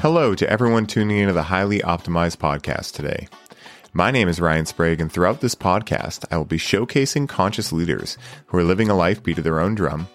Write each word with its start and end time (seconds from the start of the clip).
Hello 0.00 0.32
to 0.32 0.48
everyone 0.48 0.86
tuning 0.86 1.18
into 1.18 1.32
the 1.32 1.42
Highly 1.42 1.80
Optimized 1.80 2.36
podcast 2.36 2.92
today. 2.92 3.26
My 3.92 4.12
name 4.12 4.28
is 4.28 4.40
Ryan 4.40 4.64
Sprague, 4.64 5.00
and 5.00 5.10
throughout 5.10 5.40
this 5.40 5.56
podcast, 5.56 6.24
I 6.30 6.36
will 6.36 6.44
be 6.44 6.56
showcasing 6.56 7.28
conscious 7.28 7.72
leaders 7.72 8.16
who 8.46 8.58
are 8.58 8.62
living 8.62 8.88
a 8.88 8.94
life 8.94 9.24
beat 9.24 9.34
to 9.34 9.42
their 9.42 9.58
own 9.58 9.74
drum, 9.74 10.06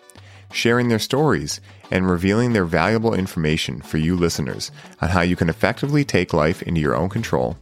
sharing 0.54 0.88
their 0.88 1.00
stories, 1.00 1.60
and 1.92 2.10
revealing 2.10 2.54
their 2.54 2.64
valuable 2.64 3.14
information 3.14 3.82
for 3.82 3.98
you 3.98 4.16
listeners 4.16 4.72
on 5.02 5.10
how 5.10 5.20
you 5.20 5.36
can 5.36 5.50
effectively 5.50 6.06
take 6.06 6.32
life 6.32 6.64
into 6.64 6.80
your 6.80 6.96
own 6.96 7.10
control, 7.10 7.58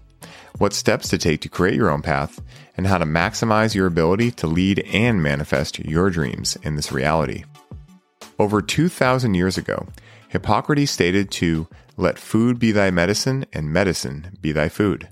what 0.60 0.74
steps 0.74 1.10
to 1.10 1.18
take 1.18 1.42
to 1.42 1.50
create 1.50 1.74
your 1.74 1.90
own 1.90 2.04
path, 2.04 2.40
and 2.78 2.86
how 2.86 3.00
to 3.00 3.06
maximize 3.06 3.74
your 3.74 3.88
ability 3.88 4.30
to 4.30 4.46
lead 4.46 4.78
and 4.94 5.24
manifest 5.24 5.80
your 5.80 6.12
dreams 6.12 6.56
in 6.62 6.76
this 6.76 6.92
reality. 6.92 7.46
Over 8.38 8.62
2,000 8.62 9.34
years 9.34 9.58
ago, 9.58 9.88
Hippocrates 10.32 10.92
stated 10.92 11.30
to 11.32 11.68
let 11.98 12.18
food 12.18 12.58
be 12.58 12.72
thy 12.72 12.90
medicine, 12.90 13.46
and 13.52 13.70
medicine 13.70 14.38
be 14.40 14.54
thy 14.54 14.70
food. 14.70 15.10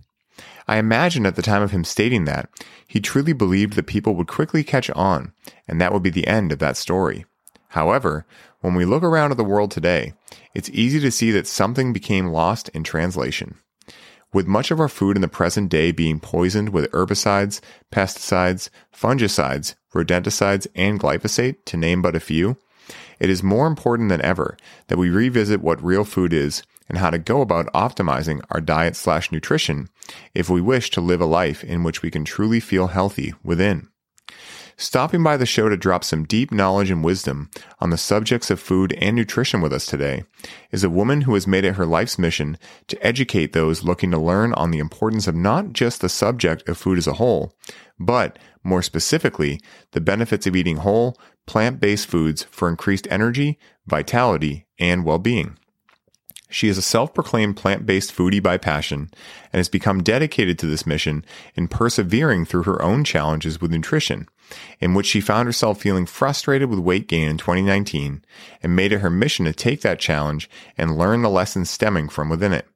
I 0.66 0.78
imagine 0.78 1.26
at 1.26 1.36
the 1.36 1.42
time 1.42 1.62
of 1.62 1.72
him 1.72 1.84
stating 1.84 2.24
that, 2.24 2.50
he 2.88 3.02
truly 3.02 3.34
believed 3.34 3.74
that 3.74 3.86
people 3.86 4.16
would 4.16 4.28
quickly 4.28 4.64
catch 4.64 4.90
on, 4.92 5.34
and 5.68 5.82
that 5.82 5.92
would 5.92 6.04
be 6.04 6.10
the 6.10 6.26
end 6.26 6.54
of 6.54 6.60
that 6.60 6.78
story. 6.78 7.26
However, 7.70 8.26
when 8.62 8.76
we 8.76 8.86
look 8.86 9.04
around 9.04 9.32
at 9.32 9.38
the 9.38 9.44
world 9.44 9.72
today, 9.72 10.14
it's 10.56 10.70
easy 10.70 11.02
to 11.02 11.12
see 11.12 11.32
that 11.32 11.48
something 11.48 11.92
became 11.92 12.28
lost 12.28 12.70
in 12.70 12.86
translation. 12.86 13.56
With 14.32 14.48
much 14.48 14.72
of 14.72 14.80
our 14.80 14.88
food 14.88 15.18
in 15.18 15.22
the 15.22 15.28
present 15.28 15.70
day 15.70 15.92
being 15.92 16.22
poisoned 16.22 16.70
with 16.70 16.90
herbicides, 16.92 17.60
pesticides, 17.92 18.70
fungicides, 18.96 19.76
rodenticides, 19.94 20.66
and 20.76 20.98
glyphosate, 20.98 21.58
to 21.66 21.76
name 21.76 22.02
but 22.02 22.16
a 22.16 22.22
few, 22.22 22.56
it 23.20 23.30
is 23.30 23.44
more 23.44 23.68
important 23.68 24.10
than 24.10 24.22
ever 24.22 24.58
that 24.88 24.98
we 24.98 25.10
revisit 25.10 25.62
what 25.62 25.84
real 25.84 26.04
food 26.04 26.34
is 26.34 26.64
and 26.88 26.98
how 26.98 27.10
to 27.10 27.18
go 27.18 27.42
about 27.42 27.72
optimizing 27.74 28.42
our 28.50 28.62
diet 28.62 28.96
slash 28.96 29.32
nutrition 29.32 29.90
if 30.34 30.50
we 30.50 30.62
wish 30.62 30.90
to 30.90 31.02
live 31.02 31.22
a 31.22 31.26
life 31.26 31.64
in 31.64 31.84
which 31.84 32.02
we 32.02 32.10
can 32.10 32.26
truly 32.26 32.60
feel 32.60 32.88
healthy 32.88 33.34
within. 33.44 33.88
Stopping 34.82 35.22
by 35.22 35.36
the 35.36 35.46
show 35.46 35.68
to 35.68 35.76
drop 35.76 36.06
some 36.06 36.24
deep 36.24 36.54
knowledge 36.54 36.90
and 36.90 37.04
wisdom 37.04 37.50
on 37.82 37.90
the 37.90 37.98
subjects 37.98 38.50
of 38.50 38.62
food 38.62 38.94
and 38.94 39.14
nutrition 39.14 39.60
with 39.60 39.74
us 39.74 39.86
today 39.86 40.24
is 40.72 40.86
a 40.86 40.90
woman 40.90 41.22
who 41.22 41.34
has 41.34 41.46
made 41.46 41.66
it 41.66 41.76
her 41.76 41.86
life's 41.86 42.18
mission 42.18 42.58
to 42.88 43.06
educate 43.06 43.52
those 43.52 43.84
looking 43.84 44.10
to 44.12 44.18
learn 44.18 44.54
on 44.54 44.72
the 44.72 44.80
importance 44.80 45.28
of 45.28 45.36
not 45.36 45.74
just 45.74 46.00
the 46.00 46.08
subject 46.08 46.68
of 46.70 46.78
food 46.78 46.98
as 46.98 47.08
a 47.08 47.14
whole, 47.14 47.54
but 48.00 48.40
more 48.64 48.82
specifically, 48.82 49.60
the 49.92 50.00
benefits 50.00 50.48
of 50.48 50.56
eating 50.56 50.78
whole, 50.78 51.18
plant 51.50 51.80
based 51.80 52.06
foods 52.06 52.44
for 52.52 52.70
increased 52.70 53.08
energy, 53.10 53.58
vitality, 53.88 54.68
and 54.78 55.04
well 55.04 55.18
being. 55.18 55.58
She 56.48 56.68
is 56.68 56.78
a 56.78 56.84
self 56.84 57.12
proclaimed 57.12 57.58
plant 57.58 57.88
based 57.88 58.16
foodie 58.16 58.42
by 58.42 58.58
passion 58.58 59.10
and 59.52 59.60
has 59.60 59.68
become 59.68 60.04
dedicated 60.04 60.60
to 60.60 60.68
this 60.68 60.86
mission 60.86 61.26
in 61.56 61.68
persevering 61.68 62.46
through 62.46 62.64
her 62.64 62.80
own 62.84 63.04
challenges 63.04 63.60
with 63.60 63.72
nutrition, 63.72 64.28
in 64.80 64.94
which 64.94 65.08
she 65.08 65.22
found 65.22 65.48
herself 65.48 65.82
feeling 65.82 66.06
frustrated 66.06 66.70
with 66.70 66.78
weight 66.78 67.08
gain 67.08 67.28
in 67.28 67.38
2019 67.40 68.24
and 68.62 68.76
made 68.76 68.94
it 68.94 69.00
her 69.00 69.10
mission 69.10 69.46
to 69.46 69.54
take 69.54 69.82
that 69.82 70.00
challenge 70.00 70.48
and 70.78 71.00
learn 71.00 71.24
the 71.24 71.30
lessons 71.30 71.72
stemming 71.72 72.10
from 72.10 72.30
within 72.30 72.54
it. 72.54 72.68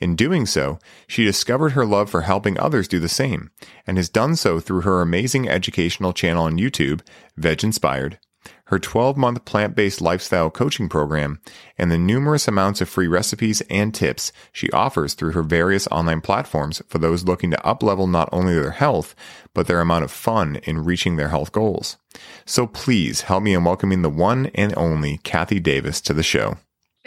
In 0.00 0.14
doing 0.14 0.46
so, 0.46 0.78
she 1.08 1.24
discovered 1.24 1.70
her 1.70 1.84
love 1.84 2.08
for 2.08 2.22
helping 2.22 2.58
others 2.58 2.86
do 2.86 3.00
the 3.00 3.08
same 3.08 3.50
and 3.86 3.96
has 3.96 4.08
done 4.08 4.36
so 4.36 4.60
through 4.60 4.82
her 4.82 5.02
amazing 5.02 5.48
educational 5.48 6.12
channel 6.12 6.44
on 6.44 6.58
YouTube, 6.58 7.00
Veg 7.36 7.64
Inspired, 7.64 8.18
her 8.66 8.78
12 8.78 9.16
month 9.16 9.44
plant 9.44 9.74
based 9.74 10.00
lifestyle 10.00 10.50
coaching 10.50 10.88
program, 10.88 11.40
and 11.76 11.90
the 11.90 11.98
numerous 11.98 12.46
amounts 12.46 12.80
of 12.80 12.88
free 12.88 13.08
recipes 13.08 13.60
and 13.62 13.92
tips 13.92 14.30
she 14.52 14.70
offers 14.70 15.14
through 15.14 15.32
her 15.32 15.42
various 15.42 15.88
online 15.88 16.20
platforms 16.20 16.80
for 16.86 16.98
those 16.98 17.24
looking 17.24 17.50
to 17.50 17.56
uplevel 17.58 18.08
not 18.08 18.28
only 18.30 18.54
their 18.54 18.70
health, 18.70 19.16
but 19.52 19.66
their 19.66 19.80
amount 19.80 20.04
of 20.04 20.12
fun 20.12 20.56
in 20.62 20.84
reaching 20.84 21.16
their 21.16 21.30
health 21.30 21.50
goals. 21.50 21.96
So 22.44 22.68
please 22.68 23.22
help 23.22 23.42
me 23.42 23.54
in 23.54 23.64
welcoming 23.64 24.02
the 24.02 24.10
one 24.10 24.46
and 24.54 24.72
only 24.76 25.18
Kathy 25.18 25.58
Davis 25.58 26.00
to 26.02 26.12
the 26.12 26.22
show. 26.22 26.56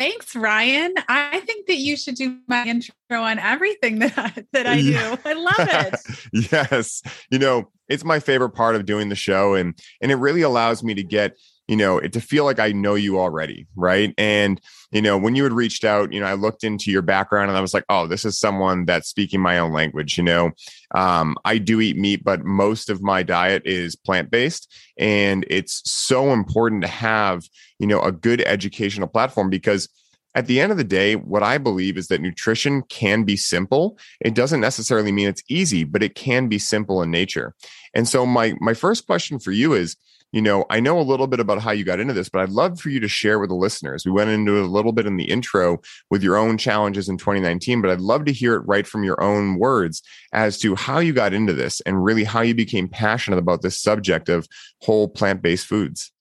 Thanks, 0.01 0.35
Ryan. 0.35 0.95
I 1.07 1.41
think 1.41 1.67
that 1.67 1.75
you 1.75 1.95
should 1.95 2.16
do 2.16 2.39
my 2.47 2.66
intro 2.66 2.95
on 3.12 3.38
everything 3.38 4.00
that 4.00 4.17
I, 4.17 4.45
that 4.51 4.66
I 4.66 4.81
do. 4.81 4.97
I 5.25 5.34
love 5.34 5.69
it. 5.69 6.51
yes, 6.51 7.03
you 7.29 7.38
know 7.38 7.69
it's 7.88 8.03
my 8.03 8.19
favorite 8.19 8.51
part 8.51 8.75
of 8.75 8.88
doing 8.88 9.09
the 9.09 9.16
show, 9.16 9.53
and 9.53 9.78
and 10.01 10.11
it 10.11 10.16
really 10.16 10.41
allows 10.41 10.81
me 10.81 10.95
to 10.95 11.03
get 11.03 11.38
you 11.71 11.77
know 11.77 11.97
it 11.97 12.11
to 12.11 12.19
feel 12.19 12.43
like 12.43 12.59
I 12.59 12.73
know 12.73 12.95
you 12.95 13.17
already, 13.17 13.65
right? 13.77 14.13
And 14.17 14.59
you 14.91 15.01
know 15.01 15.17
when 15.17 15.35
you 15.35 15.43
had 15.45 15.53
reached 15.53 15.85
out, 15.85 16.11
you 16.11 16.19
know 16.19 16.25
I 16.25 16.33
looked 16.33 16.65
into 16.65 16.91
your 16.91 17.01
background 17.01 17.49
and 17.49 17.57
I 17.57 17.61
was 17.61 17.73
like, 17.73 17.85
oh, 17.87 18.07
this 18.07 18.25
is 18.25 18.37
someone 18.37 18.83
that's 18.83 19.07
speaking 19.07 19.39
my 19.39 19.57
own 19.57 19.71
language. 19.71 20.17
You 20.17 20.25
know, 20.25 20.51
um, 20.93 21.37
I 21.45 21.59
do 21.59 21.79
eat 21.79 21.95
meat, 21.95 22.25
but 22.25 22.43
most 22.43 22.89
of 22.89 23.01
my 23.01 23.23
diet 23.23 23.61
is 23.63 23.95
plant 23.95 24.29
based, 24.29 24.69
and 24.99 25.45
it's 25.49 25.81
so 25.89 26.33
important 26.33 26.81
to 26.81 26.89
have 26.89 27.47
you 27.79 27.87
know 27.87 28.01
a 28.01 28.11
good 28.11 28.41
educational 28.41 29.07
platform 29.07 29.49
because 29.49 29.87
at 30.35 30.47
the 30.47 30.59
end 30.59 30.73
of 30.73 30.77
the 30.77 30.83
day, 30.83 31.15
what 31.15 31.41
I 31.41 31.57
believe 31.57 31.97
is 31.97 32.07
that 32.07 32.19
nutrition 32.19 32.81
can 32.83 33.23
be 33.23 33.37
simple. 33.37 33.97
It 34.19 34.33
doesn't 34.33 34.59
necessarily 34.59 35.13
mean 35.13 35.29
it's 35.29 35.43
easy, 35.49 35.85
but 35.85 36.03
it 36.03 36.15
can 36.15 36.49
be 36.49 36.59
simple 36.59 37.01
in 37.01 37.11
nature. 37.11 37.55
And 37.93 38.09
so 38.09 38.25
my 38.25 38.55
my 38.59 38.73
first 38.73 39.05
question 39.05 39.39
for 39.39 39.53
you 39.53 39.71
is, 39.71 39.95
you 40.31 40.41
know, 40.41 40.65
I 40.69 40.79
know 40.79 40.99
a 40.99 41.03
little 41.03 41.27
bit 41.27 41.39
about 41.39 41.61
how 41.61 41.71
you 41.71 41.83
got 41.83 41.99
into 41.99 42.13
this, 42.13 42.29
but 42.29 42.41
I'd 42.41 42.49
love 42.49 42.79
for 42.79 42.89
you 42.89 42.99
to 43.01 43.07
share 43.07 43.39
with 43.39 43.49
the 43.49 43.55
listeners. 43.55 44.05
We 44.05 44.11
went 44.11 44.29
into 44.29 44.57
it 44.57 44.63
a 44.63 44.67
little 44.67 44.93
bit 44.93 45.05
in 45.05 45.17
the 45.17 45.25
intro 45.25 45.81
with 46.09 46.23
your 46.23 46.37
own 46.37 46.57
challenges 46.57 47.09
in 47.09 47.17
2019, 47.17 47.81
but 47.81 47.91
I'd 47.91 47.99
love 47.99 48.25
to 48.25 48.31
hear 48.31 48.55
it 48.55 48.65
right 48.65 48.87
from 48.87 49.03
your 49.03 49.21
own 49.21 49.57
words 49.57 50.01
as 50.31 50.57
to 50.59 50.75
how 50.75 50.99
you 50.99 51.11
got 51.11 51.33
into 51.33 51.53
this 51.53 51.81
and 51.81 52.03
really 52.03 52.23
how 52.23 52.41
you 52.41 52.55
became 52.55 52.87
passionate 52.87 53.37
about 53.37 53.61
this 53.61 53.79
subject 53.79 54.29
of 54.29 54.47
whole 54.81 55.09
plant-based 55.09 55.65
foods. 55.65 56.11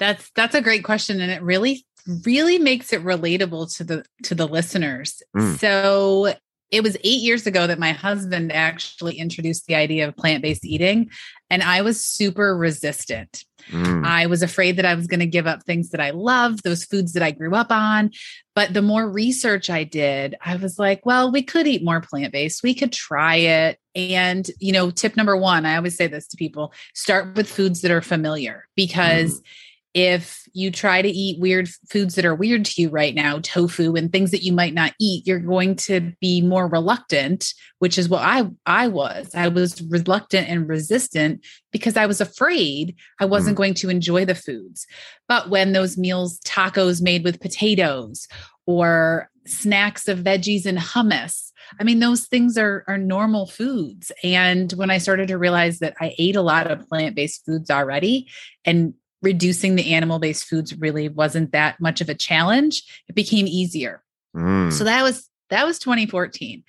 That's 0.00 0.30
that's 0.34 0.56
a 0.56 0.60
great 0.60 0.82
question 0.82 1.20
and 1.20 1.30
it 1.30 1.40
really 1.40 1.86
really 2.24 2.58
makes 2.58 2.92
it 2.92 3.02
relatable 3.04 3.74
to 3.76 3.84
the 3.84 4.04
to 4.24 4.34
the 4.34 4.46
listeners. 4.46 5.22
Mm. 5.36 5.58
So 5.58 6.34
it 6.74 6.82
was 6.82 6.96
8 7.04 7.04
years 7.04 7.46
ago 7.46 7.68
that 7.68 7.78
my 7.78 7.92
husband 7.92 8.52
actually 8.52 9.14
introduced 9.14 9.66
the 9.66 9.76
idea 9.76 10.08
of 10.08 10.16
plant-based 10.16 10.64
eating 10.64 11.08
and 11.48 11.62
I 11.62 11.82
was 11.82 12.04
super 12.04 12.56
resistant. 12.56 13.44
Mm. 13.70 14.04
I 14.04 14.26
was 14.26 14.42
afraid 14.42 14.76
that 14.76 14.84
I 14.84 14.94
was 14.94 15.06
going 15.06 15.20
to 15.20 15.26
give 15.26 15.46
up 15.46 15.62
things 15.62 15.90
that 15.90 16.00
I 16.00 16.10
love, 16.10 16.62
those 16.62 16.84
foods 16.84 17.12
that 17.12 17.22
I 17.22 17.30
grew 17.30 17.54
up 17.54 17.70
on. 17.70 18.10
But 18.56 18.74
the 18.74 18.82
more 18.82 19.08
research 19.08 19.70
I 19.70 19.84
did, 19.84 20.34
I 20.44 20.56
was 20.56 20.78
like, 20.78 21.06
well, 21.06 21.30
we 21.30 21.42
could 21.42 21.68
eat 21.68 21.84
more 21.84 22.00
plant 22.00 22.32
based. 22.32 22.64
We 22.64 22.74
could 22.74 22.92
try 22.92 23.36
it. 23.36 23.78
And, 23.94 24.50
you 24.58 24.72
know, 24.72 24.90
tip 24.90 25.16
number 25.16 25.36
one, 25.36 25.66
I 25.66 25.76
always 25.76 25.96
say 25.96 26.08
this 26.08 26.26
to 26.28 26.36
people 26.36 26.72
start 26.94 27.36
with 27.36 27.48
foods 27.48 27.82
that 27.82 27.92
are 27.92 28.02
familiar 28.02 28.66
because. 28.74 29.40
Mm 29.40 29.44
if 29.94 30.42
you 30.52 30.72
try 30.72 31.00
to 31.00 31.08
eat 31.08 31.40
weird 31.40 31.68
foods 31.88 32.16
that 32.16 32.24
are 32.24 32.34
weird 32.34 32.64
to 32.64 32.82
you 32.82 32.88
right 32.88 33.14
now, 33.14 33.38
tofu 33.38 33.94
and 33.94 34.10
things 34.10 34.32
that 34.32 34.42
you 34.42 34.52
might 34.52 34.74
not 34.74 34.92
eat, 35.00 35.24
you're 35.24 35.38
going 35.38 35.76
to 35.76 36.12
be 36.20 36.42
more 36.42 36.66
reluctant, 36.66 37.54
which 37.78 37.96
is 37.96 38.08
what 38.08 38.22
I 38.22 38.50
I 38.66 38.88
was. 38.88 39.32
I 39.34 39.48
was 39.48 39.80
reluctant 39.82 40.48
and 40.48 40.68
resistant 40.68 41.46
because 41.70 41.96
I 41.96 42.06
was 42.06 42.20
afraid 42.20 42.96
I 43.20 43.24
wasn't 43.24 43.54
mm. 43.54 43.58
going 43.58 43.74
to 43.74 43.88
enjoy 43.88 44.24
the 44.24 44.34
foods. 44.34 44.84
But 45.28 45.48
when 45.48 45.72
those 45.72 45.96
meals, 45.96 46.40
tacos 46.40 47.00
made 47.00 47.22
with 47.22 47.40
potatoes 47.40 48.26
or 48.66 49.30
snacks 49.46 50.08
of 50.08 50.18
veggies 50.18 50.66
and 50.66 50.78
hummus, 50.78 51.52
I 51.78 51.84
mean, 51.84 52.00
those 52.00 52.26
things 52.26 52.58
are 52.58 52.84
are 52.88 52.98
normal 52.98 53.46
foods. 53.46 54.10
And 54.24 54.72
when 54.72 54.90
I 54.90 54.98
started 54.98 55.28
to 55.28 55.38
realize 55.38 55.78
that 55.78 55.94
I 56.00 56.14
ate 56.18 56.34
a 56.34 56.42
lot 56.42 56.68
of 56.68 56.88
plant-based 56.88 57.44
foods 57.46 57.70
already 57.70 58.28
and 58.64 58.94
reducing 59.24 59.74
the 59.74 59.94
animal 59.94 60.18
based 60.18 60.44
foods 60.44 60.78
really 60.78 61.08
wasn't 61.08 61.52
that 61.52 61.80
much 61.80 62.00
of 62.00 62.08
a 62.08 62.14
challenge. 62.14 62.82
It 63.08 63.14
became 63.14 63.46
easier. 63.46 64.02
Mm. 64.36 64.72
So 64.72 64.84
that 64.84 65.02
was 65.02 65.28
that 65.50 65.66
was 65.66 65.78
2014. 65.78 66.64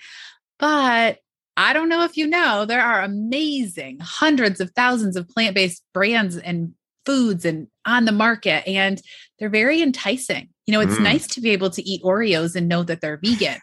But 0.57 1.19
I 1.57 1.73
don't 1.73 1.89
know 1.89 2.03
if 2.03 2.17
you 2.17 2.27
know, 2.27 2.65
there 2.65 2.81
are 2.81 3.01
amazing 3.01 3.99
hundreds 4.01 4.59
of 4.59 4.71
thousands 4.71 5.15
of 5.15 5.27
plant 5.27 5.55
based 5.55 5.83
brands 5.93 6.37
and 6.37 6.73
foods 7.05 7.45
and 7.45 7.67
on 7.85 8.05
the 8.05 8.11
market, 8.11 8.67
and 8.67 9.01
they're 9.39 9.49
very 9.49 9.81
enticing. 9.81 10.49
You 10.65 10.73
know, 10.73 10.81
it's 10.81 10.95
mm. 10.95 11.03
nice 11.03 11.27
to 11.27 11.41
be 11.41 11.51
able 11.51 11.69
to 11.69 11.87
eat 11.87 12.01
Oreos 12.01 12.55
and 12.55 12.67
know 12.67 12.81
that 12.83 12.99
they're 12.99 13.19
vegan 13.23 13.59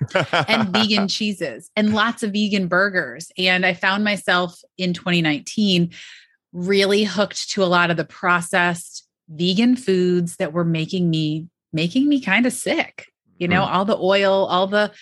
and 0.47 0.69
vegan 0.73 1.09
cheeses 1.09 1.69
and 1.75 1.95
lots 1.95 2.23
of 2.23 2.33
vegan 2.33 2.69
burgers. 2.69 3.33
And 3.37 3.67
I 3.67 3.75
found 3.75 4.05
myself 4.05 4.57
in 4.79 4.93
2019 4.93 5.91
really 6.53 7.05
hooked 7.05 7.51
to 7.51 7.63
a 7.63 7.67
lot 7.67 7.91
of 7.91 7.97
the 7.97 8.05
processed 8.05 9.07
vegan 9.29 9.77
foods 9.77 10.37
that 10.37 10.53
were 10.53 10.65
making 10.65 11.09
me 11.09 11.49
making 11.73 12.09
me 12.09 12.21
kind 12.21 12.45
of 12.45 12.53
sick 12.53 13.07
you 13.39 13.49
know 13.49 13.63
mm. 13.63 13.67
all 13.67 13.85
the 13.85 13.97
oil 13.97 14.45
all 14.47 14.67
the 14.67 14.93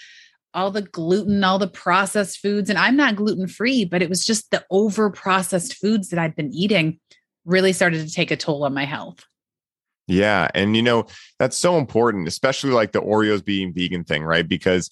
all 0.55 0.70
the 0.70 0.82
gluten 0.82 1.43
all 1.43 1.58
the 1.58 1.67
processed 1.67 2.38
foods 2.38 2.70
and 2.70 2.79
i'm 2.79 2.97
not 2.97 3.17
gluten 3.17 3.49
free 3.49 3.85
but 3.85 4.02
it 4.02 4.08
was 4.08 4.25
just 4.25 4.50
the 4.50 4.64
over 4.70 5.11
processed 5.11 5.75
foods 5.75 6.11
that 6.11 6.19
i'd 6.19 6.37
been 6.37 6.52
eating 6.55 7.00
really 7.44 7.73
started 7.73 8.06
to 8.06 8.12
take 8.12 8.31
a 8.31 8.37
toll 8.37 8.64
on 8.64 8.75
my 8.75 8.85
health 8.85 9.25
Yeah. 10.11 10.49
And, 10.56 10.75
you 10.75 10.82
know, 10.82 11.06
that's 11.38 11.56
so 11.56 11.79
important, 11.79 12.26
especially 12.26 12.73
like 12.73 12.91
the 12.91 13.00
Oreos 13.00 13.44
being 13.44 13.73
vegan 13.73 14.02
thing, 14.02 14.25
right? 14.25 14.47
Because 14.47 14.91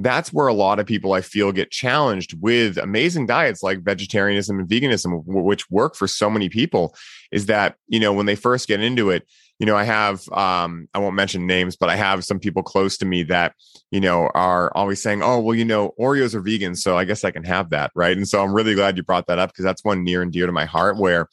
that's 0.00 0.32
where 0.32 0.46
a 0.46 0.54
lot 0.54 0.78
of 0.78 0.86
people 0.86 1.12
I 1.12 1.20
feel 1.20 1.52
get 1.52 1.70
challenged 1.70 2.34
with 2.40 2.78
amazing 2.78 3.26
diets 3.26 3.62
like 3.62 3.82
vegetarianism 3.82 4.58
and 4.58 4.68
veganism, 4.68 5.22
which 5.26 5.70
work 5.70 5.96
for 5.96 6.06
so 6.06 6.30
many 6.30 6.48
people. 6.48 6.94
Is 7.32 7.46
that, 7.46 7.76
you 7.88 8.00
know, 8.00 8.12
when 8.12 8.26
they 8.26 8.34
first 8.34 8.68
get 8.68 8.80
into 8.80 9.10
it, 9.10 9.26
you 9.58 9.66
know, 9.66 9.76
I 9.76 9.84
have, 9.84 10.26
um, 10.30 10.88
I 10.94 10.98
won't 10.98 11.16
mention 11.16 11.46
names, 11.46 11.76
but 11.76 11.90
I 11.90 11.96
have 11.96 12.24
some 12.24 12.38
people 12.38 12.62
close 12.62 12.96
to 12.98 13.04
me 13.04 13.24
that, 13.24 13.54
you 13.90 14.00
know, 14.00 14.30
are 14.34 14.70
always 14.76 15.02
saying, 15.02 15.22
oh, 15.22 15.40
well, 15.40 15.54
you 15.54 15.64
know, 15.64 15.92
Oreos 16.00 16.34
are 16.34 16.40
vegan. 16.40 16.76
So 16.76 16.96
I 16.96 17.04
guess 17.04 17.24
I 17.24 17.32
can 17.32 17.44
have 17.44 17.70
that. 17.70 17.90
Right. 17.94 18.16
And 18.16 18.26
so 18.26 18.42
I'm 18.42 18.54
really 18.54 18.74
glad 18.74 18.96
you 18.96 19.02
brought 19.02 19.26
that 19.26 19.38
up 19.38 19.50
because 19.50 19.64
that's 19.64 19.84
one 19.84 20.04
near 20.04 20.22
and 20.22 20.32
dear 20.32 20.46
to 20.46 20.52
my 20.52 20.64
heart 20.64 20.96
where, 20.96 21.28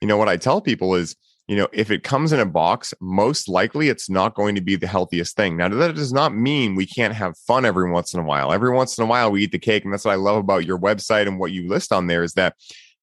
you 0.00 0.08
know, 0.08 0.16
what 0.16 0.28
I 0.28 0.36
tell 0.36 0.60
people 0.60 0.94
is, 0.94 1.14
you 1.48 1.56
know, 1.56 1.66
if 1.72 1.90
it 1.90 2.02
comes 2.02 2.32
in 2.32 2.40
a 2.40 2.46
box, 2.46 2.92
most 3.00 3.48
likely 3.48 3.88
it's 3.88 4.10
not 4.10 4.34
going 4.34 4.54
to 4.54 4.60
be 4.60 4.76
the 4.76 4.86
healthiest 4.86 5.34
thing. 5.34 5.56
Now, 5.56 5.68
that 5.70 5.94
does 5.94 6.12
not 6.12 6.34
mean 6.34 6.74
we 6.74 6.84
can't 6.84 7.14
have 7.14 7.38
fun 7.38 7.64
every 7.64 7.90
once 7.90 8.12
in 8.12 8.20
a 8.20 8.24
while. 8.24 8.52
Every 8.52 8.70
once 8.70 8.98
in 8.98 9.04
a 9.04 9.06
while, 9.06 9.30
we 9.30 9.44
eat 9.44 9.52
the 9.52 9.58
cake. 9.58 9.84
And 9.84 9.92
that's 9.92 10.04
what 10.04 10.12
I 10.12 10.16
love 10.16 10.36
about 10.36 10.66
your 10.66 10.78
website 10.78 11.26
and 11.26 11.38
what 11.38 11.52
you 11.52 11.66
list 11.66 11.90
on 11.90 12.06
there 12.06 12.22
is 12.22 12.34
that 12.34 12.54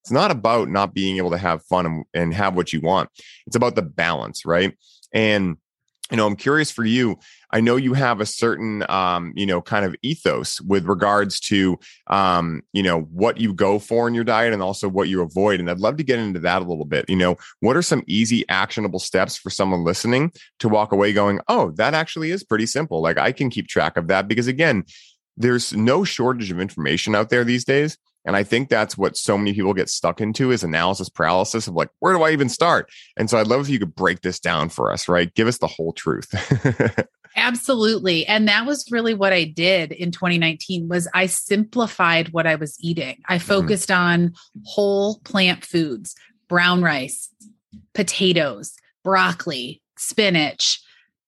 it's 0.03 0.11
not 0.11 0.29
about 0.29 0.69
not 0.69 0.93
being 0.93 1.17
able 1.17 1.31
to 1.31 1.39
have 1.39 1.65
fun 1.65 1.87
and, 1.87 2.05
and 2.13 2.33
have 2.35 2.55
what 2.55 2.71
you 2.71 2.81
want. 2.81 3.09
It's 3.47 3.55
about 3.55 3.73
the 3.73 3.81
balance, 3.81 4.45
right? 4.45 4.77
And 5.11 5.57
you 6.11 6.17
know, 6.17 6.27
I'm 6.27 6.35
curious 6.35 6.69
for 6.69 6.85
you. 6.85 7.17
I 7.55 7.61
know 7.61 7.77
you 7.77 7.93
have 7.93 8.19
a 8.19 8.25
certain, 8.25 8.83
um, 8.89 9.31
you 9.33 9.45
know, 9.45 9.61
kind 9.61 9.85
of 9.85 9.95
ethos 10.01 10.59
with 10.59 10.83
regards 10.87 11.39
to, 11.39 11.79
um, 12.07 12.61
you 12.73 12.83
know, 12.83 13.03
what 13.03 13.37
you 13.37 13.53
go 13.53 13.79
for 13.79 14.09
in 14.09 14.13
your 14.13 14.25
diet 14.25 14.51
and 14.51 14.61
also 14.61 14.89
what 14.89 15.07
you 15.07 15.21
avoid. 15.21 15.61
And 15.61 15.71
I'd 15.71 15.79
love 15.79 15.95
to 15.95 16.03
get 16.03 16.19
into 16.19 16.41
that 16.41 16.61
a 16.61 16.65
little 16.65 16.83
bit. 16.83 17.09
You 17.09 17.15
know, 17.15 17.37
what 17.61 17.77
are 17.77 17.81
some 17.81 18.03
easy, 18.07 18.43
actionable 18.49 18.99
steps 18.99 19.37
for 19.37 19.49
someone 19.49 19.85
listening 19.85 20.33
to 20.59 20.67
walk 20.67 20.91
away 20.91 21.13
going, 21.13 21.39
oh, 21.47 21.71
that 21.77 21.93
actually 21.93 22.31
is 22.31 22.43
pretty 22.43 22.65
simple. 22.65 23.01
Like 23.01 23.17
I 23.17 23.31
can 23.31 23.49
keep 23.49 23.69
track 23.69 23.95
of 23.95 24.07
that 24.07 24.27
because 24.27 24.47
again, 24.47 24.83
there's 25.37 25.71
no 25.71 26.03
shortage 26.03 26.51
of 26.51 26.59
information 26.59 27.15
out 27.15 27.29
there 27.29 27.45
these 27.45 27.63
days. 27.63 27.97
And 28.25 28.35
I 28.35 28.43
think 28.43 28.67
that's 28.67 28.97
what 28.97 29.15
so 29.15 29.37
many 29.37 29.53
people 29.53 29.73
get 29.73 29.89
stuck 29.89 30.19
into 30.19 30.51
is 30.51 30.61
analysis 30.61 31.07
paralysis 31.07 31.69
of 31.69 31.75
like, 31.75 31.89
where 31.99 32.13
do 32.13 32.23
I 32.23 32.31
even 32.31 32.49
start? 32.49 32.91
And 33.15 33.29
so 33.29 33.37
I'd 33.37 33.47
love 33.47 33.61
if 33.61 33.69
you 33.69 33.79
could 33.79 33.95
break 33.95 34.19
this 34.21 34.41
down 34.41 34.67
for 34.67 34.91
us, 34.91 35.07
right? 35.07 35.33
Give 35.35 35.47
us 35.47 35.59
the 35.59 35.67
whole 35.67 35.93
truth. 35.93 36.27
Absolutely. 37.35 38.25
And 38.25 38.47
that 38.47 38.65
was 38.65 38.89
really 38.89 39.13
what 39.13 39.33
I 39.33 39.43
did 39.43 39.91
in 39.91 40.11
2019 40.11 40.87
was 40.87 41.07
I 41.13 41.25
simplified 41.25 42.29
what 42.29 42.47
I 42.47 42.55
was 42.55 42.77
eating. 42.79 43.21
I 43.27 43.37
mm-hmm. 43.37 43.47
focused 43.47 43.89
mm-hmm. 43.89 44.01
on 44.01 44.33
whole 44.65 45.19
plant 45.19 45.65
foods, 45.65 46.15
brown 46.47 46.81
rice, 46.81 47.29
potatoes, 47.93 48.73
broccoli, 49.03 49.81
spinach, 49.97 50.81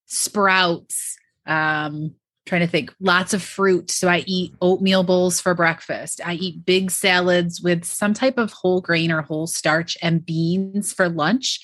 sprouts, 0.05 1.17
um, 1.45 2.15
trying 2.47 2.61
to 2.61 2.67
think 2.67 2.93
lots 2.99 3.33
of 3.33 3.43
fruit. 3.43 3.91
So 3.91 4.07
i 4.07 4.23
eat 4.25 4.55
oatmeal 4.61 5.03
bowls 5.03 5.39
for 5.39 5.53
breakfast. 5.53 6.21
I 6.25 6.33
eat 6.33 6.65
big 6.65 6.89
salads 6.89 7.61
with 7.61 7.85
some 7.85 8.13
type 8.13 8.37
of 8.37 8.51
whole 8.51 8.81
grain 8.81 9.11
or 9.11 9.21
whole 9.21 9.47
starch 9.47 9.97
and 10.01 10.25
beans 10.25 10.93
for 10.93 11.09
lunch. 11.09 11.59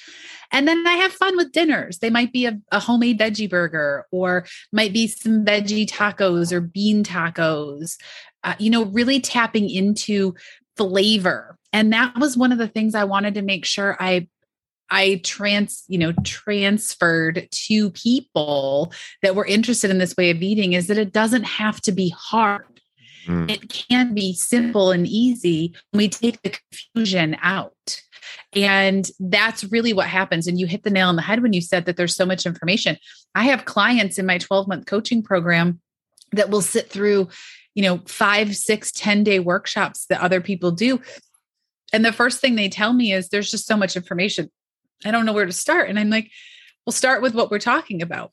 And 0.51 0.67
then 0.67 0.85
i 0.85 0.93
have 0.93 1.13
fun 1.13 1.35
with 1.37 1.51
dinners. 1.51 1.99
They 1.99 2.09
might 2.09 2.31
be 2.31 2.45
a, 2.45 2.59
a 2.71 2.79
homemade 2.79 3.19
veggie 3.19 3.49
burger 3.49 4.05
or 4.11 4.45
might 4.71 4.93
be 4.93 5.07
some 5.07 5.45
veggie 5.45 5.87
tacos 5.87 6.51
or 6.51 6.61
bean 6.61 7.03
tacos. 7.03 7.97
Uh, 8.43 8.55
you 8.59 8.69
know 8.69 8.85
really 8.85 9.19
tapping 9.19 9.69
into 9.69 10.35
flavor. 10.75 11.57
And 11.71 11.93
that 11.93 12.17
was 12.19 12.37
one 12.37 12.51
of 12.51 12.57
the 12.57 12.67
things 12.67 12.93
i 12.93 13.03
wanted 13.03 13.35
to 13.35 13.41
make 13.41 13.65
sure 13.65 13.97
i 13.99 14.27
I 14.93 15.21
trans, 15.23 15.83
you 15.87 15.97
know, 15.97 16.13
transferred 16.23 17.47
to 17.49 17.89
people 17.89 18.93
that 19.23 19.35
were 19.35 19.45
interested 19.45 19.89
in 19.89 19.97
this 19.97 20.15
way 20.15 20.29
of 20.29 20.43
eating 20.43 20.73
is 20.73 20.85
that 20.87 20.99
it 20.99 21.11
doesn't 21.11 21.43
have 21.43 21.81
to 21.81 21.91
be 21.91 22.13
hard. 22.15 22.79
Mm. 23.25 23.49
It 23.49 23.69
can 23.69 24.13
be 24.13 24.33
simple 24.33 24.91
and 24.91 25.07
easy. 25.07 25.73
We 25.93 26.09
take 26.09 26.41
the 26.43 26.53
confusion 26.93 27.37
out. 27.41 28.01
And 28.55 29.09
that's 29.19 29.63
really 29.63 29.93
what 29.93 30.05
happens. 30.05 30.45
And 30.45 30.59
you 30.59 30.67
hit 30.67 30.83
the 30.83 30.91
nail 30.91 31.09
on 31.09 31.15
the 31.15 31.23
head 31.23 31.41
when 31.41 31.53
you 31.53 31.61
said 31.61 31.85
that 31.85 31.97
there's 31.97 32.15
so 32.15 32.25
much 32.25 32.45
information. 32.45 32.97
I 33.33 33.45
have 33.45 33.65
clients 33.65 34.19
in 34.19 34.27
my 34.27 34.37
12 34.37 34.67
month 34.67 34.85
coaching 34.85 35.23
program 35.23 35.81
that 36.33 36.51
will 36.51 36.61
sit 36.61 36.91
through, 36.91 37.29
you 37.73 37.81
know, 37.81 37.99
five, 38.05 38.55
six, 38.55 38.91
10 38.91 39.23
day 39.23 39.39
workshops 39.39 40.05
that 40.09 40.21
other 40.21 40.39
people 40.39 40.69
do. 40.69 41.01
And 41.91 42.05
the 42.05 42.13
first 42.13 42.41
thing 42.41 42.55
they 42.55 42.69
tell 42.69 42.93
me 42.93 43.11
is 43.11 43.29
there's 43.29 43.49
just 43.49 43.65
so 43.65 43.75
much 43.75 43.95
information. 43.95 44.51
I 45.05 45.11
don't 45.11 45.25
know 45.25 45.33
where 45.33 45.45
to 45.45 45.51
start. 45.51 45.89
And 45.89 45.99
I'm 45.99 46.09
like, 46.09 46.29
well, 46.85 46.93
start 46.93 47.21
with 47.21 47.33
what 47.33 47.51
we're 47.51 47.59
talking 47.59 48.01
about. 48.01 48.31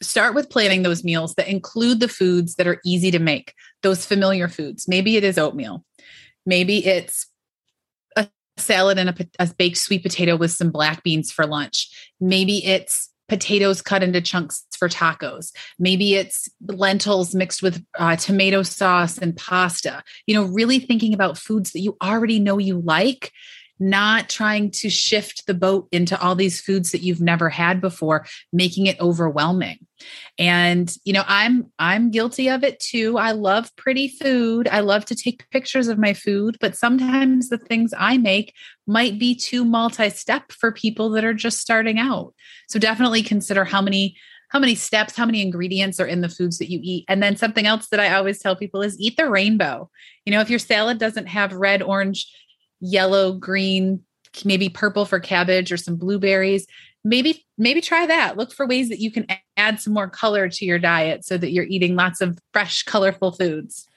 Start 0.00 0.34
with 0.34 0.50
planning 0.50 0.82
those 0.82 1.04
meals 1.04 1.34
that 1.34 1.48
include 1.48 2.00
the 2.00 2.08
foods 2.08 2.56
that 2.56 2.66
are 2.66 2.80
easy 2.84 3.10
to 3.12 3.18
make, 3.18 3.54
those 3.82 4.04
familiar 4.04 4.48
foods. 4.48 4.88
Maybe 4.88 5.16
it 5.16 5.24
is 5.24 5.38
oatmeal. 5.38 5.84
Maybe 6.44 6.84
it's 6.84 7.28
a 8.16 8.28
salad 8.56 8.98
and 8.98 9.10
a, 9.10 9.14
a 9.38 9.54
baked 9.56 9.78
sweet 9.78 10.02
potato 10.02 10.36
with 10.36 10.50
some 10.50 10.70
black 10.70 11.04
beans 11.04 11.30
for 11.30 11.46
lunch. 11.46 11.88
Maybe 12.20 12.64
it's 12.64 13.10
potatoes 13.28 13.80
cut 13.80 14.02
into 14.02 14.20
chunks 14.20 14.66
for 14.76 14.88
tacos. 14.88 15.52
Maybe 15.78 16.16
it's 16.16 16.48
lentils 16.68 17.34
mixed 17.34 17.62
with 17.62 17.82
uh, 17.98 18.16
tomato 18.16 18.62
sauce 18.62 19.16
and 19.16 19.36
pasta. 19.36 20.02
You 20.26 20.34
know, 20.34 20.44
really 20.44 20.80
thinking 20.80 21.14
about 21.14 21.38
foods 21.38 21.72
that 21.72 21.80
you 21.80 21.96
already 22.02 22.40
know 22.40 22.58
you 22.58 22.80
like 22.80 23.32
not 23.82 24.28
trying 24.28 24.70
to 24.70 24.88
shift 24.88 25.46
the 25.46 25.54
boat 25.54 25.88
into 25.90 26.20
all 26.20 26.34
these 26.34 26.60
foods 26.60 26.92
that 26.92 27.02
you've 27.02 27.20
never 27.20 27.48
had 27.48 27.80
before 27.80 28.24
making 28.52 28.86
it 28.86 29.00
overwhelming 29.00 29.78
and 30.38 30.96
you 31.04 31.12
know 31.12 31.24
i'm 31.26 31.70
i'm 31.78 32.10
guilty 32.10 32.48
of 32.48 32.64
it 32.64 32.78
too 32.80 33.18
i 33.18 33.32
love 33.32 33.74
pretty 33.76 34.08
food 34.08 34.68
i 34.68 34.80
love 34.80 35.04
to 35.04 35.14
take 35.14 35.48
pictures 35.50 35.88
of 35.88 35.98
my 35.98 36.12
food 36.12 36.56
but 36.60 36.76
sometimes 36.76 37.48
the 37.48 37.58
things 37.58 37.92
i 37.98 38.16
make 38.16 38.54
might 38.86 39.18
be 39.18 39.34
too 39.34 39.64
multi-step 39.64 40.50
for 40.52 40.72
people 40.72 41.10
that 41.10 41.24
are 41.24 41.34
just 41.34 41.58
starting 41.58 41.98
out 41.98 42.34
so 42.68 42.78
definitely 42.78 43.22
consider 43.22 43.64
how 43.64 43.82
many 43.82 44.16
how 44.48 44.58
many 44.58 44.74
steps, 44.74 45.16
how 45.16 45.24
many 45.24 45.40
ingredients 45.40 45.98
are 45.98 46.06
in 46.06 46.20
the 46.20 46.28
foods 46.28 46.58
that 46.58 46.70
you 46.70 46.78
eat. 46.82 47.06
And 47.08 47.22
then 47.22 47.36
something 47.36 47.66
else 47.66 47.88
that 47.88 47.98
I 47.98 48.12
always 48.12 48.38
tell 48.38 48.54
people 48.54 48.82
is 48.82 49.00
eat 49.00 49.16
the 49.16 49.30
rainbow. 49.30 49.88
You 50.26 50.32
know, 50.32 50.42
if 50.42 50.50
your 50.50 50.58
salad 50.58 50.98
doesn't 50.98 51.24
have 51.24 51.54
red, 51.54 51.80
orange, 51.80 52.30
yellow, 52.82 53.32
green, 53.32 54.02
maybe 54.44 54.68
purple 54.68 55.06
for 55.06 55.20
cabbage 55.20 55.72
or 55.72 55.76
some 55.76 55.96
blueberries. 55.96 56.66
Maybe 57.04 57.44
maybe 57.56 57.80
try 57.80 58.06
that. 58.06 58.36
Look 58.36 58.52
for 58.52 58.66
ways 58.66 58.88
that 58.88 59.00
you 59.00 59.10
can 59.10 59.26
add 59.56 59.80
some 59.80 59.94
more 59.94 60.08
color 60.08 60.48
to 60.48 60.64
your 60.64 60.78
diet 60.78 61.24
so 61.24 61.36
that 61.38 61.52
you're 61.52 61.64
eating 61.64 61.96
lots 61.96 62.20
of 62.20 62.38
fresh, 62.52 62.82
colorful 62.82 63.32
foods. 63.32 63.88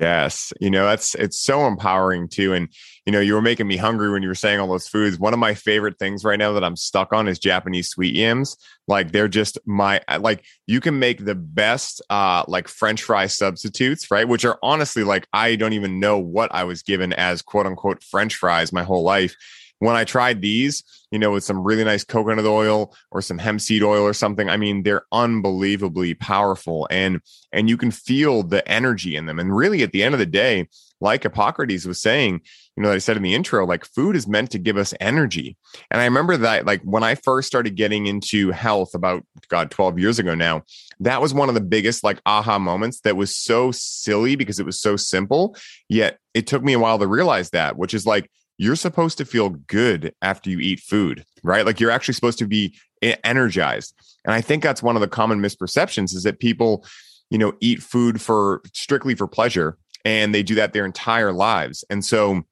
Yes. 0.00 0.52
You 0.60 0.70
know, 0.70 0.86
that's 0.86 1.14
it's 1.14 1.40
so 1.40 1.66
empowering 1.66 2.28
too. 2.28 2.54
And, 2.54 2.68
you 3.06 3.12
know, 3.12 3.20
you 3.20 3.34
were 3.34 3.42
making 3.42 3.66
me 3.66 3.76
hungry 3.76 4.10
when 4.10 4.22
you 4.22 4.28
were 4.28 4.34
saying 4.34 4.58
all 4.58 4.68
those 4.68 4.88
foods. 4.88 5.18
One 5.18 5.32
of 5.32 5.38
my 5.38 5.54
favorite 5.54 5.98
things 5.98 6.24
right 6.24 6.38
now 6.38 6.52
that 6.52 6.64
I'm 6.64 6.76
stuck 6.76 7.12
on 7.12 7.28
is 7.28 7.38
Japanese 7.38 7.88
sweet 7.88 8.14
yams. 8.14 8.56
Like 8.88 9.12
they're 9.12 9.28
just 9.28 9.58
my 9.66 10.00
like 10.20 10.44
you 10.66 10.80
can 10.80 10.98
make 10.98 11.24
the 11.24 11.34
best 11.34 12.02
uh 12.10 12.44
like 12.48 12.68
French 12.68 13.02
fry 13.02 13.26
substitutes, 13.26 14.10
right? 14.10 14.26
Which 14.26 14.44
are 14.44 14.58
honestly 14.62 15.04
like 15.04 15.26
I 15.32 15.56
don't 15.56 15.72
even 15.72 16.00
know 16.00 16.18
what 16.18 16.52
I 16.52 16.64
was 16.64 16.82
given 16.82 17.12
as 17.12 17.42
quote 17.42 17.66
unquote 17.66 18.02
French 18.02 18.34
fries 18.36 18.72
my 18.72 18.82
whole 18.82 19.02
life 19.02 19.36
when 19.82 19.96
I 19.96 20.04
tried 20.04 20.40
these, 20.40 20.84
you 21.10 21.18
know, 21.18 21.32
with 21.32 21.42
some 21.42 21.64
really 21.64 21.82
nice 21.82 22.04
coconut 22.04 22.44
oil 22.44 22.94
or 23.10 23.20
some 23.20 23.36
hemp 23.36 23.60
seed 23.60 23.82
oil 23.82 24.04
or 24.04 24.12
something, 24.12 24.48
I 24.48 24.56
mean, 24.56 24.84
they're 24.84 25.06
unbelievably 25.10 26.14
powerful 26.14 26.86
and 26.88 27.20
and 27.52 27.68
you 27.68 27.76
can 27.76 27.90
feel 27.90 28.44
the 28.44 28.66
energy 28.70 29.16
in 29.16 29.26
them. 29.26 29.40
And 29.40 29.54
really 29.54 29.82
at 29.82 29.90
the 29.90 30.04
end 30.04 30.14
of 30.14 30.20
the 30.20 30.26
day, 30.26 30.68
like 31.00 31.24
Hippocrates 31.24 31.84
was 31.84 32.00
saying, 32.00 32.42
you 32.76 32.82
know, 32.82 32.90
that 32.90 32.94
I 32.94 32.98
said 32.98 33.16
in 33.16 33.24
the 33.24 33.34
intro, 33.34 33.66
like 33.66 33.84
food 33.84 34.14
is 34.14 34.28
meant 34.28 34.52
to 34.52 34.58
give 34.60 34.76
us 34.76 34.94
energy. 35.00 35.56
And 35.90 36.00
I 36.00 36.04
remember 36.04 36.36
that 36.36 36.64
like 36.64 36.80
when 36.82 37.02
I 37.02 37.16
first 37.16 37.48
started 37.48 37.74
getting 37.74 38.06
into 38.06 38.52
health 38.52 38.94
about 38.94 39.24
God 39.48 39.72
12 39.72 39.98
years 39.98 40.20
ago 40.20 40.36
now, 40.36 40.62
that 41.00 41.20
was 41.20 41.34
one 41.34 41.48
of 41.48 41.56
the 41.56 41.60
biggest 41.60 42.04
like 42.04 42.22
aha 42.24 42.60
moments 42.60 43.00
that 43.00 43.16
was 43.16 43.34
so 43.34 43.72
silly 43.72 44.36
because 44.36 44.60
it 44.60 44.66
was 44.66 44.80
so 44.80 44.94
simple. 44.94 45.56
Yet 45.88 46.20
it 46.34 46.46
took 46.46 46.62
me 46.62 46.72
a 46.72 46.78
while 46.78 47.00
to 47.00 47.08
realize 47.08 47.50
that, 47.50 47.76
which 47.76 47.94
is 47.94 48.06
like 48.06 48.30
you're 48.58 48.76
supposed 48.76 49.18
to 49.18 49.24
feel 49.24 49.50
good 49.50 50.14
after 50.22 50.50
you 50.50 50.58
eat 50.58 50.80
food, 50.80 51.24
right? 51.42 51.66
Like 51.66 51.80
you're 51.80 51.90
actually 51.90 52.14
supposed 52.14 52.38
to 52.38 52.46
be 52.46 52.74
energized. 53.02 53.94
And 54.24 54.34
I 54.34 54.40
think 54.40 54.62
that's 54.62 54.82
one 54.82 54.96
of 54.96 55.00
the 55.00 55.08
common 55.08 55.40
misperceptions 55.40 56.14
is 56.14 56.22
that 56.22 56.38
people, 56.38 56.84
you 57.30 57.38
know, 57.38 57.54
eat 57.60 57.82
food 57.82 58.20
for 58.20 58.62
strictly 58.72 59.14
for 59.14 59.26
pleasure 59.26 59.76
and 60.04 60.34
they 60.34 60.42
do 60.42 60.54
that 60.56 60.72
their 60.72 60.84
entire 60.84 61.32
lives. 61.32 61.84
And 61.90 62.04
so 62.04 62.42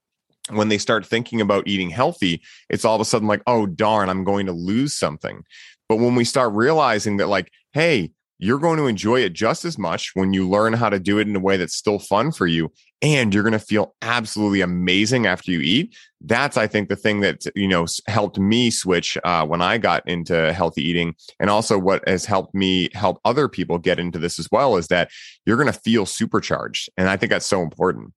when 0.49 0.69
they 0.69 0.77
start 0.77 1.05
thinking 1.05 1.39
about 1.39 1.67
eating 1.67 1.89
healthy, 1.89 2.41
it's 2.69 2.83
all 2.83 2.95
of 2.95 3.01
a 3.01 3.05
sudden 3.05 3.27
like, 3.27 3.41
oh, 3.47 3.65
darn, 3.65 4.09
I'm 4.09 4.23
going 4.23 4.45
to 4.47 4.51
lose 4.51 4.93
something. 4.93 5.43
But 5.87 5.97
when 5.97 6.15
we 6.15 6.23
start 6.23 6.53
realizing 6.53 7.17
that, 7.17 7.27
like, 7.27 7.51
hey, 7.73 8.11
you're 8.41 8.59
going 8.59 8.77
to 8.77 8.87
enjoy 8.87 9.21
it 9.21 9.33
just 9.33 9.63
as 9.65 9.77
much 9.77 10.11
when 10.15 10.33
you 10.33 10.49
learn 10.49 10.73
how 10.73 10.89
to 10.89 10.99
do 10.99 11.19
it 11.19 11.27
in 11.27 11.35
a 11.35 11.39
way 11.39 11.57
that's 11.57 11.75
still 11.75 11.99
fun 11.99 12.31
for 12.31 12.47
you 12.47 12.71
and 13.01 13.33
you're 13.33 13.43
going 13.43 13.53
to 13.53 13.59
feel 13.59 13.95
absolutely 14.01 14.61
amazing 14.61 15.27
after 15.27 15.51
you 15.51 15.61
eat. 15.61 15.95
That's 16.23 16.57
i 16.57 16.67
think 16.67 16.89
the 16.89 16.95
thing 16.95 17.21
that 17.21 17.43
you 17.55 17.67
know 17.67 17.85
helped 18.07 18.37
me 18.37 18.69
switch 18.69 19.17
uh, 19.23 19.45
when 19.45 19.61
i 19.61 19.77
got 19.77 20.07
into 20.07 20.53
healthy 20.53 20.83
eating 20.87 21.15
and 21.39 21.49
also 21.49 21.79
what 21.79 22.07
has 22.07 22.25
helped 22.25 22.53
me 22.53 22.89
help 22.93 23.19
other 23.25 23.47
people 23.47 23.79
get 23.79 23.99
into 23.99 24.19
this 24.19 24.37
as 24.37 24.47
well 24.51 24.77
is 24.77 24.87
that 24.87 25.09
you're 25.45 25.57
going 25.57 25.71
to 25.71 25.79
feel 25.79 26.05
supercharged 26.05 26.89
and 26.97 27.09
i 27.09 27.17
think 27.17 27.31
that's 27.31 27.45
so 27.45 27.61
important. 27.61 28.13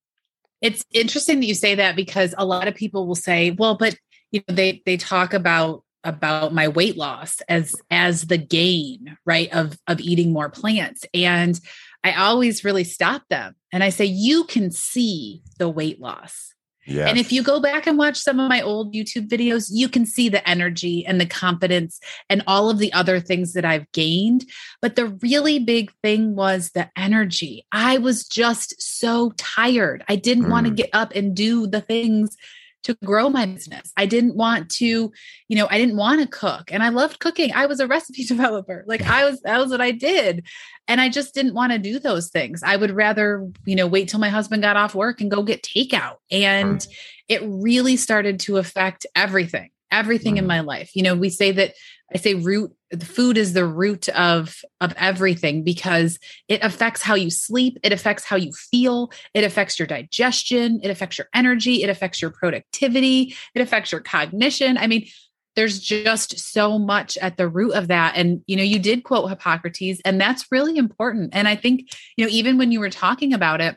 It's 0.61 0.85
interesting 0.93 1.41
that 1.41 1.47
you 1.47 1.55
say 1.55 1.75
that 1.75 1.95
because 1.97 2.35
a 2.39 2.47
lot 2.47 2.69
of 2.69 2.75
people 2.75 3.07
will 3.07 3.15
say 3.15 3.53
well 3.53 3.77
but 3.77 3.97
you 4.33 4.43
know 4.49 4.55
they 4.55 4.83
they 4.85 4.97
talk 4.97 5.33
about 5.33 5.84
about 6.05 6.55
my 6.55 6.69
weight 6.69 6.97
loss 6.97 7.41
as 7.49 7.75
as 7.91 8.23
the 8.23 8.39
gain 8.39 9.17
right 9.25 9.53
of 9.53 9.79
of 9.87 10.01
eating 10.01 10.33
more 10.33 10.49
plants. 10.49 11.05
And 11.13 11.59
i 12.05 12.13
always 12.13 12.65
really 12.65 12.85
stop 12.85 13.23
them 13.31 13.55
and 13.73 13.83
i 13.83 13.89
say 13.89 14.05
you 14.05 14.45
can 14.45 14.71
see 14.71 15.43
the 15.59 15.69
weight 15.69 16.01
loss. 16.01 16.53
Yes. 16.87 17.09
and 17.09 17.19
if 17.19 17.33
you 17.33 17.43
go 17.43 17.61
back 17.61 17.87
and 17.87 17.97
watch 17.97 18.19
some 18.19 18.39
of 18.39 18.51
my 18.51 18.61
old 18.61 18.93
youtube 18.93 19.27
videos 19.27 19.71
you 19.73 19.89
can 19.89 20.05
see 20.05 20.29
the 20.29 20.47
energy 20.47 21.07
and 21.07 21.19
the 21.19 21.25
confidence 21.25 21.99
and 22.29 22.43
all 22.47 22.69
of 22.69 22.77
the 22.77 22.93
other 22.93 23.21
things 23.21 23.55
that 23.55 23.65
i've 23.65 23.91
gained. 23.93 24.45
But 24.83 24.97
the 24.97 25.07
really 25.23 25.59
big 25.59 25.91
thing 26.03 26.37
was 26.37 26.73
the 26.73 26.91
energy. 26.95 27.65
I 27.73 27.97
was 27.97 28.29
just 28.29 28.83
so 28.83 29.33
tired. 29.39 30.05
I 30.11 30.17
didn't 30.17 30.45
mm. 30.45 30.51
want 30.51 30.67
to 30.67 30.75
get 30.75 30.91
up 30.93 31.13
and 31.15 31.35
do 31.35 31.67
the 31.67 31.81
things 31.81 32.37
to 32.85 32.95
grow 33.05 33.29
my 33.29 33.47
business. 33.47 33.93
I 33.97 34.07
didn't 34.07 34.37
want 34.37 34.71
to, 34.73 35.13
you 35.49 35.57
know, 35.57 35.67
I 35.71 35.79
didn't 35.79 35.97
want 35.97 36.21
to 36.21 36.29
cook 36.29 36.73
and 36.73 36.83
I 36.83 36.91
loved 36.91 37.19
cooking. 37.19 37.53
I 37.53 37.67
was 37.67 37.81
a 37.81 37.87
recipe 37.95 38.25
developer. 38.25 38.85
Like 38.87 39.03
I 39.03 39.29
was, 39.29 39.41
that 39.41 39.59
was 39.59 39.71
what 39.71 39.81
I 39.81 39.91
did. 39.91 40.47
And 40.87 41.01
I 41.01 41.09
just 41.09 41.35
didn't 41.35 41.55
want 41.55 41.73
to 41.73 41.79
do 41.79 41.99
those 41.99 42.29
things. 42.29 42.63
I 42.63 42.77
would 42.77 42.91
rather, 42.91 43.49
you 43.65 43.75
know, 43.75 43.87
wait 43.87 44.09
till 44.09 44.21
my 44.21 44.29
husband 44.29 44.63
got 44.63 44.77
off 44.77 44.95
work 44.95 45.21
and 45.21 45.31
go 45.31 45.43
get 45.43 45.63
takeout. 45.63 46.17
And 46.31 46.87
it 47.29 47.43
really 47.45 47.97
started 47.97 48.41
to 48.41 48.59
affect 48.59 49.07
everything, 49.17 49.71
everything 49.91 50.35
mm. 50.35 50.39
in 50.39 50.47
my 50.47 50.61
life. 50.61 50.91
You 50.95 51.03
know, 51.03 51.15
we 51.15 51.31
say 51.31 51.53
that 51.53 51.75
I 52.15 52.19
say 52.19 52.35
root 52.35 52.73
the 52.91 53.07
food 53.07 53.37
is 53.37 53.53
the 53.53 53.67
root 53.67 54.09
of 54.11 54.57
of 54.81 54.95
everything 54.97 55.65
because 55.65 56.19
it 56.49 56.63
affects 56.63 57.03
how 57.03 57.15
you 57.15 57.31
sleep, 57.31 57.79
it 57.83 57.93
affects 57.93 58.25
how 58.25 58.37
you 58.37 58.53
feel, 58.53 59.11
it 59.33 59.45
affects 59.45 59.79
your 59.79 59.87
digestion, 59.87 60.81
it 60.83 60.91
affects 60.91 61.19
your 61.19 61.29
energy, 61.35 61.83
it 61.83 61.91
affects 61.91 62.23
your 62.23 62.31
productivity, 62.31 63.35
it 63.55 63.61
affects 63.61 63.91
your 63.91 64.01
cognition. 64.01 64.79
I 64.79 64.87
mean, 64.87 65.09
there's 65.57 65.79
just 65.81 66.39
so 66.39 66.79
much 66.79 67.17
at 67.19 67.37
the 67.37 67.49
root 67.49 67.75
of 67.75 67.89
that 67.89 68.15
and 68.17 68.43
you 68.47 68.57
know 68.57 68.63
you 68.63 68.79
did 68.79 69.05
quote 69.05 69.29
hippocrates 69.29 70.01
and 70.05 70.21
that's 70.21 70.51
really 70.51 70.77
important 70.77 71.31
and 71.33 71.47
i 71.47 71.55
think 71.55 71.95
you 72.17 72.25
know 72.25 72.31
even 72.31 72.59
when 72.59 72.73
you 72.73 72.81
were 72.81 72.91
talking 72.91 73.33
about 73.33 73.61
it 73.61 73.77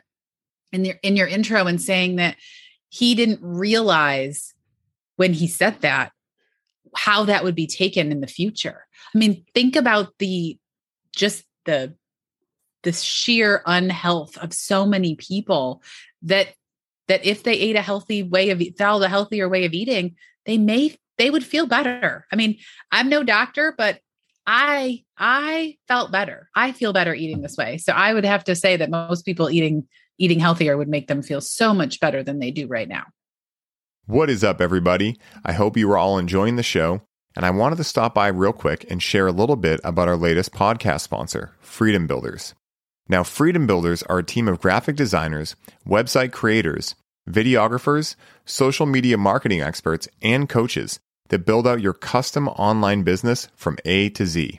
in 0.72 0.84
your 0.84 0.96
in 1.02 1.16
your 1.16 1.28
intro 1.28 1.66
and 1.66 1.80
saying 1.80 2.16
that 2.16 2.36
he 2.88 3.14
didn't 3.14 3.40
realize 3.42 4.54
when 5.18 5.32
he 5.32 5.48
said 5.48 5.80
that 5.80 6.12
how 6.96 7.24
that 7.24 7.44
would 7.44 7.54
be 7.54 7.66
taken 7.66 8.12
in 8.12 8.20
the 8.20 8.26
future. 8.26 8.86
I 9.14 9.18
mean, 9.18 9.44
think 9.52 9.76
about 9.76 10.12
the 10.18 10.58
just 11.14 11.44
the 11.64 11.94
the 12.84 12.92
sheer 12.92 13.62
unhealth 13.66 14.38
of 14.38 14.54
so 14.54 14.86
many 14.86 15.16
people 15.16 15.82
that 16.22 16.48
that 17.08 17.24
if 17.24 17.42
they 17.42 17.54
ate 17.54 17.76
a 17.76 17.82
healthy 17.82 18.22
way 18.22 18.50
of 18.50 18.62
followed 18.78 19.04
a 19.04 19.08
healthier 19.08 19.48
way 19.48 19.64
of 19.64 19.72
eating, 19.72 20.14
they 20.46 20.56
may 20.56 20.96
they 21.18 21.30
would 21.30 21.44
feel 21.44 21.66
better. 21.66 22.26
I 22.32 22.36
mean, 22.36 22.58
I'm 22.92 23.08
no 23.08 23.24
doctor, 23.24 23.74
but 23.76 23.98
I 24.46 25.04
I 25.18 25.76
felt 25.88 26.12
better. 26.12 26.48
I 26.54 26.72
feel 26.72 26.92
better 26.92 27.14
eating 27.14 27.42
this 27.42 27.56
way. 27.56 27.78
So 27.78 27.92
I 27.92 28.14
would 28.14 28.24
have 28.24 28.44
to 28.44 28.54
say 28.54 28.76
that 28.76 28.90
most 28.90 29.24
people 29.24 29.50
eating 29.50 29.88
eating 30.16 30.40
healthier 30.40 30.76
would 30.76 30.88
make 30.88 31.08
them 31.08 31.22
feel 31.22 31.40
so 31.40 31.74
much 31.74 32.00
better 32.00 32.22
than 32.22 32.38
they 32.38 32.50
do 32.50 32.66
right 32.66 32.88
now. 32.88 33.04
What 34.08 34.30
is 34.30 34.42
up, 34.42 34.62
everybody? 34.62 35.18
I 35.44 35.52
hope 35.52 35.76
you 35.76 35.90
are 35.90 35.98
all 35.98 36.16
enjoying 36.16 36.56
the 36.56 36.62
show, 36.62 37.02
and 37.36 37.44
I 37.44 37.50
wanted 37.50 37.76
to 37.76 37.84
stop 37.84 38.14
by 38.14 38.28
real 38.28 38.54
quick 38.54 38.90
and 38.90 39.02
share 39.02 39.26
a 39.26 39.32
little 39.32 39.54
bit 39.54 39.82
about 39.84 40.08
our 40.08 40.16
latest 40.16 40.50
podcast 40.50 41.02
sponsor, 41.02 41.52
Freedom 41.60 42.06
Builders. 42.06 42.54
Now, 43.06 43.22
Freedom 43.22 43.66
Builders 43.66 44.02
are 44.04 44.20
a 44.20 44.24
team 44.24 44.48
of 44.48 44.62
graphic 44.62 44.96
designers, 44.96 45.56
website 45.86 46.32
creators, 46.32 46.94
videographers, 47.28 48.16
social 48.46 48.86
media 48.86 49.18
marketing 49.18 49.60
experts, 49.60 50.08
and 50.22 50.48
coaches 50.48 51.00
that 51.28 51.44
build 51.44 51.66
out 51.66 51.82
your 51.82 51.92
custom 51.92 52.48
online 52.48 53.02
business 53.02 53.50
from 53.56 53.76
A 53.84 54.08
to 54.08 54.24
Z. 54.24 54.58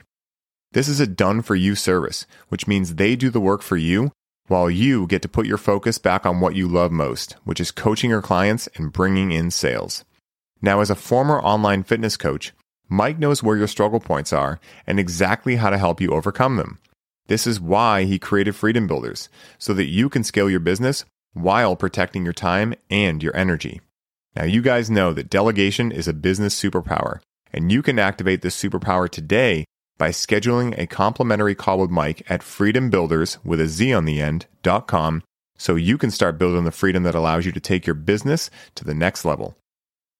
This 0.70 0.86
is 0.86 1.00
a 1.00 1.08
done 1.08 1.42
for 1.42 1.56
you 1.56 1.74
service, 1.74 2.24
which 2.50 2.68
means 2.68 2.94
they 2.94 3.16
do 3.16 3.30
the 3.30 3.40
work 3.40 3.62
for 3.62 3.76
you 3.76 4.12
while 4.50 4.68
you 4.68 5.06
get 5.06 5.22
to 5.22 5.28
put 5.28 5.46
your 5.46 5.56
focus 5.56 5.96
back 5.96 6.26
on 6.26 6.40
what 6.40 6.56
you 6.56 6.66
love 6.66 6.90
most, 6.90 7.36
which 7.44 7.60
is 7.60 7.70
coaching 7.70 8.10
your 8.10 8.20
clients 8.20 8.68
and 8.74 8.92
bringing 8.92 9.30
in 9.30 9.48
sales. 9.48 10.04
Now, 10.60 10.80
as 10.80 10.90
a 10.90 10.96
former 10.96 11.40
online 11.40 11.84
fitness 11.84 12.16
coach, 12.16 12.52
Mike 12.88 13.20
knows 13.20 13.44
where 13.44 13.56
your 13.56 13.68
struggle 13.68 14.00
points 14.00 14.32
are 14.32 14.58
and 14.88 14.98
exactly 14.98 15.54
how 15.54 15.70
to 15.70 15.78
help 15.78 16.00
you 16.00 16.10
overcome 16.10 16.56
them. 16.56 16.80
This 17.28 17.46
is 17.46 17.60
why 17.60 18.02
he 18.02 18.18
created 18.18 18.56
Freedom 18.56 18.88
Builders, 18.88 19.28
so 19.56 19.72
that 19.74 19.86
you 19.86 20.08
can 20.08 20.24
scale 20.24 20.50
your 20.50 20.58
business 20.58 21.04
while 21.32 21.76
protecting 21.76 22.24
your 22.24 22.32
time 22.32 22.74
and 22.90 23.22
your 23.22 23.36
energy. 23.36 23.80
Now, 24.34 24.42
you 24.42 24.62
guys 24.62 24.90
know 24.90 25.12
that 25.12 25.30
delegation 25.30 25.92
is 25.92 26.08
a 26.08 26.12
business 26.12 26.60
superpower, 26.60 27.20
and 27.52 27.70
you 27.70 27.82
can 27.82 28.00
activate 28.00 28.42
this 28.42 28.60
superpower 28.60 29.08
today 29.08 29.64
by 30.00 30.08
scheduling 30.08 30.74
a 30.78 30.86
complimentary 30.86 31.54
call 31.54 31.78
with 31.78 31.90
Mike 31.90 32.22
at 32.30 32.40
freedombuilders 32.40 33.36
with 33.44 33.60
a 33.60 33.68
Z 33.68 33.92
on 33.92 34.06
the 34.06 34.40
so 35.58 35.76
you 35.76 35.98
can 35.98 36.10
start 36.10 36.38
building 36.38 36.64
the 36.64 36.72
freedom 36.72 37.02
that 37.02 37.14
allows 37.14 37.44
you 37.44 37.52
to 37.52 37.60
take 37.60 37.86
your 37.86 37.92
business 37.92 38.50
to 38.76 38.82
the 38.82 38.94
next 38.94 39.26
level. 39.26 39.58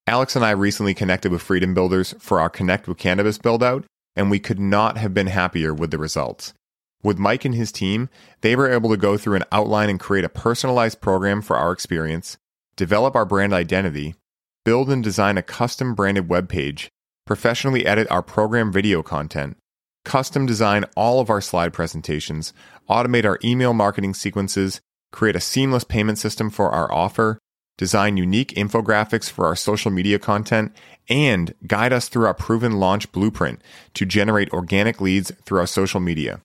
Alex 0.05 0.35
and 0.35 0.45
I 0.45 0.51
recently 0.51 0.93
connected 0.93 1.31
with 1.31 1.41
Freedom 1.41 1.73
Builders 1.73 2.13
for 2.19 2.39
our 2.39 2.49
Connect 2.49 2.87
with 2.87 2.99
Cannabis 2.99 3.39
build 3.39 3.63
out, 3.63 3.85
and 4.15 4.29
we 4.29 4.37
could 4.37 4.59
not 4.59 4.99
have 4.99 5.15
been 5.15 5.25
happier 5.25 5.73
with 5.73 5.89
the 5.89 5.97
results. 5.97 6.53
With 7.01 7.17
Mike 7.17 7.43
and 7.43 7.55
his 7.55 7.71
team, 7.71 8.07
they 8.41 8.55
were 8.55 8.71
able 8.71 8.91
to 8.91 8.97
go 8.97 9.17
through 9.17 9.37
an 9.37 9.45
outline 9.51 9.89
and 9.89 9.99
create 9.99 10.25
a 10.25 10.29
personalized 10.29 11.01
program 11.01 11.41
for 11.41 11.57
our 11.57 11.71
experience, 11.71 12.37
develop 12.75 13.15
our 13.15 13.25
brand 13.25 13.51
identity, 13.51 14.13
build 14.63 14.91
and 14.91 15.03
design 15.03 15.39
a 15.39 15.41
custom 15.41 15.95
branded 15.95 16.29
web 16.29 16.47
page, 16.49 16.91
professionally 17.25 17.87
edit 17.87 18.07
our 18.11 18.21
program 18.21 18.71
video 18.71 19.01
content, 19.01 19.57
custom 20.03 20.45
design 20.45 20.85
all 20.95 21.19
of 21.19 21.29
our 21.29 21.41
slide 21.41 21.73
presentations, 21.73 22.53
automate 22.89 23.25
our 23.25 23.39
email 23.43 23.73
marketing 23.73 24.13
sequences, 24.13 24.81
create 25.11 25.35
a 25.35 25.41
seamless 25.41 25.83
payment 25.83 26.17
system 26.17 26.49
for 26.49 26.71
our 26.71 26.91
offer, 26.91 27.37
design 27.77 28.17
unique 28.17 28.53
infographics 28.55 29.29
for 29.29 29.45
our 29.45 29.55
social 29.55 29.91
media 29.91 30.19
content, 30.19 30.71
and 31.09 31.53
guide 31.67 31.93
us 31.93 32.09
through 32.09 32.25
our 32.25 32.33
proven 32.33 32.73
launch 32.79 33.11
blueprint 33.11 33.61
to 33.93 34.05
generate 34.05 34.51
organic 34.51 35.01
leads 35.01 35.31
through 35.45 35.59
our 35.59 35.67
social 35.67 35.99
media. 35.99 36.41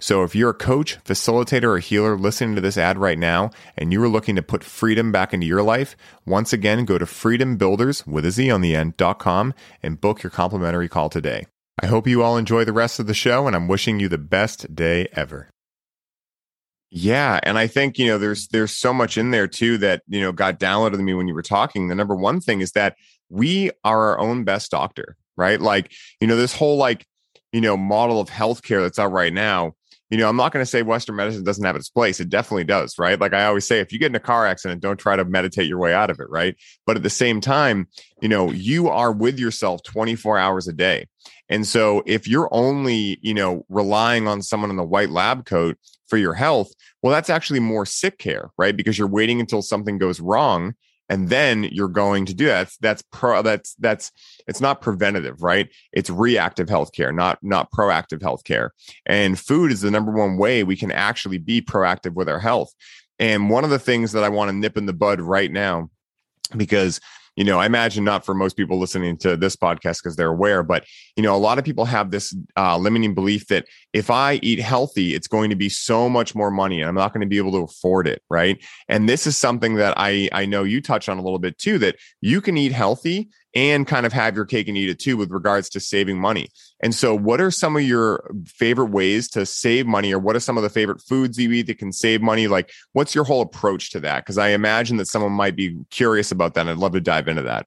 So 0.00 0.24
if 0.24 0.34
you're 0.34 0.50
a 0.50 0.54
coach, 0.54 0.98
facilitator, 1.04 1.64
or 1.64 1.78
healer 1.78 2.16
listening 2.16 2.54
to 2.54 2.62
this 2.62 2.78
ad 2.78 2.96
right 2.96 3.18
now 3.18 3.50
and 3.76 3.92
you 3.92 4.02
are 4.02 4.08
looking 4.08 4.34
to 4.36 4.42
put 4.42 4.64
freedom 4.64 5.12
back 5.12 5.34
into 5.34 5.46
your 5.46 5.62
life, 5.62 5.94
once 6.24 6.54
again, 6.54 6.86
go 6.86 6.96
to 6.96 7.04
freedombuilders 7.04 8.06
with 8.06 8.24
a 8.24 8.30
Z 8.30 8.50
on 8.50 8.62
the 8.62 8.74
end.com 8.74 9.54
and 9.82 10.00
book 10.00 10.22
your 10.22 10.30
complimentary 10.30 10.88
call 10.88 11.10
today. 11.10 11.46
I 11.82 11.86
hope 11.86 12.06
you 12.06 12.22
all 12.22 12.36
enjoy 12.36 12.64
the 12.64 12.74
rest 12.74 13.00
of 13.00 13.06
the 13.06 13.14
show, 13.14 13.46
and 13.46 13.56
I'm 13.56 13.66
wishing 13.66 14.00
you 14.00 14.08
the 14.08 14.18
best 14.18 14.74
day 14.74 15.08
ever. 15.12 15.48
Yeah, 16.90 17.40
and 17.42 17.56
I 17.56 17.68
think 17.68 17.98
you 17.98 18.06
know 18.06 18.18
there's 18.18 18.48
there's 18.48 18.76
so 18.76 18.92
much 18.92 19.16
in 19.16 19.30
there 19.30 19.46
too 19.46 19.78
that 19.78 20.02
you 20.06 20.20
know 20.20 20.32
got 20.32 20.58
downloaded 20.58 20.96
to 20.96 21.02
me 21.02 21.14
when 21.14 21.26
you 21.26 21.34
were 21.34 21.42
talking. 21.42 21.88
The 21.88 21.94
number 21.94 22.14
one 22.14 22.40
thing 22.40 22.60
is 22.60 22.72
that 22.72 22.96
we 23.30 23.70
are 23.84 24.10
our 24.10 24.20
own 24.20 24.44
best 24.44 24.70
doctor, 24.70 25.16
right? 25.36 25.60
Like 25.60 25.92
you 26.20 26.26
know 26.26 26.36
this 26.36 26.54
whole 26.54 26.76
like 26.76 27.06
you 27.52 27.60
know 27.60 27.76
model 27.76 28.20
of 28.20 28.28
healthcare 28.28 28.82
that's 28.82 28.98
out 28.98 29.12
right 29.12 29.32
now 29.32 29.74
you 30.10 30.18
know, 30.18 30.28
I'm 30.28 30.36
not 30.36 30.52
going 30.52 30.62
to 30.62 30.70
say 30.70 30.82
Western 30.82 31.14
medicine 31.14 31.44
doesn't 31.44 31.64
have 31.64 31.76
its 31.76 31.88
place. 31.88 32.18
It 32.18 32.28
definitely 32.28 32.64
does, 32.64 32.98
right? 32.98 33.18
Like 33.18 33.32
I 33.32 33.44
always 33.44 33.66
say, 33.66 33.78
if 33.78 33.92
you 33.92 33.98
get 33.98 34.10
in 34.10 34.16
a 34.16 34.20
car 34.20 34.44
accident, 34.44 34.82
don't 34.82 34.98
try 34.98 35.14
to 35.14 35.24
meditate 35.24 35.68
your 35.68 35.78
way 35.78 35.94
out 35.94 36.10
of 36.10 36.18
it, 36.18 36.28
right? 36.28 36.56
But 36.84 36.96
at 36.96 37.04
the 37.04 37.10
same 37.10 37.40
time, 37.40 37.86
you 38.20 38.28
know, 38.28 38.50
you 38.50 38.88
are 38.88 39.12
with 39.12 39.38
yourself 39.38 39.84
24 39.84 40.36
hours 40.36 40.66
a 40.66 40.72
day. 40.72 41.06
And 41.48 41.66
so 41.66 42.02
if 42.06 42.28
you're 42.28 42.48
only, 42.52 43.18
you 43.22 43.34
know, 43.34 43.64
relying 43.68 44.28
on 44.28 44.42
someone 44.42 44.70
in 44.70 44.76
the 44.76 44.84
white 44.84 45.10
lab 45.10 45.44
coat 45.44 45.76
for 46.06 46.16
your 46.16 46.34
health, 46.34 46.72
well, 47.02 47.12
that's 47.12 47.30
actually 47.30 47.60
more 47.60 47.86
sick 47.86 48.18
care, 48.18 48.50
right? 48.56 48.76
Because 48.76 48.98
you're 48.98 49.08
waiting 49.08 49.40
until 49.40 49.62
something 49.62 49.98
goes 49.98 50.20
wrong 50.20 50.74
and 51.10 51.28
then 51.28 51.64
you're 51.64 51.88
going 51.88 52.24
to 52.26 52.34
do 52.34 52.46
that. 52.46 52.58
That's, 52.58 52.76
that's 52.78 53.02
pro. 53.10 53.42
That's 53.42 53.74
that's 53.74 54.12
it's 54.46 54.60
not 54.60 54.80
preventative, 54.80 55.42
right? 55.42 55.68
It's 55.92 56.08
reactive 56.08 56.68
healthcare, 56.68 57.12
not 57.12 57.38
not 57.42 57.72
proactive 57.72 58.20
healthcare. 58.20 58.70
And 59.04 59.38
food 59.38 59.72
is 59.72 59.80
the 59.80 59.90
number 59.90 60.12
one 60.12 60.38
way 60.38 60.62
we 60.62 60.76
can 60.76 60.92
actually 60.92 61.38
be 61.38 61.60
proactive 61.60 62.14
with 62.14 62.28
our 62.28 62.38
health. 62.38 62.72
And 63.18 63.50
one 63.50 63.64
of 63.64 63.70
the 63.70 63.78
things 63.80 64.12
that 64.12 64.22
I 64.22 64.28
want 64.28 64.50
to 64.50 64.56
nip 64.56 64.76
in 64.76 64.86
the 64.86 64.92
bud 64.92 65.20
right 65.20 65.50
now, 65.50 65.90
because 66.56 67.00
you 67.40 67.46
know, 67.46 67.58
I 67.58 67.64
imagine 67.64 68.04
not 68.04 68.26
for 68.26 68.34
most 68.34 68.54
people 68.54 68.78
listening 68.78 69.16
to 69.16 69.34
this 69.34 69.56
podcast 69.56 70.02
because 70.02 70.14
they're 70.14 70.28
aware, 70.28 70.62
but 70.62 70.84
you 71.16 71.22
know, 71.22 71.34
a 71.34 71.38
lot 71.38 71.58
of 71.58 71.64
people 71.64 71.86
have 71.86 72.10
this 72.10 72.36
uh, 72.58 72.76
limiting 72.76 73.14
belief 73.14 73.46
that 73.46 73.64
if 73.94 74.10
I 74.10 74.34
eat 74.42 74.60
healthy, 74.60 75.14
it's 75.14 75.26
going 75.26 75.48
to 75.48 75.56
be 75.56 75.70
so 75.70 76.06
much 76.10 76.34
more 76.34 76.50
money 76.50 76.82
and 76.82 76.88
I'm 76.90 76.94
not 76.94 77.14
going 77.14 77.22
to 77.22 77.26
be 77.26 77.38
able 77.38 77.52
to 77.52 77.64
afford 77.64 78.06
it, 78.06 78.20
right? 78.28 78.62
And 78.90 79.08
this 79.08 79.26
is 79.26 79.38
something 79.38 79.76
that 79.76 79.94
I 79.96 80.28
I 80.32 80.44
know 80.44 80.64
you 80.64 80.82
touch 80.82 81.08
on 81.08 81.16
a 81.16 81.22
little 81.22 81.38
bit 81.38 81.56
too 81.56 81.78
that 81.78 81.96
you 82.20 82.42
can 82.42 82.58
eat 82.58 82.72
healthy 82.72 83.30
and 83.54 83.86
kind 83.86 84.06
of 84.06 84.12
have 84.12 84.36
your 84.36 84.44
cake 84.44 84.68
and 84.68 84.76
eat 84.76 84.88
it 84.88 84.98
too 84.98 85.16
with 85.16 85.30
regards 85.30 85.68
to 85.70 85.80
saving 85.80 86.18
money. 86.18 86.48
And 86.82 86.94
so, 86.94 87.14
what 87.14 87.40
are 87.40 87.50
some 87.50 87.76
of 87.76 87.82
your 87.82 88.30
favorite 88.46 88.90
ways 88.90 89.28
to 89.30 89.44
save 89.44 89.86
money, 89.86 90.12
or 90.12 90.18
what 90.18 90.36
are 90.36 90.40
some 90.40 90.56
of 90.56 90.62
the 90.62 90.70
favorite 90.70 91.00
foods 91.02 91.38
you 91.38 91.50
eat 91.52 91.66
that 91.66 91.78
can 91.78 91.92
save 91.92 92.22
money? 92.22 92.48
Like, 92.48 92.70
what's 92.92 93.14
your 93.14 93.24
whole 93.24 93.42
approach 93.42 93.90
to 93.90 94.00
that? 94.00 94.24
Because 94.24 94.38
I 94.38 94.48
imagine 94.48 94.96
that 94.98 95.06
someone 95.06 95.32
might 95.32 95.56
be 95.56 95.76
curious 95.90 96.32
about 96.32 96.54
that. 96.54 96.68
I'd 96.68 96.78
love 96.78 96.92
to 96.92 97.00
dive 97.00 97.28
into 97.28 97.42
that. 97.42 97.66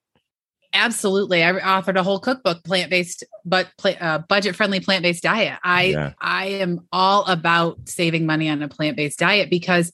Absolutely, 0.76 1.44
I 1.44 1.52
authored 1.52 1.98
a 1.98 2.04
whole 2.04 2.20
cookbook, 2.20 2.64
plant 2.64 2.90
based 2.90 3.24
but 3.46 3.70
uh, 3.86 4.20
budget 4.28 4.56
friendly 4.56 4.80
plant 4.80 5.04
based 5.04 5.22
diet. 5.22 5.60
I 5.64 5.84
yeah. 5.84 6.14
I 6.20 6.46
am 6.46 6.88
all 6.92 7.26
about 7.26 7.88
saving 7.88 8.26
money 8.26 8.50
on 8.50 8.64
a 8.64 8.68
plant 8.68 8.98
based 8.98 9.20
diet 9.20 9.52
because 9.52 9.92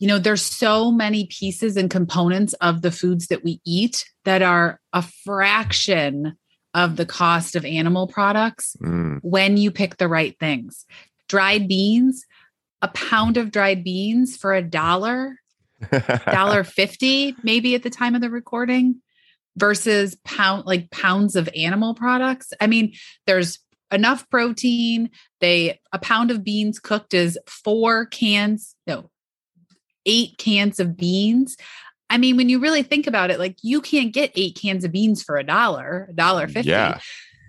you 0.00 0.08
know 0.08 0.18
there's 0.18 0.42
so 0.42 0.90
many 0.90 1.26
pieces 1.26 1.76
and 1.76 1.90
components 1.90 2.54
of 2.54 2.82
the 2.82 2.90
foods 2.90 3.28
that 3.28 3.44
we 3.44 3.60
eat 3.64 4.04
that 4.24 4.42
are 4.42 4.80
a 4.92 5.02
fraction 5.02 6.36
of 6.74 6.96
the 6.96 7.06
cost 7.06 7.54
of 7.54 7.64
animal 7.64 8.06
products 8.06 8.76
mm. 8.82 9.18
when 9.22 9.56
you 9.56 9.70
pick 9.70 9.96
the 9.96 10.08
right 10.08 10.36
things. 10.40 10.86
Dried 11.28 11.68
beans 11.68 12.24
a 12.82 12.88
pound 12.88 13.36
of 13.36 13.50
dried 13.50 13.84
beans 13.84 14.36
for 14.36 14.54
a 14.54 14.62
dollar 14.62 15.36
dollar 16.26 16.64
50 16.64 17.36
maybe 17.42 17.74
at 17.74 17.82
the 17.82 17.90
time 17.90 18.14
of 18.14 18.20
the 18.20 18.30
recording 18.30 19.00
versus 19.56 20.16
pound 20.24 20.64
like 20.66 20.90
pounds 20.90 21.36
of 21.36 21.48
animal 21.54 21.94
products. 21.94 22.52
I 22.60 22.66
mean 22.66 22.94
there's 23.26 23.58
enough 23.90 24.28
protein. 24.30 25.10
They 25.40 25.78
a 25.92 25.98
pound 25.98 26.30
of 26.30 26.44
beans 26.44 26.78
cooked 26.78 27.14
is 27.14 27.38
four 27.46 28.06
cans 28.06 28.74
no 28.86 29.10
eight 30.06 30.38
cans 30.38 30.80
of 30.80 30.96
beans. 30.96 31.56
I 32.08 32.18
mean, 32.18 32.36
when 32.36 32.48
you 32.48 32.58
really 32.58 32.82
think 32.82 33.06
about 33.06 33.30
it, 33.30 33.38
like 33.38 33.56
you 33.62 33.80
can't 33.80 34.12
get 34.12 34.32
eight 34.34 34.58
cans 34.60 34.84
of 34.84 34.92
beans 34.92 35.22
for 35.22 35.36
a 35.36 35.44
dollar, 35.44 36.08
a 36.10 36.12
dollar 36.12 36.46
mm, 36.46 36.52
fifty. 36.52 36.70
Yeah. 36.70 36.98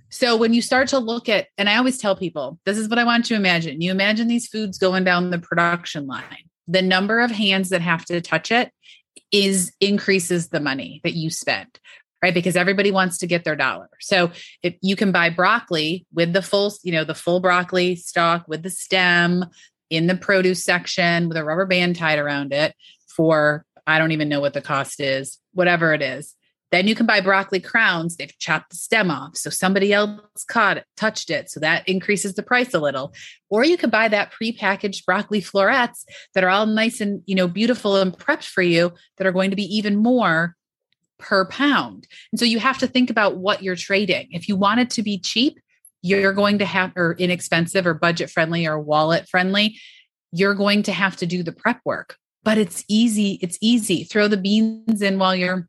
So 0.09 0.35
when 0.35 0.53
you 0.53 0.61
start 0.61 0.89
to 0.89 0.99
look 0.99 1.29
at, 1.29 1.47
and 1.57 1.69
I 1.69 1.77
always 1.77 1.97
tell 1.97 2.17
people, 2.17 2.59
this 2.65 2.77
is 2.77 2.89
what 2.89 2.99
I 2.99 3.05
want 3.05 3.25
to 3.25 3.33
imagine. 3.33 3.79
You 3.79 3.91
imagine 3.91 4.27
these 4.27 4.47
foods 4.47 4.77
going 4.77 5.05
down 5.05 5.29
the 5.29 5.39
production 5.39 6.05
line. 6.05 6.49
The 6.67 6.81
number 6.81 7.21
of 7.21 7.31
hands 7.31 7.69
that 7.69 7.81
have 7.81 8.03
to 8.05 8.19
touch 8.19 8.51
it 8.51 8.71
is 9.31 9.71
increases 9.79 10.49
the 10.49 10.59
money 10.59 10.99
that 11.05 11.13
you 11.13 11.29
spend, 11.29 11.79
right? 12.21 12.33
Because 12.33 12.57
everybody 12.57 12.91
wants 12.91 13.19
to 13.19 13.27
get 13.27 13.45
their 13.45 13.55
dollar. 13.55 13.87
So 14.01 14.31
if 14.61 14.75
you 14.81 14.97
can 14.97 15.13
buy 15.13 15.29
broccoli 15.29 16.05
with 16.13 16.33
the 16.33 16.41
full, 16.41 16.73
you 16.83 16.91
know, 16.91 17.05
the 17.05 17.15
full 17.15 17.39
broccoli 17.39 17.95
stalk 17.95 18.45
with 18.49 18.63
the 18.63 18.69
stem, 18.69 19.45
in 19.91 20.07
the 20.07 20.15
produce 20.15 20.63
section 20.63 21.27
with 21.27 21.37
a 21.37 21.43
rubber 21.43 21.67
band 21.67 21.97
tied 21.97 22.17
around 22.17 22.53
it 22.53 22.73
for 23.15 23.65
I 23.85 23.99
don't 23.99 24.13
even 24.13 24.29
know 24.29 24.39
what 24.39 24.53
the 24.53 24.61
cost 24.61 24.99
is, 24.99 25.37
whatever 25.53 25.93
it 25.93 26.01
is. 26.01 26.33
Then 26.71 26.87
you 26.87 26.95
can 26.95 27.05
buy 27.05 27.19
broccoli 27.19 27.59
crowns. 27.59 28.15
They've 28.15 28.37
chopped 28.39 28.69
the 28.69 28.77
stem 28.77 29.11
off. 29.11 29.35
So 29.35 29.49
somebody 29.49 29.91
else 29.91 30.45
caught 30.47 30.77
it, 30.77 30.85
touched 30.95 31.29
it. 31.29 31.49
So 31.49 31.59
that 31.59 31.85
increases 31.87 32.35
the 32.35 32.43
price 32.43 32.73
a 32.73 32.79
little. 32.79 33.13
Or 33.49 33.65
you 33.65 33.75
could 33.75 33.91
buy 33.91 34.07
that 34.07 34.31
prepackaged 34.31 35.03
broccoli 35.03 35.41
florets 35.41 36.05
that 36.33 36.45
are 36.45 36.49
all 36.49 36.65
nice 36.65 37.01
and, 37.01 37.21
you 37.25 37.35
know, 37.35 37.49
beautiful 37.49 37.97
and 37.97 38.17
prepped 38.17 38.47
for 38.47 38.61
you 38.61 38.93
that 39.17 39.27
are 39.27 39.33
going 39.33 39.49
to 39.49 39.57
be 39.57 39.75
even 39.75 39.97
more 39.97 40.55
per 41.19 41.45
pound. 41.45 42.07
And 42.31 42.39
so 42.39 42.45
you 42.45 42.59
have 42.59 42.77
to 42.77 42.87
think 42.87 43.09
about 43.09 43.35
what 43.35 43.61
you're 43.61 43.75
trading. 43.75 44.29
If 44.31 44.47
you 44.47 44.55
want 44.55 44.79
it 44.79 44.89
to 44.91 45.03
be 45.03 45.19
cheap, 45.19 45.59
you're 46.01 46.33
going 46.33 46.59
to 46.59 46.65
have 46.65 46.91
or 46.95 47.13
inexpensive 47.13 47.85
or 47.85 47.93
budget 47.93 48.29
friendly 48.29 48.65
or 48.65 48.79
wallet 48.79 49.27
friendly 49.29 49.77
you're 50.31 50.55
going 50.55 50.83
to 50.83 50.91
have 50.91 51.17
to 51.17 51.25
do 51.25 51.43
the 51.43 51.51
prep 51.51 51.81
work. 51.85 52.17
But 52.43 52.57
it's 52.57 52.83
easy 52.87 53.39
it's 53.41 53.57
easy. 53.61 54.03
Throw 54.03 54.27
the 54.27 54.37
beans 54.37 55.01
in 55.01 55.19
while 55.19 55.35
you're 55.35 55.67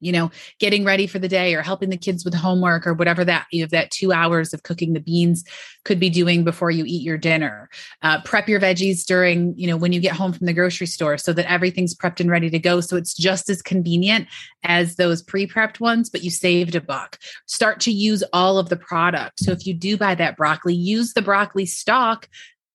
you 0.00 0.12
know, 0.12 0.30
getting 0.58 0.84
ready 0.84 1.06
for 1.06 1.18
the 1.18 1.28
day 1.28 1.54
or 1.54 1.62
helping 1.62 1.90
the 1.90 1.96
kids 1.96 2.24
with 2.24 2.34
homework 2.34 2.86
or 2.86 2.94
whatever 2.94 3.24
that 3.24 3.46
you 3.50 3.62
have 3.62 3.70
that 3.70 3.90
two 3.90 4.12
hours 4.12 4.52
of 4.52 4.62
cooking 4.62 4.92
the 4.92 5.00
beans 5.00 5.44
could 5.84 5.98
be 5.98 6.10
doing 6.10 6.44
before 6.44 6.70
you 6.70 6.84
eat 6.86 7.02
your 7.02 7.18
dinner. 7.18 7.68
Uh, 8.02 8.20
prep 8.22 8.48
your 8.48 8.60
veggies 8.60 9.04
during, 9.04 9.56
you 9.58 9.66
know, 9.66 9.76
when 9.76 9.92
you 9.92 10.00
get 10.00 10.12
home 10.12 10.32
from 10.32 10.46
the 10.46 10.52
grocery 10.52 10.86
store 10.86 11.16
so 11.16 11.32
that 11.32 11.50
everything's 11.50 11.94
prepped 11.94 12.20
and 12.20 12.30
ready 12.30 12.50
to 12.50 12.58
go. 12.58 12.80
So 12.80 12.96
it's 12.96 13.14
just 13.14 13.48
as 13.48 13.62
convenient 13.62 14.28
as 14.62 14.96
those 14.96 15.22
pre 15.22 15.46
prepped 15.46 15.80
ones, 15.80 16.10
but 16.10 16.22
you 16.22 16.30
saved 16.30 16.74
a 16.74 16.80
buck. 16.80 17.18
Start 17.46 17.80
to 17.80 17.92
use 17.92 18.22
all 18.32 18.58
of 18.58 18.68
the 18.68 18.76
product. 18.76 19.40
So 19.40 19.52
if 19.52 19.66
you 19.66 19.74
do 19.74 19.96
buy 19.96 20.14
that 20.16 20.36
broccoli, 20.36 20.74
use 20.74 21.12
the 21.12 21.22
broccoli 21.22 21.66
stalk, 21.66 22.28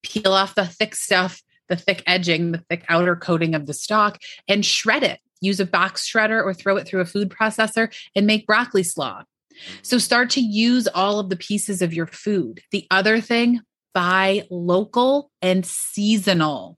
peel 0.03 0.33
off 0.33 0.55
the 0.55 0.65
thick 0.65 0.95
stuff 0.95 1.41
the 1.69 1.75
thick 1.75 2.03
edging, 2.07 2.51
the 2.51 2.57
thick 2.57 2.83
outer 2.89 3.15
coating 3.15 3.55
of 3.55 3.67
the 3.67 3.73
stalk, 3.73 4.17
and 4.47 4.65
shred 4.65 5.03
it 5.03 5.19
use 5.41 5.59
a 5.59 5.65
box 5.65 6.09
shredder 6.09 6.43
or 6.43 6.53
throw 6.53 6.77
it 6.77 6.87
through 6.87 7.01
a 7.01 7.05
food 7.05 7.29
processor 7.29 7.93
and 8.15 8.27
make 8.27 8.47
broccoli 8.47 8.83
slaw. 8.83 9.23
So 9.81 9.97
start 9.97 10.29
to 10.31 10.41
use 10.41 10.87
all 10.87 11.19
of 11.19 11.29
the 11.29 11.35
pieces 11.35 11.81
of 11.81 11.93
your 11.93 12.07
food. 12.07 12.61
The 12.71 12.87
other 12.91 13.19
thing, 13.19 13.61
buy 13.93 14.45
local 14.49 15.31
and 15.41 15.65
seasonal. 15.65 16.77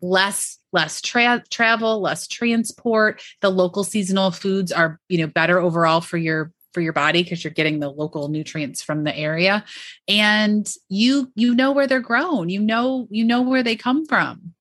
Less 0.00 0.58
less 0.72 1.00
tra- 1.00 1.44
travel, 1.50 2.00
less 2.00 2.26
transport. 2.26 3.22
The 3.40 3.50
local 3.50 3.84
seasonal 3.84 4.32
foods 4.32 4.72
are, 4.72 5.00
you 5.08 5.18
know, 5.18 5.28
better 5.28 5.58
overall 5.58 6.00
for 6.00 6.18
your 6.18 6.52
for 6.72 6.80
your 6.80 6.92
body 6.92 7.22
because 7.22 7.44
you're 7.44 7.52
getting 7.52 7.78
the 7.78 7.88
local 7.88 8.28
nutrients 8.28 8.82
from 8.82 9.04
the 9.04 9.16
area 9.16 9.64
and 10.08 10.68
you 10.88 11.30
you 11.36 11.54
know 11.54 11.72
where 11.72 11.86
they're 11.86 12.00
grown. 12.00 12.48
You 12.48 12.60
know 12.60 13.06
you 13.10 13.24
know 13.24 13.42
where 13.42 13.62
they 13.62 13.76
come 13.76 14.04
from. 14.04 14.54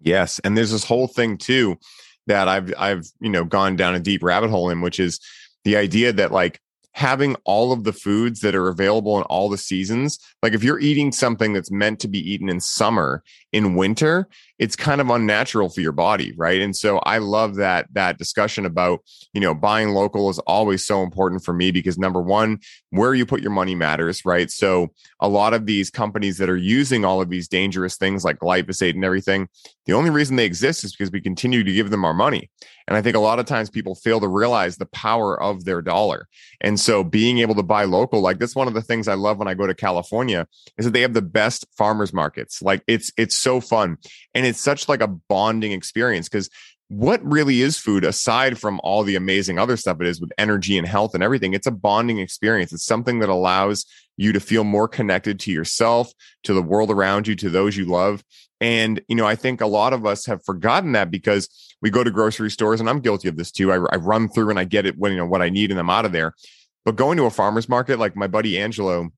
Yes, 0.00 0.40
and 0.44 0.56
there's 0.56 0.70
this 0.70 0.84
whole 0.84 1.08
thing 1.08 1.36
too 1.36 1.78
that 2.26 2.48
I've 2.48 2.72
I've 2.78 3.06
you 3.20 3.30
know 3.30 3.44
gone 3.44 3.76
down 3.76 3.94
a 3.94 4.00
deep 4.00 4.22
rabbit 4.22 4.50
hole 4.50 4.70
in, 4.70 4.80
which 4.80 5.00
is 5.00 5.20
the 5.64 5.76
idea 5.76 6.12
that 6.12 6.32
like 6.32 6.60
having 6.96 7.36
all 7.44 7.72
of 7.72 7.84
the 7.84 7.92
foods 7.92 8.40
that 8.40 8.54
are 8.54 8.68
available 8.68 9.18
in 9.18 9.22
all 9.24 9.50
the 9.50 9.58
seasons. 9.58 10.18
Like 10.42 10.54
if 10.54 10.64
you're 10.64 10.78
eating 10.78 11.12
something 11.12 11.52
that's 11.52 11.70
meant 11.70 12.00
to 12.00 12.08
be 12.08 12.18
eaten 12.18 12.48
in 12.48 12.58
summer, 12.58 13.22
in 13.52 13.74
winter, 13.74 14.28
it's 14.58 14.76
kind 14.76 15.00
of 15.00 15.10
unnatural 15.10 15.68
for 15.68 15.80
your 15.80 15.92
body, 15.92 16.32
right? 16.36 16.60
And 16.60 16.74
so 16.74 16.98
I 16.98 17.18
love 17.18 17.56
that 17.56 17.88
that 17.92 18.18
discussion 18.18 18.64
about, 18.64 19.00
you 19.32 19.40
know, 19.40 19.54
buying 19.54 19.90
local 19.90 20.30
is 20.30 20.38
always 20.40 20.86
so 20.86 21.02
important 21.02 21.44
for 21.44 21.52
me 21.52 21.70
because 21.70 21.98
number 21.98 22.22
1, 22.22 22.58
where 22.90 23.14
you 23.14 23.26
put 23.26 23.42
your 23.42 23.50
money 23.50 23.74
matters, 23.74 24.24
right? 24.24 24.50
So 24.50 24.88
a 25.20 25.28
lot 25.28 25.52
of 25.52 25.66
these 25.66 25.90
companies 25.90 26.38
that 26.38 26.48
are 26.48 26.56
using 26.56 27.04
all 27.04 27.20
of 27.20 27.28
these 27.28 27.48
dangerous 27.48 27.96
things 27.96 28.24
like 28.24 28.38
glyphosate 28.38 28.94
and 28.94 29.04
everything, 29.04 29.48
the 29.84 29.92
only 29.92 30.10
reason 30.10 30.36
they 30.36 30.46
exist 30.46 30.84
is 30.84 30.92
because 30.92 31.12
we 31.12 31.20
continue 31.20 31.62
to 31.62 31.72
give 31.72 31.90
them 31.90 32.04
our 32.04 32.14
money. 32.14 32.50
And 32.88 32.96
I 32.96 33.02
think 33.02 33.16
a 33.16 33.20
lot 33.20 33.38
of 33.38 33.46
times 33.46 33.68
people 33.68 33.94
fail 33.96 34.20
to 34.20 34.28
realize 34.28 34.76
the 34.76 34.86
power 34.86 35.40
of 35.40 35.64
their 35.64 35.82
dollar. 35.82 36.28
And 36.60 36.78
so 36.78 37.02
being 37.02 37.38
able 37.38 37.56
to 37.56 37.62
buy 37.62 37.84
local, 37.84 38.20
like 38.20 38.38
that's 38.38 38.54
one 38.54 38.68
of 38.68 38.74
the 38.74 38.82
things 38.82 39.08
I 39.08 39.14
love 39.14 39.38
when 39.38 39.48
I 39.48 39.54
go 39.54 39.66
to 39.66 39.74
California 39.74 40.46
is 40.78 40.84
that 40.84 40.92
they 40.92 41.00
have 41.00 41.14
the 41.14 41.22
best 41.22 41.66
farmers 41.76 42.12
markets. 42.12 42.62
Like 42.62 42.82
it's 42.86 43.12
it's 43.16 43.36
so 43.36 43.60
fun. 43.60 43.96
And 44.34 44.45
it's 44.46 44.60
such 44.60 44.88
like 44.88 45.00
a 45.00 45.08
bonding 45.08 45.72
experience 45.72 46.28
because 46.28 46.48
what 46.88 47.24
really 47.24 47.62
is 47.62 47.78
food 47.78 48.04
aside 48.04 48.58
from 48.58 48.80
all 48.84 49.02
the 49.02 49.16
amazing 49.16 49.58
other 49.58 49.76
stuff 49.76 50.00
it 50.00 50.06
is 50.06 50.20
with 50.20 50.30
energy 50.38 50.78
and 50.78 50.86
health 50.86 51.14
and 51.14 51.22
everything 51.22 51.52
it's 51.52 51.66
a 51.66 51.72
bonding 51.72 52.18
experience. 52.18 52.72
It's 52.72 52.84
something 52.84 53.18
that 53.18 53.28
allows 53.28 53.86
you 54.16 54.32
to 54.32 54.40
feel 54.40 54.64
more 54.64 54.86
connected 54.86 55.40
to 55.40 55.52
yourself 55.52 56.12
to 56.44 56.54
the 56.54 56.62
world 56.62 56.90
around 56.90 57.26
you 57.26 57.34
to 57.36 57.50
those 57.50 57.76
you 57.76 57.86
love. 57.86 58.22
And 58.60 59.00
you 59.08 59.16
know 59.16 59.26
i 59.26 59.34
think 59.34 59.60
a 59.60 59.66
lot 59.66 59.92
of 59.92 60.06
us 60.06 60.24
have 60.26 60.44
forgotten 60.44 60.92
that 60.92 61.10
because 61.10 61.48
we 61.82 61.90
go 61.90 62.02
to 62.02 62.10
grocery 62.10 62.50
stores 62.50 62.80
and 62.80 62.88
i'm 62.88 63.00
guilty 63.00 63.28
of 63.28 63.36
this 63.36 63.50
too 63.50 63.70
i, 63.70 63.74
I 63.74 63.96
run 63.96 64.30
through 64.30 64.48
and 64.48 64.58
i 64.58 64.64
get 64.64 64.86
it 64.86 64.96
when 64.96 65.12
you 65.12 65.18
know 65.18 65.26
what 65.26 65.42
i 65.42 65.50
need 65.50 65.70
and 65.70 65.78
i'm 65.78 65.90
out 65.90 66.06
of 66.06 66.12
there. 66.12 66.32
But 66.86 66.96
going 66.96 67.18
to 67.18 67.26
a 67.26 67.30
farmer's 67.30 67.68
market 67.68 67.98
like 67.98 68.16
my 68.16 68.28
buddy 68.28 68.58
angelo 68.58 69.10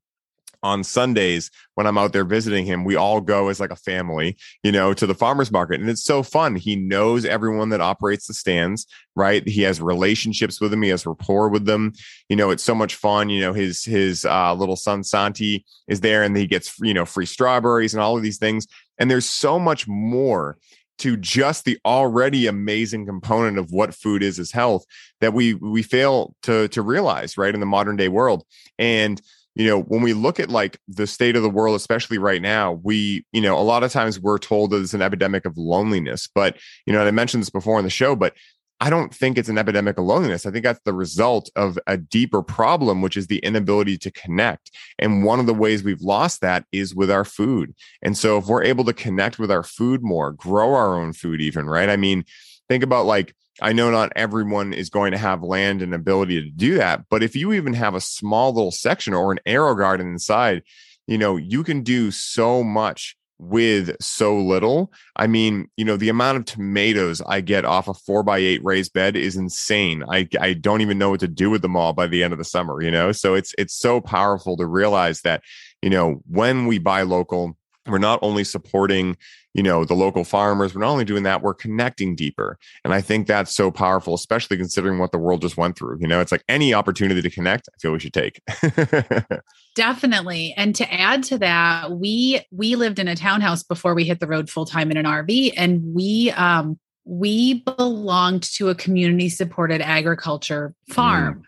on 0.62 0.83
Sundays 0.85 1.51
when 1.75 1.87
I'm 1.87 1.99
out 1.99 2.12
there 2.12 2.25
visiting 2.25 2.66
him, 2.66 2.85
we 2.85 2.97
all 2.97 3.21
go 3.21 3.49
as 3.49 3.61
like 3.61 3.71
a 3.71 3.77
family, 3.77 4.37
you 4.62 4.73
know, 4.73 4.92
to 4.94 5.07
the 5.07 5.14
farmers 5.14 5.53
market. 5.53 5.81
And 5.81 5.88
it's 5.88 6.05
so 6.05 6.23
fun. 6.23 6.57
He 6.57 6.77
knows 6.77 7.25
everyone 7.25 7.68
that 7.71 7.81
operates 7.81 8.27
the 8.27 8.35
stands, 8.35 8.87
right? 9.14 9.47
He 9.47 9.62
has 9.62 9.81
relationships 9.81 10.61
with 10.61 10.71
them. 10.71 10.83
He 10.83 10.88
has 10.88 11.07
rapport 11.07 11.49
with 11.49 11.66
them. 11.66 11.92
You 12.29 12.37
know, 12.37 12.51
it's 12.51 12.64
so 12.64 12.75
much 12.75 12.97
fun. 12.97 13.29
You 13.31 13.40
know, 13.40 13.53
his, 13.53 13.85
his 13.85 14.25
uh, 14.25 14.55
little 14.55 14.77
son 14.77 15.05
Santi 15.05 15.64
is 15.87 16.01
there 16.01 16.23
and 16.23 16.37
he 16.37 16.47
gets, 16.47 16.79
you 16.81 16.94
know, 16.94 17.05
free 17.05 17.27
strawberries 17.27 17.94
and 17.94 18.03
all 18.03 18.16
of 18.16 18.23
these 18.23 18.38
things. 18.38 18.66
And 18.99 19.11
there's 19.11 19.29
so 19.29 19.59
much 19.59 19.87
more 19.87 20.59
to 20.99 21.16
just 21.16 21.64
the 21.64 21.79
already 21.85 22.47
amazing 22.47 23.07
component 23.07 23.59
of 23.59 23.71
what 23.71 23.94
food 23.94 24.23
is 24.23 24.38
as 24.38 24.51
health 24.51 24.85
that 25.21 25.33
we 25.33 25.55
we 25.55 25.83
fail 25.83 26.35
to 26.42 26.68
to 26.68 26.83
realize 26.83 27.38
right 27.38 27.55
in 27.55 27.61
the 27.61 27.66
modern 27.66 27.97
day 27.97 28.09
world 28.09 28.44
and 28.79 29.21
you 29.59 29.66
know, 29.66 29.83
when 29.83 30.03
we 30.03 30.12
look 30.12 30.38
at 30.38 30.51
like 30.51 30.79
the 30.87 31.07
state 31.07 31.35
of 31.35 31.42
the 31.42 31.51
world, 31.51 31.75
especially 31.75 32.16
right 32.16 32.40
now, 32.40 32.81
we, 32.85 33.27
you 33.33 33.40
know, 33.40 33.59
a 33.59 33.61
lot 33.61 33.83
of 33.83 33.90
times 33.90 34.21
we're 34.21 34.38
told 34.38 34.71
that 34.71 34.81
it's 34.81 34.94
an 34.94 35.03
epidemic 35.03 35.44
of 35.44 35.59
loneliness. 35.59 36.29
But, 36.33 36.57
you 36.87 36.92
know, 36.92 37.05
I 37.05 37.11
mentioned 37.11 37.42
this 37.42 37.51
before 37.51 37.77
in 37.79 37.85
the 37.85 37.90
show, 37.90 38.14
but 38.14 38.35
I 38.81 38.88
don't 38.88 39.12
think 39.12 39.37
it's 39.37 39.49
an 39.49 39.59
epidemic 39.59 39.99
of 39.99 40.05
loneliness. 40.05 40.47
I 40.47 40.53
think 40.53 40.64
that's 40.64 40.81
the 40.85 40.92
result 40.92 41.51
of 41.57 41.77
a 41.88 41.97
deeper 41.97 42.40
problem, 42.40 43.03
which 43.03 43.16
is 43.16 43.27
the 43.27 43.38
inability 43.40 43.99
to 43.99 44.12
connect. 44.12 44.71
And 45.01 45.25
one 45.25 45.40
of 45.40 45.47
the 45.47 45.55
ways 45.55 45.83
we've 45.83 46.01
lost 46.01 46.40
that 46.42 46.64
is 46.71 46.94
with 46.94 47.11
our 47.11 47.25
food. 47.25 47.75
And 48.01 48.16
so 48.16 48.38
if 48.38 48.47
we're 48.47 48.62
able 48.62 48.85
to 48.85 48.92
connect 48.92 49.40
with 49.40 49.51
our 49.51 49.64
food 49.64 50.05
more, 50.05 50.31
grow 50.31 50.75
our 50.75 50.94
own 50.94 51.12
food, 51.12 51.40
even, 51.40 51.66
right? 51.66 51.88
I 51.88 51.97
mean, 51.97 52.25
think 52.68 52.85
about 52.85 53.07
like, 53.07 53.35
I 53.61 53.72
know 53.72 53.90
not 53.90 54.12
everyone 54.14 54.72
is 54.72 54.90
going 54.90 55.12
to 55.12 55.18
have 55.18 55.42
land 55.42 55.83
and 55.83 55.92
ability 55.92 56.42
to 56.42 56.50
do 56.50 56.74
that, 56.74 57.04
but 57.11 57.22
if 57.22 57.35
you 57.35 57.52
even 57.52 57.72
have 57.74 57.94
a 57.94 58.00
small 58.00 58.52
little 58.52 58.70
section 58.70 59.14
or 59.14 59.33
an 59.33 59.40
AeroGarden 59.46 60.00
inside, 60.00 60.62
you 61.07 61.18
know, 61.18 61.37
you 61.37 61.64
can 61.64 61.83
do 61.83 62.11
so 62.11 62.62
much 62.62 63.16
with 63.38 63.94
so 64.00 64.37
little. 64.37 64.92
I 65.16 65.26
mean, 65.26 65.68
you 65.76 65.85
know, 65.85 65.96
the 65.96 66.09
amount 66.09 66.38
of 66.38 66.44
tomatoes 66.44 67.22
I 67.26 67.40
get 67.40 67.64
off 67.64 67.88
a 67.88 67.94
four 67.94 68.22
by 68.22 68.38
eight 68.38 68.64
raised 68.64 68.92
bed 68.92 69.16
is 69.16 69.37
insane. 69.37 70.04
I 70.11 70.28
I 70.40 70.54
don't 70.54 70.81
even 70.81 70.98
know 70.98 71.11
what 71.11 71.20
to 71.20 71.28
do 71.28 71.50
with 71.50 71.62
them 71.62 71.76
all 71.76 71.92
by 71.92 72.09
the 72.09 72.22
end 72.22 72.33
of 72.33 72.38
the 72.38 72.44
summer, 72.44 72.83
you 72.83 72.90
know? 72.90 73.12
So 73.12 73.35
it's 73.35 73.54
it's 73.57 73.74
so 73.74 74.00
powerful 74.00 74.57
to 74.57 74.66
realize 74.66 75.20
that, 75.22 75.42
you 75.83 75.90
know, 75.90 76.20
when 76.28 76.66
we 76.66 76.78
buy 76.78 77.02
local, 77.02 77.57
we're 77.88 77.98
not 77.98 78.18
only 78.22 78.44
supporting 78.44 79.16
you 79.55 79.62
know 79.62 79.85
the 79.85 79.94
local 79.94 80.24
farmers 80.24 80.74
we're 80.74 80.81
not 80.81 80.90
only 80.90 81.05
doing 81.05 81.22
that 81.22 81.42
we're 81.42 81.55
connecting 81.55 82.14
deeper. 82.14 82.59
And 82.85 82.92
i 82.94 83.01
think 83.01 83.27
that's 83.27 83.55
so 83.55 83.70
powerful 83.70 84.14
especially 84.14 84.57
considering 84.57 84.98
what 84.98 85.12
the 85.12 85.18
world 85.18 85.42
just 85.42 85.57
went 85.57 85.77
through. 85.77 85.98
You 86.01 86.07
know 86.07 86.20
it's 86.20 86.33
like 86.33 86.44
any 86.48 86.74
opportunity 86.74 87.22
to 87.22 87.31
connect 87.31 87.68
i 87.74 87.79
feel 87.81 87.92
we 87.92 87.98
should 87.98 88.14
take. 88.14 88.40
Definitely. 89.74 90.55
And 90.57 90.74
to 90.74 90.92
add 90.92 91.22
to 91.24 91.38
that 91.38 91.92
we 91.92 92.40
we 92.51 92.77
lived 92.77 92.98
in 92.98 93.09
a 93.09 93.16
townhouse 93.16 93.62
before 93.62 93.94
we 93.94 94.05
hit 94.05 94.20
the 94.20 94.27
road 94.27 94.51
full 94.51 94.66
time 94.66 94.90
in 94.90 94.96
an 94.96 95.07
rv 95.07 95.53
and 95.57 95.83
we 95.94 96.31
um 96.33 96.79
we 97.05 97.62
belonged 97.62 98.42
to 98.42 98.68
a 98.68 98.74
community 98.74 99.31
supported 99.31 99.81
agriculture 99.81 100.74
farm. 100.90 101.38
Mm. 101.38 101.42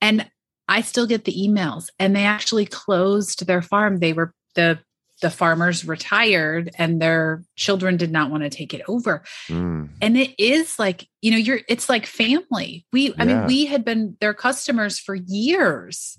and 0.00 0.30
i 0.66 0.80
still 0.80 1.06
get 1.06 1.24
the 1.24 1.34
emails 1.34 1.88
and 1.98 2.16
they 2.16 2.24
actually 2.24 2.66
closed 2.66 3.46
their 3.46 3.62
farm. 3.62 3.98
They 3.98 4.12
were 4.12 4.32
the 4.54 4.78
the 5.20 5.30
farmers 5.30 5.84
retired 5.84 6.70
and 6.78 7.00
their 7.00 7.42
children 7.56 7.96
did 7.96 8.12
not 8.12 8.30
want 8.30 8.44
to 8.44 8.50
take 8.50 8.72
it 8.72 8.82
over. 8.88 9.22
Mm. 9.48 9.88
And 10.00 10.16
it 10.16 10.38
is 10.38 10.78
like, 10.78 11.08
you 11.20 11.30
know, 11.30 11.36
you're 11.36 11.60
it's 11.68 11.88
like 11.88 12.06
family. 12.06 12.86
We 12.92 13.14
I 13.18 13.24
mean, 13.24 13.46
we 13.46 13.66
had 13.66 13.84
been 13.84 14.16
their 14.20 14.34
customers 14.34 14.98
for 14.98 15.14
years. 15.14 16.18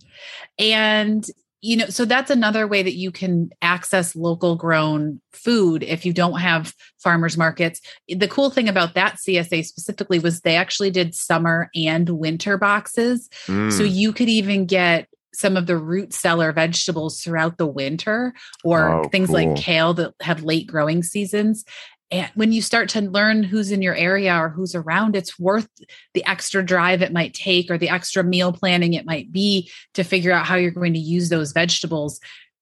And 0.57 1.25
you 1.62 1.75
know, 1.75 1.88
so 1.88 2.05
that's 2.05 2.31
another 2.31 2.67
way 2.67 2.81
that 2.81 2.95
you 2.95 3.12
can 3.12 3.49
access 3.62 4.15
local 4.15 4.55
grown 4.55 5.19
food 5.33 5.83
if 5.83 6.05
you 6.05 6.13
don't 6.13 6.39
have 6.39 6.73
farmers 6.99 7.38
markets. 7.38 7.81
The 8.07 8.29
cool 8.29 8.49
thing 8.49 8.69
about 8.69 8.93
that 8.93 9.17
CSA 9.17 9.65
specifically 9.65 10.19
was 10.19 10.41
they 10.41 10.55
actually 10.55 10.91
did 10.91 11.13
summer 11.13 11.69
and 11.75 12.09
winter 12.12 12.57
boxes. 12.57 13.29
Mm. 13.47 13.73
So 13.73 13.83
you 13.83 14.13
could 14.13 14.29
even 14.29 14.67
get 14.67 15.09
some 15.39 15.56
of 15.56 15.67
the 15.67 15.78
root 15.78 16.13
cellar 16.13 16.52
vegetables 16.52 17.21
throughout 17.21 17.58
the 17.58 17.67
winter 17.67 18.34
or 18.63 18.89
oh, 18.89 19.04
things 19.10 19.30
cool. 19.30 19.36
like 19.36 19.56
kale 19.56 19.93
that 19.93 20.13
have 20.21 20.43
late 20.43 20.67
growing 20.67 21.02
seasons 21.02 21.63
and 22.12 22.30
when 22.34 22.52
you 22.52 22.62
start 22.62 22.89
to 22.89 23.02
learn 23.02 23.43
who's 23.43 23.71
in 23.71 23.82
your 23.82 23.95
area 23.95 24.36
or 24.36 24.49
who's 24.49 24.75
around 24.75 25.15
it's 25.15 25.39
worth 25.39 25.69
the 26.13 26.25
extra 26.25 26.63
drive 26.63 27.02
it 27.02 27.13
might 27.13 27.34
take 27.34 27.71
or 27.71 27.78
the 27.78 27.89
extra 27.89 28.23
meal 28.23 28.52
planning 28.52 28.93
it 28.93 29.06
might 29.06 29.32
be 29.32 29.71
to 29.93 30.04
figure 30.04 30.32
out 30.32 30.45
how 30.45 30.56
you're 30.56 30.71
going 30.71 30.93
to 30.93 30.99
use 30.99 31.30
those 31.30 31.54
vegetables 31.54 32.19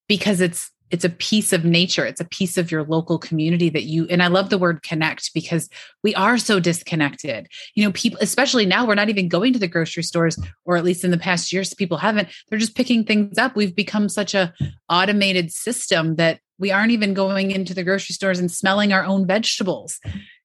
because 0.07 0.39
it's 0.39 0.71
it's 0.89 1.05
a 1.05 1.09
piece 1.09 1.53
of 1.53 1.65
nature. 1.65 2.05
It's 2.05 2.21
a 2.21 2.25
piece 2.25 2.57
of 2.57 2.71
your 2.71 2.83
local 2.83 3.19
community 3.19 3.69
that 3.69 3.83
you 3.83 4.05
and 4.09 4.23
i 4.23 4.27
love 4.27 4.49
the 4.49 4.57
word 4.57 4.83
connect 4.83 5.33
because 5.33 5.69
we 6.03 6.15
are 6.15 6.37
so 6.37 6.59
disconnected. 6.59 7.47
You 7.75 7.85
know 7.85 7.91
people 7.91 8.19
especially 8.21 8.65
now 8.65 8.85
we're 8.85 8.95
not 8.95 9.09
even 9.09 9.27
going 9.27 9.53
to 9.53 9.59
the 9.59 9.67
grocery 9.67 10.03
stores 10.03 10.39
or 10.65 10.77
at 10.77 10.83
least 10.83 11.03
in 11.03 11.11
the 11.11 11.17
past 11.17 11.51
years 11.51 11.73
people 11.73 11.97
haven't. 11.97 12.29
They're 12.49 12.59
just 12.59 12.75
picking 12.75 13.03
things 13.03 13.37
up. 13.37 13.55
We've 13.55 13.75
become 13.75 14.09
such 14.09 14.33
a 14.33 14.53
automated 14.89 15.51
system 15.51 16.15
that 16.15 16.39
we 16.59 16.71
aren't 16.71 16.91
even 16.91 17.13
going 17.13 17.51
into 17.51 17.73
the 17.73 17.83
grocery 17.83 18.13
stores 18.13 18.39
and 18.39 18.51
smelling 18.51 18.91
our 18.91 19.03
own 19.03 19.27
vegetables 19.27 19.99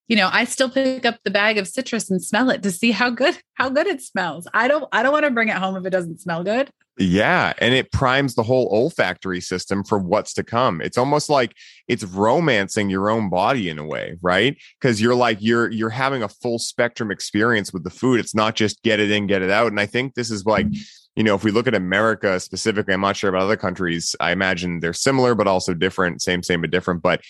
you 0.09 0.17
know 0.17 0.29
i 0.33 0.45
still 0.45 0.71
pick 0.71 1.05
up 1.07 1.19
the 1.25 1.31
bag 1.31 1.59
of 1.59 1.69
citrus 1.69 2.11
and 2.11 2.23
smell 2.23 2.51
it 2.51 2.63
to 2.63 2.71
see 2.71 2.91
how 2.91 3.11
good 3.11 3.39
how 3.55 3.69
good 3.69 3.87
it 3.87 4.01
smells 4.01 4.47
i 4.55 4.69
don't 4.69 4.89
i 4.93 5.03
don't 5.03 5.13
want 5.13 5.25
to 5.25 5.31
bring 5.31 5.49
it 5.49 5.57
home 5.57 5.77
if 5.77 5.85
it 5.85 5.91
doesn't 5.91 6.21
smell 6.21 6.43
good 6.43 6.71
yeah, 6.99 7.55
and 7.59 7.73
it 7.73 7.91
primes 7.91 8.35
the 8.35 8.43
whole 8.43 8.69
olfactory 8.71 9.41
system 9.41 9.83
for 9.83 9.99
what's 9.99 10.35
to 10.35 10.45
come. 10.45 10.83
It's 10.83 10.99
almost 10.99 11.31
like 11.31 11.57
it's 11.89 12.05
romancing 12.05 12.91
your 12.91 13.09
own 13.09 13.31
body 13.31 13.71
in 13.71 13.79
a 13.79 13.87
way, 13.87 14.19
right? 14.21 14.59
Because 14.79 15.01
you're 15.01 15.15
like 15.15 15.39
you're 15.41 15.71
you're 15.71 15.89
having 15.89 16.23
a 16.23 16.29
full 16.29 16.59
spectrum 16.59 17.11
experience 17.11 17.73
with 17.73 17.85
the 17.85 17.91
food. 17.91 18.21
It's 18.21 18.35
not 18.35 18.57
just 18.57 18.83
get 18.83 19.01
it 19.01 19.11
in, 19.11 19.27
get 19.27 19.41
it 19.41 19.51
out. 19.51 19.69
And 19.69 19.81
I 19.81 19.87
think 19.87 20.15
this 20.15 20.31
is 20.31 20.45
like, 20.45 20.67
mm-hmm. 20.67 20.83
you 21.17 21.25
know, 21.25 21.35
if 21.35 21.45
we 21.45 21.51
look 21.51 21.67
at 21.67 21.75
America 21.75 22.39
specifically, 22.39 22.93
I'm 22.93 23.01
not 23.01 23.17
sure 23.17 23.31
about 23.31 23.43
other 23.43 23.57
countries. 23.57 24.15
I 24.21 24.33
imagine 24.33 24.81
they're 24.81 24.93
similar 24.93 25.35
but 25.35 25.49
also 25.49 25.73
different, 25.73 26.21
same 26.21 26.43
same 26.43 26.61
but 26.61 26.71
different, 26.71 27.03
but 27.03 27.23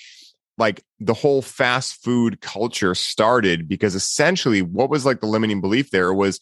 like 0.58 0.82
the 1.00 1.14
whole 1.14 1.42
fast 1.42 2.02
food 2.02 2.40
culture 2.40 2.94
started 2.94 3.68
because 3.68 3.94
essentially 3.94 4.62
what 4.62 4.90
was 4.90 5.06
like 5.06 5.20
the 5.20 5.26
limiting 5.26 5.60
belief 5.60 5.90
there 5.90 6.12
was 6.12 6.40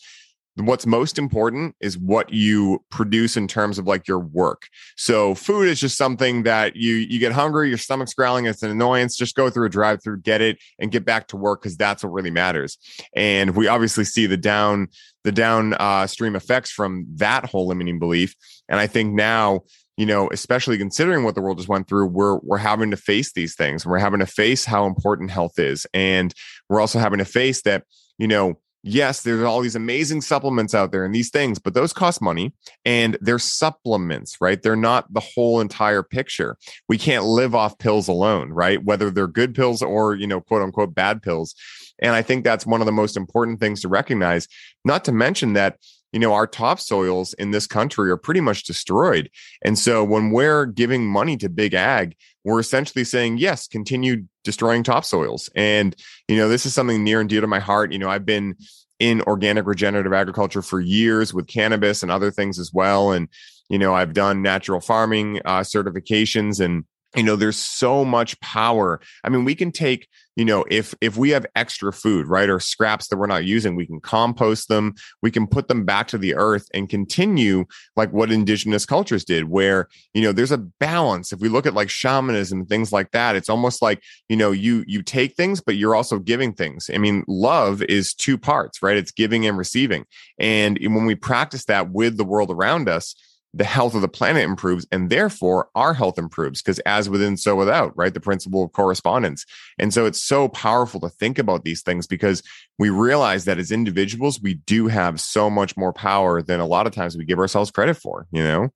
what's 0.57 0.87
most 0.87 1.18
important 1.18 1.75
is 1.81 1.96
what 1.96 2.33
you 2.33 2.83
produce 2.90 3.37
in 3.37 3.46
terms 3.46 3.79
of 3.79 3.87
like 3.87 4.07
your 4.09 4.18
work. 4.18 4.68
So 4.96 5.35
food 5.35 5.68
is 5.68 5.81
just 5.81 5.96
something 5.96 6.42
that 6.42 6.77
you 6.77 6.94
you 6.94 7.18
get 7.18 7.33
hungry 7.33 7.68
your 7.68 7.79
stomach's 7.79 8.14
growling 8.14 8.46
it's 8.46 8.62
an 8.62 8.70
annoyance 8.70 9.16
just 9.16 9.37
go 9.37 9.49
through 9.49 9.66
a 9.66 9.70
drive 9.70 10.03
through 10.03 10.20
get 10.20 10.40
it 10.40 10.59
and 10.79 10.90
get 10.90 11.05
back 11.05 11.29
to 11.29 11.37
work 11.37 11.62
because 11.62 11.77
that's 11.77 12.03
what 12.03 12.12
really 12.12 12.31
matters. 12.31 12.79
And 13.14 13.57
we 13.57 13.68
obviously 13.68 14.05
see 14.05 14.27
the 14.27 14.37
down 14.37 14.88
the 15.23 15.33
down 15.33 15.75
uh, 15.75 16.07
effects 16.18 16.70
from 16.70 17.07
that 17.16 17.44
whole 17.44 17.66
limiting 17.66 17.99
belief. 17.99 18.35
And 18.68 18.79
i 18.79 18.87
think 18.87 19.14
now 19.14 19.62
you 20.00 20.06
know 20.06 20.30
especially 20.32 20.78
considering 20.78 21.24
what 21.24 21.34
the 21.34 21.42
world 21.42 21.58
just 21.58 21.68
went 21.68 21.86
through 21.86 22.06
we're 22.06 22.38
we're 22.38 22.56
having 22.56 22.90
to 22.90 22.96
face 22.96 23.32
these 23.34 23.54
things 23.54 23.84
we're 23.84 23.98
having 23.98 24.20
to 24.20 24.26
face 24.26 24.64
how 24.64 24.86
important 24.86 25.30
health 25.30 25.58
is 25.58 25.86
and 25.92 26.32
we're 26.70 26.80
also 26.80 26.98
having 26.98 27.18
to 27.18 27.24
face 27.24 27.60
that 27.62 27.84
you 28.16 28.26
know 28.26 28.58
yes, 28.82 29.22
there's 29.22 29.42
all 29.42 29.60
these 29.60 29.76
amazing 29.76 30.22
supplements 30.22 30.74
out 30.74 30.90
there 30.90 31.04
and 31.04 31.14
these 31.14 31.28
things, 31.28 31.58
but 31.58 31.74
those 31.74 31.92
cost 31.92 32.22
money 32.22 32.50
and 32.86 33.18
they're 33.20 33.38
supplements, 33.38 34.38
right? 34.40 34.62
They're 34.62 34.74
not 34.74 35.12
the 35.12 35.20
whole 35.20 35.60
entire 35.60 36.02
picture. 36.02 36.56
We 36.88 36.96
can't 36.96 37.24
live 37.24 37.54
off 37.54 37.78
pills 37.78 38.08
alone, 38.08 38.50
right? 38.50 38.82
Whether 38.82 39.10
they're 39.10 39.26
good 39.26 39.54
pills 39.54 39.82
or, 39.82 40.14
you 40.14 40.26
know, 40.26 40.40
quote 40.40 40.62
unquote 40.62 40.94
bad 40.94 41.22
pills. 41.22 41.54
And 42.00 42.14
I 42.14 42.22
think 42.22 42.42
that's 42.42 42.64
one 42.64 42.80
of 42.80 42.86
the 42.86 42.92
most 42.92 43.16
important 43.16 43.60
things 43.60 43.82
to 43.82 43.88
recognize, 43.88 44.48
not 44.84 45.04
to 45.04 45.12
mention 45.12 45.52
that 45.52 45.76
you 46.12 46.18
know, 46.18 46.33
our 46.33 46.46
topsoils 46.46 47.35
in 47.35 47.51
this 47.51 47.66
country 47.66 48.11
are 48.11 48.16
pretty 48.16 48.40
much 48.40 48.64
destroyed. 48.64 49.31
And 49.62 49.79
so 49.79 50.03
when 50.03 50.31
we're 50.31 50.66
giving 50.66 51.07
money 51.07 51.37
to 51.38 51.49
big 51.49 51.75
ag, 51.75 52.16
we're 52.44 52.61
essentially 52.61 53.05
saying, 53.05 53.38
yes, 53.38 53.68
continue 53.68 54.25
destroying 54.42 54.83
topsoils. 54.83 55.51
And, 55.55 55.94
you 56.27 56.37
know, 56.37 56.49
this 56.49 56.66
is 56.66 56.75
something 56.75 57.05
near 57.05 57.20
and 57.20 57.29
dear 57.29 57.42
to 57.42 57.46
my 57.46 57.61
heart. 57.61 57.92
You 57.92 57.99
know, 57.99 58.09
I've 58.09 58.27
been 58.27 58.57
in 58.99 59.23
organic 59.23 59.66
regenerative 59.66 60.12
agriculture 60.12 60.62
for 60.62 60.81
years 60.81 61.33
with 61.33 61.46
cannabis 61.46 62.03
and 62.03 62.11
other 62.11 62.31
things 62.31 62.59
as 62.59 62.73
well. 62.73 63.12
And, 63.12 63.29
you 63.68 63.79
know, 63.79 63.94
I've 63.94 64.14
done 64.14 64.42
natural 64.42 64.81
farming 64.81 65.40
uh, 65.44 65.61
certifications 65.61 66.61
and, 66.64 66.85
you 67.16 67.23
know 67.23 67.37
there's 67.37 67.57
so 67.57 68.05
much 68.05 68.38
power. 68.40 69.01
I 69.25 69.29
mean 69.29 69.44
we 69.44 69.55
can 69.55 69.73
take 69.73 70.09
you 70.37 70.44
know 70.44 70.64
if 70.70 70.94
if 71.01 71.16
we 71.16 71.31
have 71.31 71.44
extra 71.57 71.92
food 71.92 72.29
right 72.29 72.49
or 72.49 72.61
scraps 72.61 73.09
that 73.09 73.16
we're 73.16 73.27
not 73.27 73.44
using 73.44 73.75
we 73.75 73.87
can 73.87 74.01
compost 74.01 74.68
them 74.68 74.94
we 75.23 75.31
can 75.31 75.46
put 75.46 75.66
them 75.66 75.85
back 75.85 76.07
to 76.09 76.18
the 76.18 76.35
earth 76.37 76.68
and 76.73 76.88
continue 76.88 77.64
like 77.96 78.12
what 78.12 78.31
indigenous 78.31 78.87
cultures 78.87 79.25
did 79.25 79.44
where 79.44 79.88
you 80.14 80.23
know 80.23 80.33
there's 80.33 80.53
a 80.53 80.59
balance. 80.59 81.33
If 81.33 81.40
we 81.40 81.49
look 81.49 81.66
at 81.66 81.75
like 81.75 81.90
shamanism 81.90 82.66
things 82.66 82.92
like 82.92 83.11
that 83.11 83.37
it's 83.37 83.51
almost 83.51 83.83
like 83.83 84.03
you 84.29 84.37
know 84.37 84.53
you 84.53 84.85
you 84.87 85.03
take 85.03 85.35
things 85.35 85.61
but 85.61 85.77
you're 85.77 85.96
also 85.96 86.18
giving 86.18 86.53
things. 86.53 86.90
I 86.92 86.99
mean 86.99 87.25
love 87.27 87.83
is 87.83 88.14
two 88.14 88.38
parts 88.38 88.83
right? 88.83 88.96
It's 88.96 89.11
giving 89.11 89.46
and 89.46 89.59
receiving. 89.59 90.05
And 90.38 90.79
when 90.81 91.07
we 91.07 91.16
practice 91.16 91.64
that 91.64 91.90
with 91.90 92.16
the 92.16 92.25
world 92.25 92.51
around 92.51 92.88
us 92.88 93.14
the 93.52 93.64
health 93.64 93.94
of 93.94 94.00
the 94.00 94.08
planet 94.08 94.44
improves 94.44 94.86
and 94.92 95.10
therefore 95.10 95.68
our 95.74 95.92
health 95.92 96.18
improves 96.18 96.62
because 96.62 96.78
as 96.80 97.08
within 97.08 97.36
so 97.36 97.56
without 97.56 97.96
right? 97.96 98.14
The 98.14 98.20
principle 98.20 98.64
of 98.64 98.72
correspondence. 98.72 99.44
And 99.78 99.92
so 99.92 100.06
it's 100.06 100.22
so 100.22 100.48
powerful 100.48 101.00
to 101.00 101.08
think 101.08 101.38
about 101.38 101.64
these 101.64 101.82
things 101.82 102.06
because 102.06 102.42
we 102.78 102.90
realize 102.90 103.44
that 103.46 103.58
as 103.58 103.72
individuals 103.72 104.40
we 104.40 104.54
do 104.54 104.86
have 104.86 105.20
so 105.20 105.50
much 105.50 105.76
more 105.76 105.92
power 105.92 106.42
than 106.42 106.60
a 106.60 106.66
lot 106.66 106.86
of 106.86 106.92
times 106.92 107.16
we 107.16 107.24
give 107.24 107.38
ourselves 107.38 107.70
credit 107.70 107.94
for 107.94 108.26
you 108.30 108.42
know? 108.42 108.68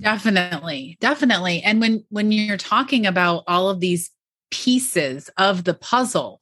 Definitely 0.00 0.96
definitely. 1.00 1.62
And 1.62 1.80
when 1.80 2.04
when 2.10 2.32
you're 2.32 2.56
talking 2.56 3.06
about 3.06 3.44
all 3.46 3.70
of 3.70 3.80
these 3.80 4.10
pieces 4.50 5.30
of 5.36 5.64
the 5.64 5.74
puzzle 5.74 6.40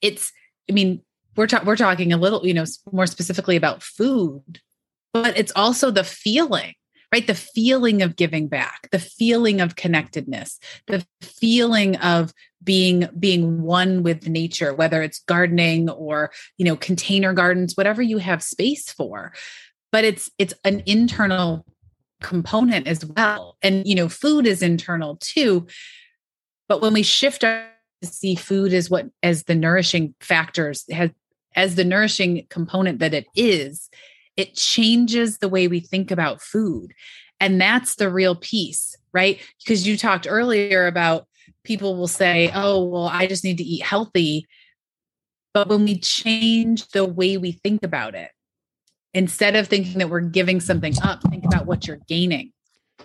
it's 0.00 0.32
i 0.70 0.72
mean 0.72 1.02
we're, 1.36 1.46
ta- 1.46 1.62
we're 1.64 1.76
talking 1.76 2.12
a 2.12 2.16
little 2.16 2.46
you 2.46 2.54
know 2.54 2.64
more 2.92 3.06
specifically 3.06 3.56
about 3.56 3.82
food 3.82 4.60
but 5.12 5.36
it's 5.36 5.52
also 5.56 5.90
the 5.90 6.04
feeling 6.04 6.74
right? 7.12 7.26
The 7.26 7.34
feeling 7.34 8.02
of 8.02 8.16
giving 8.16 8.48
back, 8.48 8.88
the 8.92 8.98
feeling 8.98 9.60
of 9.60 9.76
connectedness, 9.76 10.58
the 10.86 11.06
feeling 11.22 11.96
of 11.96 12.32
being 12.62 13.08
being 13.18 13.62
one 13.62 14.02
with 14.02 14.28
nature, 14.28 14.74
whether 14.74 15.02
it's 15.02 15.20
gardening 15.20 15.88
or, 15.90 16.30
you 16.58 16.64
know, 16.64 16.76
container 16.76 17.32
gardens, 17.32 17.76
whatever 17.76 18.02
you 18.02 18.18
have 18.18 18.42
space 18.42 18.92
for. 18.92 19.32
But 19.90 20.04
it's 20.04 20.30
it's 20.38 20.54
an 20.64 20.82
internal 20.86 21.64
component 22.20 22.86
as 22.86 23.04
well. 23.04 23.56
And 23.62 23.86
you 23.86 23.94
know, 23.94 24.08
food 24.08 24.46
is 24.46 24.62
internal 24.62 25.16
too. 25.16 25.66
But 26.68 26.82
when 26.82 26.92
we 26.92 27.02
shift 27.02 27.44
our 27.44 27.68
to 28.02 28.08
see 28.08 28.34
food 28.34 28.72
as 28.72 28.90
what 28.90 29.06
as 29.22 29.44
the 29.44 29.54
nourishing 29.54 30.14
factors 30.20 30.84
has 30.90 31.10
as 31.56 31.74
the 31.74 31.84
nourishing 31.84 32.46
component 32.50 33.00
that 33.00 33.14
it 33.14 33.26
is, 33.34 33.88
it 34.38 34.54
changes 34.54 35.38
the 35.38 35.48
way 35.48 35.66
we 35.68 35.80
think 35.80 36.10
about 36.10 36.40
food. 36.40 36.94
And 37.40 37.60
that's 37.60 37.96
the 37.96 38.08
real 38.08 38.36
piece, 38.36 38.96
right? 39.12 39.40
Because 39.58 39.86
you 39.86 39.98
talked 39.98 40.26
earlier 40.28 40.86
about 40.86 41.26
people 41.64 41.96
will 41.96 42.08
say, 42.08 42.50
oh, 42.54 42.84
well, 42.84 43.08
I 43.12 43.26
just 43.26 43.44
need 43.44 43.58
to 43.58 43.64
eat 43.64 43.82
healthy. 43.82 44.46
But 45.52 45.68
when 45.68 45.84
we 45.84 45.98
change 45.98 46.88
the 46.88 47.04
way 47.04 47.36
we 47.36 47.52
think 47.52 47.82
about 47.82 48.14
it, 48.14 48.30
instead 49.12 49.56
of 49.56 49.66
thinking 49.66 49.98
that 49.98 50.08
we're 50.08 50.20
giving 50.20 50.60
something 50.60 50.94
up, 51.02 51.20
think 51.28 51.44
about 51.44 51.66
what 51.66 51.86
you're 51.86 52.00
gaining. 52.08 52.52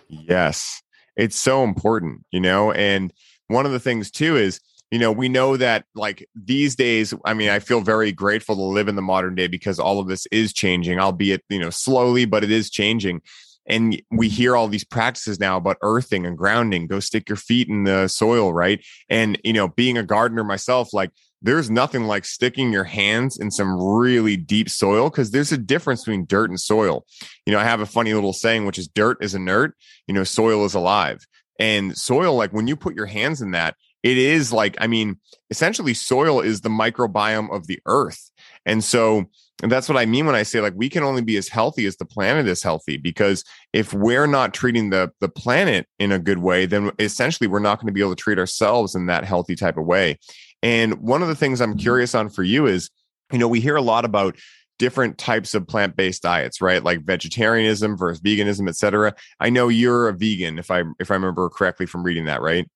Yes, 0.08 0.84
it's 1.18 1.40
so 1.40 1.64
important, 1.64 2.26
you 2.32 2.40
know? 2.40 2.72
And 2.72 3.12
one 3.48 3.66
of 3.66 3.72
the 3.72 3.80
things 3.80 4.12
too 4.12 4.38
is, 4.38 4.60
you 4.94 5.00
know, 5.00 5.12
we 5.12 5.28
know 5.28 5.58
that 5.58 5.86
like 5.96 6.30
these 6.36 6.76
days, 6.76 7.16
I 7.26 7.34
mean, 7.34 7.50
I 7.50 7.58
feel 7.58 7.82
very 7.82 8.12
grateful 8.12 8.56
to 8.56 8.62
live 8.62 8.88
in 8.88 8.96
the 8.96 9.02
modern 9.02 9.34
day 9.34 9.48
because 9.48 9.80
all 9.80 10.00
of 10.00 10.08
this 10.08 10.28
is 10.28 10.54
changing, 10.54 11.00
albeit, 11.00 11.42
you 11.50 11.58
know, 11.58 11.72
slowly, 11.72 12.26
but 12.26 12.44
it 12.44 12.52
is 12.52 12.70
changing. 12.70 13.24
And 13.66 14.00
we 14.12 14.28
mm-hmm. 14.28 14.36
hear 14.36 14.56
all 14.56 14.68
these 14.68 14.84
practices 14.84 15.40
now 15.40 15.58
about 15.58 15.78
earthing 15.82 16.28
and 16.28 16.38
grounding. 16.38 16.86
Go 16.86 17.00
stick 17.00 17.28
your 17.28 17.38
feet 17.38 17.70
in 17.70 17.86
the 17.86 18.08
soil, 18.08 18.54
right? 18.54 18.86
And, 19.10 19.40
you 19.44 19.52
know, 19.52 19.70
being 19.70 19.98
a 19.98 20.04
gardener 20.04 20.44
myself, 20.44 20.94
like 20.94 21.10
there's 21.42 21.72
nothing 21.72 22.04
like 22.04 22.24
sticking 22.24 22.72
your 22.72 22.84
hands 22.84 23.40
in 23.40 23.50
some 23.50 23.82
really 23.82 24.38
deep 24.38 24.70
soil 24.70 25.10
because 25.10 25.32
there's 25.32 25.52
a 25.52 25.58
difference 25.58 26.02
between 26.02 26.28
dirt 26.28 26.52
and 26.52 26.60
soil. 26.60 27.04
You 27.48 27.54
know, 27.54 27.60
I 27.60 27.64
have 27.64 27.82
a 27.82 27.88
funny 27.88 28.14
little 28.14 28.32
saying, 28.32 28.68
which 28.68 28.78
is 28.78 28.88
dirt 28.90 29.24
is 29.24 29.34
inert, 29.34 29.76
you 30.06 30.14
know, 30.14 30.24
soil 30.24 30.66
is 30.66 30.76
alive. 30.76 31.26
And 31.58 31.98
soil, 31.98 32.36
like 32.36 32.54
when 32.54 32.68
you 32.68 32.76
put 32.76 32.96
your 32.96 33.08
hands 33.08 33.42
in 33.42 33.52
that, 33.52 33.76
it 34.04 34.18
is 34.18 34.54
like, 34.54 34.76
I 34.80 34.88
mean, 34.88 35.18
essentially, 35.50 35.94
soil 35.94 36.42
is 36.42 36.62
the 36.62 36.70
microbiome 36.70 37.54
of 37.56 37.68
the 37.68 37.80
earth. 37.86 38.32
And 38.66 38.84
so 38.84 39.26
and 39.62 39.72
that's 39.72 39.88
what 39.88 39.98
I 39.98 40.06
mean 40.06 40.26
when 40.26 40.36
I 40.36 40.44
say 40.44 40.60
like 40.60 40.74
we 40.76 40.90
can 40.90 41.04
only 41.04 41.22
be 41.22 41.38
as 41.38 41.48
healthy 41.48 41.86
as 41.86 41.96
the 41.96 42.06
planet 42.06 42.48
is 42.48 42.64
healthy 42.64 42.98
because 42.98 43.46
if 43.72 43.94
we're 43.94 44.28
not 44.28 44.54
treating 44.54 44.90
the 44.90 45.12
the 45.22 45.30
planet 45.30 45.88
in 46.00 46.12
a 46.12 46.20
good 46.20 46.40
way, 46.40 46.66
then 46.66 46.92
essentially 47.00 47.48
we're 47.48 47.60
not 47.60 47.80
going 47.80 47.88
to 47.88 47.94
be 47.94 48.02
able 48.02 48.16
to 48.16 48.22
treat 48.22 48.40
ourselves 48.40 48.94
in 48.96 49.06
that 49.06 49.24
healthy 49.24 49.56
type 49.56 49.78
of 49.78 49.86
way. 49.86 50.20
And 50.62 50.96
one 50.96 51.22
of 51.22 51.28
the 51.28 51.36
things 51.36 51.62
I'm 51.62 51.72
mm-hmm. 51.72 51.80
curious 51.80 52.16
on 52.16 52.30
for 52.30 52.44
you 52.44 52.66
is, 52.66 52.90
you 53.32 53.38
know, 53.38 53.48
we 53.48 53.62
hear 53.62 53.76
a 53.76 53.82
lot 53.82 54.06
about 54.06 54.38
different 54.80 55.18
types 55.18 55.54
of 55.54 55.68
plant-based 55.68 56.24
diets, 56.24 56.60
right? 56.60 56.84
Like 56.84 57.06
vegetarianism 57.06 57.96
versus 57.96 58.22
veganism, 58.22 58.68
et 58.68 58.76
cetera. 58.76 59.14
I 59.40 59.50
know 59.50 59.70
you're 59.70 60.10
a 60.10 60.14
vegan, 60.14 60.60
if 60.60 60.72
I 60.72 60.84
if 61.00 61.12
I 61.12 61.14
remember 61.14 61.48
correctly 61.50 61.86
from 61.86 62.04
reading 62.04 62.26
that, 62.26 62.42
right? 62.42 62.68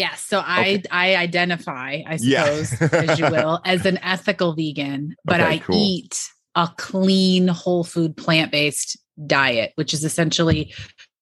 Yes. 0.00 0.22
So 0.22 0.38
okay. 0.38 0.48
I 0.48 0.82
I 0.90 1.16
identify, 1.16 2.02
I 2.06 2.16
suppose, 2.16 2.80
yeah. 2.80 2.88
as 2.92 3.18
you 3.18 3.30
will, 3.30 3.60
as 3.66 3.84
an 3.84 3.98
ethical 4.02 4.54
vegan, 4.54 5.14
but 5.26 5.40
okay, 5.40 5.56
I 5.56 5.58
cool. 5.58 5.76
eat 5.76 6.18
a 6.54 6.70
clean, 6.78 7.48
whole 7.48 7.84
food, 7.84 8.16
plant-based 8.16 8.96
diet, 9.26 9.72
which 9.74 9.92
is 9.92 10.02
essentially 10.02 10.74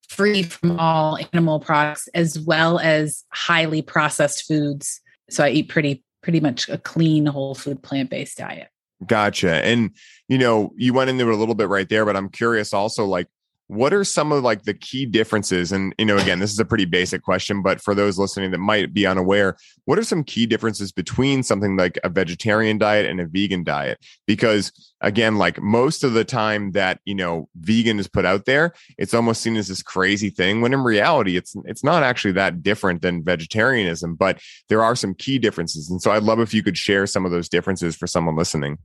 free 0.09 0.45
from 0.45 0.79
all 0.79 1.19
animal 1.33 1.59
products 1.59 2.09
as 2.14 2.38
well 2.38 2.79
as 2.79 3.25
highly 3.33 3.83
processed 3.83 4.47
foods. 4.47 5.01
So 5.29 5.43
I 5.43 5.51
eat 5.51 5.69
pretty 5.69 6.05
pretty 6.23 6.38
much 6.38 6.69
a 6.69 6.79
clean, 6.79 7.27
whole 7.27 7.57
food, 7.57 7.83
plant-based 7.83 8.38
diet. 8.38 8.69
Gotcha. 9.05 9.64
And 9.64 9.91
you 10.29 10.38
know, 10.38 10.73
you 10.77 10.93
went 10.93 11.11
into 11.11 11.29
it 11.29 11.35
a 11.35 11.37
little 11.37 11.57
bit 11.57 11.69
right 11.69 11.88
there, 11.88 12.05
but 12.05 12.17
I'm 12.17 12.29
curious 12.29 12.73
also 12.73 13.07
like 13.07 13.27
what 13.68 13.92
are 13.92 14.02
some 14.02 14.33
of 14.33 14.42
like 14.42 14.62
the 14.62 14.74
key 14.74 15.07
differences? 15.07 15.72
And 15.72 15.94
you 15.98 16.04
know 16.04 16.16
again 16.16 16.40
this 16.40 16.52
is 16.52 16.59
a 16.59 16.64
pretty 16.64 16.87
basic 16.87 17.22
question 17.22 17.62
but 17.62 17.81
for 17.81 17.94
those 17.94 18.18
listening 18.18 18.50
that 18.50 18.59
might 18.59 18.92
be 18.92 19.07
unaware 19.07 19.57
what 19.85 19.98
are 19.98 20.04
some 20.04 20.24
key 20.24 20.46
differences 20.46 20.90
between 20.90 21.42
something 21.42 21.76
like 21.76 21.98
a 22.02 22.09
vegetarian 22.09 22.78
diet 22.78 23.07
and 23.07 23.20
a 23.20 23.26
vegan 23.26 23.64
diet? 23.64 23.98
Because 24.26 24.72
again 25.00 25.37
like 25.37 25.61
most 25.61 26.02
of 26.02 26.14
the 26.14 26.24
time 26.24 26.72
that 26.72 27.00
you 27.04 27.14
know 27.14 27.48
vegan 27.57 27.98
is 28.00 28.09
put 28.09 28.24
out 28.24 28.46
there 28.46 28.72
it's 28.96 29.14
almost 29.14 29.40
seen 29.40 29.57
as 29.57 29.68
this 29.68 29.83
crazy 29.83 30.28
thing 30.28 30.61
when 30.61 30.74
in 30.74 30.83
reality 30.83 31.37
it's 31.37 31.54
it's 31.66 31.85
not 31.85 32.02
actually 32.02 32.33
that 32.33 32.62
different 32.62 33.00
than 33.02 33.22
vegetarianism 33.22 34.16
but 34.16 34.40
there 34.68 34.83
are 34.83 34.96
some 34.96 35.14
key 35.14 35.38
differences. 35.38 35.90
And 35.90 36.02
so 36.02 36.11
i'd 36.11 36.22
love 36.22 36.40
if 36.40 36.52
you 36.52 36.62
could 36.62 36.76
share 36.76 37.07
some 37.07 37.24
of 37.24 37.31
those 37.31 37.48
differences 37.48 37.94
for 37.94 38.07
someone 38.07 38.35
listening 38.35 38.78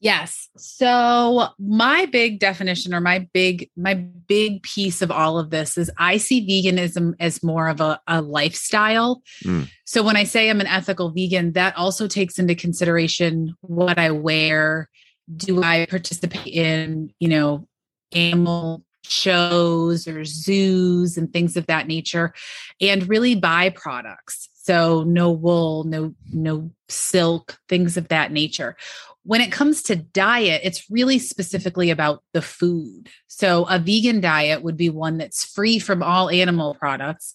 Yes. 0.00 0.48
So 0.56 1.48
my 1.58 2.06
big 2.06 2.38
definition 2.38 2.94
or 2.94 3.00
my 3.00 3.28
big 3.34 3.68
my 3.76 3.94
big 3.94 4.62
piece 4.62 5.02
of 5.02 5.10
all 5.10 5.38
of 5.38 5.50
this 5.50 5.76
is 5.76 5.90
I 5.98 6.16
see 6.16 6.46
veganism 6.46 7.12
as 7.20 7.42
more 7.42 7.68
of 7.68 7.82
a, 7.82 8.00
a 8.06 8.22
lifestyle. 8.22 9.22
Mm. 9.44 9.68
So 9.84 10.02
when 10.02 10.16
I 10.16 10.24
say 10.24 10.48
I'm 10.48 10.60
an 10.60 10.66
ethical 10.66 11.10
vegan, 11.10 11.52
that 11.52 11.76
also 11.76 12.06
takes 12.08 12.38
into 12.38 12.54
consideration 12.54 13.54
what 13.60 13.98
I 13.98 14.10
wear. 14.10 14.88
Do 15.36 15.62
I 15.62 15.86
participate 15.86 16.46
in, 16.46 17.12
you 17.20 17.28
know, 17.28 17.68
animal 18.12 18.82
shows 19.02 20.08
or 20.08 20.24
zoos 20.24 21.18
and 21.18 21.32
things 21.32 21.56
of 21.56 21.66
that 21.66 21.86
nature 21.86 22.32
and 22.80 23.08
really 23.08 23.34
buy 23.34 23.70
products 23.70 24.48
so 24.54 25.02
no 25.04 25.30
wool 25.30 25.84
no 25.84 26.14
no 26.32 26.70
silk 26.88 27.58
things 27.68 27.96
of 27.96 28.08
that 28.08 28.30
nature 28.30 28.76
when 29.24 29.40
it 29.40 29.52
comes 29.52 29.82
to 29.84 29.96
diet, 29.96 30.62
it's 30.64 30.90
really 30.90 31.18
specifically 31.18 31.90
about 31.90 32.22
the 32.32 32.42
food. 32.42 33.08
So, 33.26 33.64
a 33.64 33.78
vegan 33.78 34.20
diet 34.20 34.62
would 34.62 34.76
be 34.76 34.88
one 34.88 35.18
that's 35.18 35.44
free 35.44 35.78
from 35.78 36.02
all 36.02 36.30
animal 36.30 36.74
products, 36.74 37.34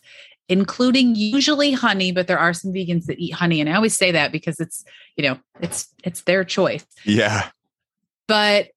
including 0.49 1.15
usually 1.15 1.71
honey, 1.71 2.11
but 2.11 2.27
there 2.27 2.39
are 2.39 2.53
some 2.53 2.73
vegans 2.73 3.05
that 3.05 3.19
eat 3.19 3.33
honey. 3.33 3.61
And 3.61 3.69
I 3.69 3.75
always 3.75 3.95
say 3.95 4.11
that 4.11 4.31
because 4.31 4.59
it's, 4.59 4.83
you 5.15 5.23
know, 5.23 5.37
it's 5.61 5.87
it's 6.03 6.21
their 6.21 6.43
choice. 6.43 6.85
Yeah. 7.03 7.49
But 8.27 8.69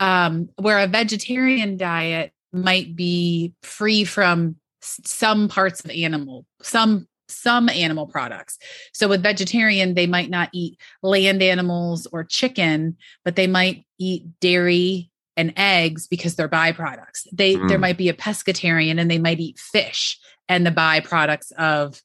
um, 0.00 0.48
where 0.56 0.78
a 0.78 0.86
vegetarian 0.86 1.76
diet 1.76 2.32
might 2.52 2.96
be 2.96 3.52
free 3.62 4.04
from 4.04 4.56
some 4.80 5.48
parts 5.48 5.84
of 5.84 5.90
animal, 5.90 6.44
some 6.62 7.06
some 7.28 7.68
animal 7.68 8.06
products. 8.06 8.58
So 8.92 9.08
with 9.08 9.22
vegetarian, 9.22 9.94
they 9.94 10.06
might 10.06 10.30
not 10.30 10.50
eat 10.52 10.78
land 11.02 11.42
animals 11.42 12.06
or 12.12 12.24
chicken, 12.24 12.96
but 13.24 13.36
they 13.36 13.46
might 13.46 13.84
eat 13.98 14.24
dairy 14.40 15.10
and 15.36 15.52
eggs 15.56 16.06
because 16.06 16.34
they're 16.34 16.48
byproducts. 16.48 17.26
They 17.32 17.56
mm. 17.56 17.68
there 17.68 17.78
might 17.78 17.98
be 17.98 18.08
a 18.08 18.14
pescatarian 18.14 19.00
and 19.00 19.10
they 19.10 19.18
might 19.18 19.40
eat 19.40 19.58
fish 19.58 20.18
and 20.48 20.66
the 20.66 20.70
byproducts 20.70 21.52
of 21.52 22.00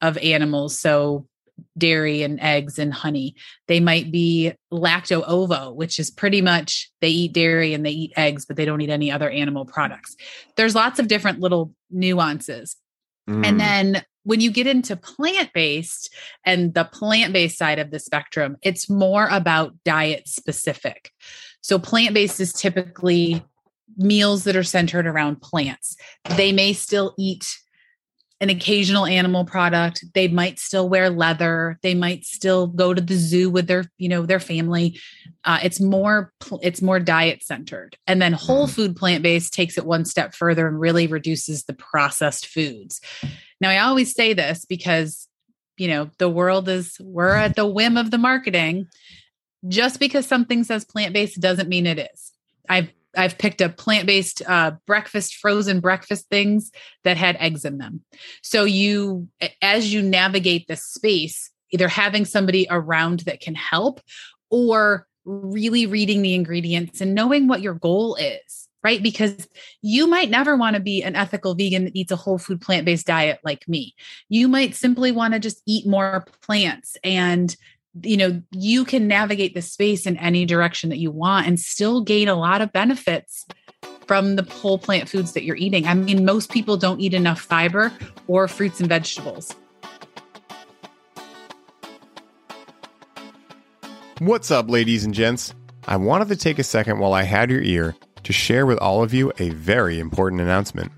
of 0.00 0.16
animals. 0.18 0.78
So 0.78 1.26
dairy 1.76 2.22
and 2.22 2.40
eggs 2.40 2.78
and 2.78 2.92
honey. 2.92 3.34
They 3.66 3.80
might 3.80 4.12
be 4.12 4.52
lacto 4.72 5.24
ovo, 5.26 5.72
which 5.72 5.98
is 5.98 6.10
pretty 6.10 6.40
much 6.40 6.90
they 7.00 7.08
eat 7.08 7.32
dairy 7.32 7.74
and 7.74 7.84
they 7.84 7.90
eat 7.90 8.12
eggs, 8.16 8.44
but 8.44 8.56
they 8.56 8.64
don't 8.64 8.80
eat 8.80 8.90
any 8.90 9.10
other 9.10 9.28
animal 9.28 9.64
products. 9.64 10.16
There's 10.56 10.74
lots 10.74 10.98
of 10.98 11.08
different 11.08 11.40
little 11.40 11.72
nuances. 11.90 12.76
Mm. 13.28 13.46
And 13.46 13.60
then 13.60 14.02
when 14.28 14.42
you 14.42 14.50
get 14.50 14.66
into 14.66 14.94
plant 14.94 15.54
based 15.54 16.14
and 16.44 16.74
the 16.74 16.84
plant 16.84 17.32
based 17.32 17.56
side 17.56 17.78
of 17.78 17.90
the 17.90 17.98
spectrum, 17.98 18.58
it's 18.60 18.90
more 18.90 19.26
about 19.30 19.72
diet 19.86 20.28
specific. 20.28 21.10
So, 21.62 21.78
plant 21.78 22.12
based 22.12 22.38
is 22.38 22.52
typically 22.52 23.42
meals 23.96 24.44
that 24.44 24.54
are 24.54 24.62
centered 24.62 25.06
around 25.06 25.40
plants. 25.40 25.96
They 26.36 26.52
may 26.52 26.74
still 26.74 27.14
eat 27.16 27.46
an 28.40 28.50
occasional 28.50 29.04
animal 29.04 29.44
product 29.44 30.04
they 30.14 30.28
might 30.28 30.58
still 30.58 30.88
wear 30.88 31.10
leather 31.10 31.78
they 31.82 31.94
might 31.94 32.24
still 32.24 32.66
go 32.68 32.94
to 32.94 33.00
the 33.00 33.16
zoo 33.16 33.50
with 33.50 33.66
their 33.66 33.84
you 33.98 34.08
know 34.08 34.24
their 34.24 34.40
family 34.40 34.98
uh, 35.44 35.58
it's 35.62 35.80
more 35.80 36.32
it's 36.62 36.82
more 36.82 37.00
diet 37.00 37.42
centered 37.42 37.96
and 38.06 38.22
then 38.22 38.32
whole 38.32 38.66
mm. 38.66 38.70
food 38.70 38.96
plant 38.96 39.22
based 39.22 39.52
takes 39.52 39.76
it 39.76 39.86
one 39.86 40.04
step 40.04 40.34
further 40.34 40.68
and 40.68 40.78
really 40.78 41.06
reduces 41.06 41.64
the 41.64 41.74
processed 41.74 42.46
foods 42.46 43.00
now, 43.60 43.70
I 43.70 43.78
always 43.78 44.14
say 44.14 44.34
this 44.34 44.64
because, 44.64 45.28
you 45.76 45.88
know, 45.88 46.10
the 46.18 46.28
world 46.28 46.68
is, 46.68 46.96
we're 47.00 47.34
at 47.34 47.56
the 47.56 47.66
whim 47.66 47.96
of 47.96 48.10
the 48.10 48.18
marketing. 48.18 48.86
Just 49.66 49.98
because 49.98 50.24
something 50.24 50.62
says 50.62 50.84
plant 50.84 51.12
based 51.12 51.40
doesn't 51.40 51.68
mean 51.68 51.86
it 51.86 51.98
is. 51.98 52.32
I've 52.68 52.90
I've 53.16 53.38
picked 53.38 53.62
up 53.62 53.76
plant 53.76 54.06
based 54.06 54.42
uh, 54.46 54.72
breakfast, 54.86 55.36
frozen 55.36 55.80
breakfast 55.80 56.28
things 56.28 56.70
that 57.04 57.16
had 57.16 57.36
eggs 57.36 57.64
in 57.64 57.78
them. 57.78 58.02
So 58.42 58.64
you, 58.64 59.28
as 59.62 59.92
you 59.92 60.02
navigate 60.02 60.68
this 60.68 60.84
space, 60.84 61.50
either 61.70 61.88
having 61.88 62.24
somebody 62.24 62.66
around 62.70 63.20
that 63.20 63.40
can 63.40 63.54
help, 63.54 64.00
or 64.50 65.06
really 65.24 65.86
reading 65.86 66.22
the 66.22 66.34
ingredients 66.34 67.00
and 67.00 67.14
knowing 67.14 67.48
what 67.48 67.60
your 67.60 67.74
goal 67.74 68.16
is 68.16 68.68
right? 68.84 69.02
Because 69.02 69.48
you 69.82 70.06
might 70.06 70.30
never 70.30 70.56
want 70.56 70.74
to 70.74 70.80
be 70.80 71.02
an 71.02 71.16
ethical 71.16 71.54
vegan 71.54 71.84
that 71.84 71.96
eats 71.96 72.12
a 72.12 72.16
whole 72.16 72.38
food 72.38 72.60
plant 72.60 72.84
based 72.84 73.06
diet 73.06 73.40
like 73.44 73.68
me. 73.68 73.94
You 74.28 74.48
might 74.48 74.74
simply 74.74 75.12
want 75.12 75.34
to 75.34 75.40
just 75.40 75.62
eat 75.66 75.86
more 75.86 76.24
plants 76.42 76.96
and 77.02 77.54
you 78.02 78.16
know 78.16 78.42
you 78.52 78.84
can 78.84 79.08
navigate 79.08 79.54
the 79.54 79.62
space 79.62 80.06
in 80.06 80.16
any 80.16 80.44
direction 80.44 80.90
that 80.90 80.98
you 80.98 81.10
want 81.10 81.46
and 81.46 81.58
still 81.58 82.02
gain 82.02 82.28
a 82.28 82.34
lot 82.34 82.60
of 82.60 82.72
benefits 82.72 83.46
from 84.06 84.36
the 84.36 84.42
whole 84.42 84.78
plant 84.78 85.08
foods 85.08 85.32
that 85.32 85.44
you're 85.44 85.56
eating. 85.56 85.86
I 85.86 85.94
mean, 85.94 86.24
most 86.24 86.50
people 86.50 86.76
don't 86.76 86.98
eat 86.98 87.14
enough 87.14 87.40
fiber 87.40 87.92
or 88.26 88.48
fruits 88.48 88.80
and 88.80 88.88
vegetables. 88.88 89.54
What's 94.18 94.50
up, 94.50 94.68
ladies 94.68 95.04
and 95.04 95.14
gents? 95.14 95.54
I 95.86 95.96
wanted 95.96 96.28
to 96.28 96.36
take 96.36 96.58
a 96.58 96.64
second 96.64 96.98
while 96.98 97.12
I 97.12 97.22
had 97.22 97.50
your 97.50 97.62
ear 97.62 97.94
to 98.24 98.32
share 98.32 98.66
with 98.66 98.78
all 98.78 99.02
of 99.02 99.14
you 99.14 99.32
a 99.38 99.50
very 99.50 100.00
important 100.00 100.42
announcement. 100.42 100.90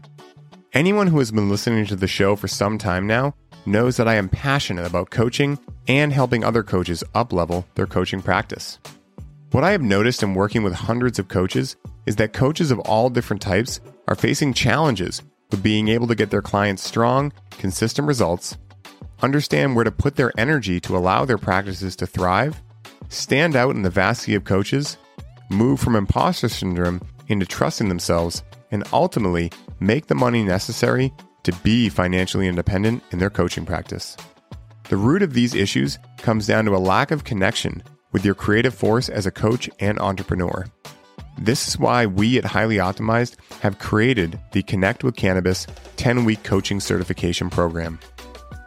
Anyone 0.73 1.09
who 1.09 1.19
has 1.19 1.31
been 1.31 1.51
listening 1.51 1.85
to 1.87 1.97
the 1.97 2.07
show 2.07 2.35
for 2.35 2.49
some 2.49 2.79
time 2.79 3.07
now 3.07 3.35
knows 3.66 3.96
that 3.96 4.09
I 4.09 4.14
am 4.14 4.29
passionate 4.29 4.87
about 4.87 5.11
coaching 5.11 5.59
and 5.88 6.12
helping 6.12 6.44
other 6.44 6.62
coaches 6.62 7.05
uplevel 7.14 7.64
their 7.75 7.87
coaching 7.87 8.23
practice. 8.23 8.79
What 9.53 9.64
I 9.64 9.73
have 9.73 9.83
noticed 9.83 10.23
in 10.23 10.35
working 10.35 10.62
with 10.62 10.73
hundreds 10.73 11.18
of 11.18 11.29
coaches 11.29 11.77
is 12.07 12.16
that 12.16 12.33
coaches 12.33 12.70
of 12.70 12.79
all 12.81 13.11
different 13.11 13.42
types 13.42 13.81
are 14.09 14.14
facing 14.14 14.55
challenges 14.55 15.23
with 15.51 15.62
being 15.62 15.88
able 15.88 16.07
to 16.07 16.14
get 16.14 16.31
their 16.31 16.42
clients 16.42 16.85
strong, 16.85 17.33
consistent 17.51 18.07
results, 18.07 18.57
understand 19.23 19.75
where 19.75 19.85
to 19.85 19.90
put 19.90 20.16
their 20.16 20.33
energy 20.38 20.81
to 20.81 20.96
allow 20.96 21.25
their 21.25 21.38
practices 21.38 21.96
to 21.96 22.07
thrive, 22.07 22.62
stand 23.09 23.57
out 23.57 23.75
in 23.75 23.83
the 23.83 23.90
vast 23.90 24.23
sea 24.23 24.35
of 24.35 24.44
coaches, 24.44 24.96
move 25.51 25.81
from 25.81 25.96
imposter 25.96 26.49
syndrome 26.49 27.01
into 27.29 27.46
trusting 27.46 27.88
themselves, 27.88 28.42
and 28.70 28.85
ultimately 28.92 29.51
make 29.81 30.07
the 30.07 30.14
money 30.14 30.42
necessary 30.42 31.12
to 31.44 31.53
be 31.62 31.88
financially 31.88 32.48
independent 32.48 33.03
in 33.11 33.18
their 33.18 33.31
coaching 33.31 33.64
practice. 33.64 34.16
The 34.88 34.96
root 34.96 35.22
of 35.22 35.35
these 35.35 35.55
issues 35.55 35.98
comes 36.18 36.46
down 36.46 36.64
to 36.64 36.74
a 36.74 36.79
lack 36.79 37.11
of 37.11 37.24
connection 37.24 37.83
with 38.12 38.24
your 38.24 38.35
creative 38.35 38.74
force 38.74 39.09
as 39.09 39.26
a 39.26 39.31
coach 39.31 39.70
and 39.79 39.98
entrepreneur. 40.00 40.66
This 41.38 41.68
is 41.68 41.79
why 41.79 42.07
we 42.07 42.38
at 42.38 42.44
Highly 42.44 42.76
Optimized 42.76 43.37
have 43.61 43.79
created 43.79 44.38
the 44.53 44.62
Connect 44.62 45.05
with 45.05 45.16
Cannabis 45.16 45.66
10 45.96 46.24
week 46.24 46.42
coaching 46.42 46.81
certification 46.81 47.48
program. 47.48 47.98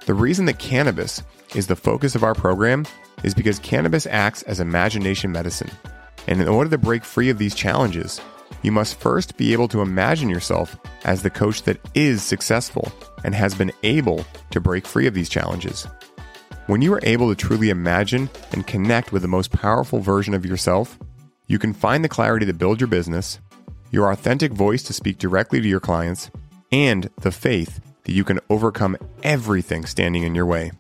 The 0.05 0.13
reason 0.13 0.45
that 0.45 0.59
cannabis 0.59 1.21
is 1.55 1.67
the 1.67 1.75
focus 1.75 2.15
of 2.15 2.23
our 2.23 2.33
program 2.33 2.85
is 3.23 3.33
because 3.33 3.59
cannabis 3.59 4.07
acts 4.07 4.43
as 4.43 4.59
imagination 4.59 5.31
medicine. 5.31 5.71
And 6.27 6.41
in 6.41 6.47
order 6.47 6.69
to 6.69 6.77
break 6.77 7.03
free 7.03 7.29
of 7.29 7.37
these 7.37 7.53
challenges, 7.53 8.19
you 8.61 8.71
must 8.71 8.99
first 8.99 9.37
be 9.37 9.53
able 9.53 9.67
to 9.69 9.81
imagine 9.81 10.29
yourself 10.29 10.77
as 11.03 11.23
the 11.23 11.29
coach 11.29 11.63
that 11.63 11.79
is 11.93 12.23
successful 12.23 12.91
and 13.23 13.33
has 13.33 13.55
been 13.55 13.71
able 13.83 14.25
to 14.51 14.61
break 14.61 14.85
free 14.85 15.07
of 15.07 15.13
these 15.13 15.29
challenges. 15.29 15.87
When 16.67 16.81
you 16.81 16.93
are 16.93 17.01
able 17.03 17.29
to 17.29 17.35
truly 17.35 17.69
imagine 17.69 18.29
and 18.51 18.65
connect 18.65 19.11
with 19.11 19.21
the 19.21 19.27
most 19.27 19.51
powerful 19.51 19.99
version 19.99 20.33
of 20.33 20.45
yourself, 20.45 20.97
you 21.47 21.59
can 21.59 21.73
find 21.73 22.03
the 22.03 22.09
clarity 22.09 22.45
to 22.45 22.53
build 22.53 22.79
your 22.79 22.87
business, 22.87 23.39
your 23.91 24.11
authentic 24.11 24.53
voice 24.53 24.81
to 24.83 24.93
speak 24.93 25.17
directly 25.17 25.59
to 25.59 25.67
your 25.67 25.81
clients, 25.81 26.31
and 26.71 27.09
the 27.21 27.31
faith 27.31 27.81
that 28.03 28.13
you 28.13 28.23
can 28.23 28.39
overcome 28.49 28.97
everything 29.23 29.85
standing 29.85 30.23
in 30.23 30.35
your 30.35 30.45
way. 30.45 30.71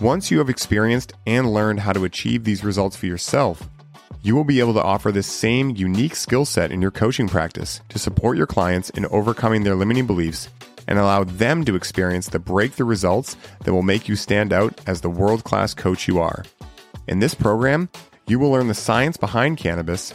Once 0.00 0.30
you 0.30 0.38
have 0.38 0.50
experienced 0.50 1.14
and 1.26 1.54
learned 1.54 1.80
how 1.80 1.92
to 1.92 2.04
achieve 2.04 2.44
these 2.44 2.64
results 2.64 2.96
for 2.96 3.06
yourself, 3.06 3.68
you 4.22 4.34
will 4.34 4.44
be 4.44 4.60
able 4.60 4.74
to 4.74 4.82
offer 4.82 5.12
this 5.12 5.26
same 5.26 5.76
unique 5.76 6.16
skill 6.16 6.44
set 6.44 6.72
in 6.72 6.82
your 6.82 6.90
coaching 6.90 7.28
practice 7.28 7.80
to 7.88 7.98
support 7.98 8.36
your 8.36 8.46
clients 8.46 8.90
in 8.90 9.06
overcoming 9.06 9.62
their 9.62 9.74
limiting 9.74 10.06
beliefs 10.06 10.48
and 10.88 10.98
allow 10.98 11.24
them 11.24 11.64
to 11.64 11.76
experience 11.76 12.28
the 12.28 12.38
breakthrough 12.38 12.86
results 12.86 13.36
that 13.64 13.72
will 13.72 13.82
make 13.82 14.08
you 14.08 14.16
stand 14.16 14.52
out 14.52 14.80
as 14.86 15.00
the 15.00 15.10
world 15.10 15.44
class 15.44 15.74
coach 15.74 16.08
you 16.08 16.18
are. 16.18 16.44
In 17.08 17.20
this 17.20 17.34
program, 17.34 17.88
you 18.26 18.38
will 18.38 18.50
learn 18.50 18.68
the 18.68 18.74
science 18.74 19.16
behind 19.16 19.58
cannabis, 19.58 20.12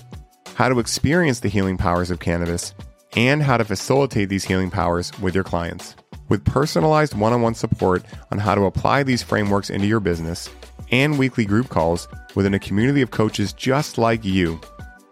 how 0.56 0.70
to 0.70 0.80
experience 0.80 1.40
the 1.40 1.50
healing 1.50 1.78
powers 1.78 2.12
of 2.12 2.20
cannabis, 2.20 2.74
and 3.16 3.42
how 3.42 3.58
to 3.58 3.66
facilitate 3.66 4.30
these 4.30 4.44
healing 4.44 4.70
powers 4.70 5.18
with 5.20 5.36
your 5.36 5.44
clients. 5.44 5.96
With 6.30 6.46
personalized 6.46 7.14
one 7.14 7.34
on 7.34 7.42
one 7.42 7.56
support 7.56 8.04
on 8.32 8.38
how 8.38 8.56
to 8.56 8.64
apply 8.64 9.04
these 9.04 9.24
frameworks 9.24 9.70
into 9.70 9.88
your 9.88 10.00
business, 10.00 10.50
and 10.92 11.18
weekly 11.18 11.46
group 11.46 11.70
calls 11.70 12.08
within 12.36 12.54
a 12.54 12.60
community 12.60 13.02
of 13.02 13.12
coaches 13.12 13.54
just 13.54 13.98
like 13.98 14.24
you, 14.24 14.60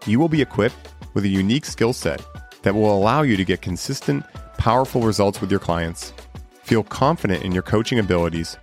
you 0.06 0.18
will 0.18 0.28
be 0.28 0.42
equipped 0.42 0.76
with 1.14 1.24
a 1.24 1.28
unique 1.28 1.64
skill 1.64 1.92
set 1.92 2.24
that 2.62 2.74
will 2.74 2.96
allow 2.96 3.22
you 3.22 3.36
to 3.36 3.44
get 3.44 3.62
consistent, 3.62 4.24
powerful 4.58 5.02
results 5.02 5.40
with 5.40 5.50
your 5.50 5.60
clients, 5.60 6.12
feel 6.62 6.82
confident 6.82 7.44
in 7.44 7.52
your 7.52 7.62
coaching 7.62 7.98
abilities, 7.98 8.56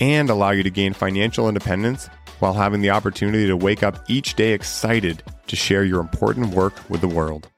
and 0.00 0.30
allow 0.30 0.50
you 0.50 0.62
to 0.62 0.70
gain 0.70 0.92
financial 0.92 1.48
independence 1.48 2.08
while 2.38 2.54
having 2.54 2.80
the 2.80 2.90
opportunity 2.90 3.46
to 3.46 3.56
wake 3.56 3.82
up 3.82 3.98
each 4.08 4.34
day 4.34 4.52
excited 4.52 5.22
to 5.46 5.54
share 5.54 5.84
your 5.84 6.00
important 6.00 6.54
work 6.54 6.74
with 6.90 7.00
the 7.00 7.08
world. 7.08 7.48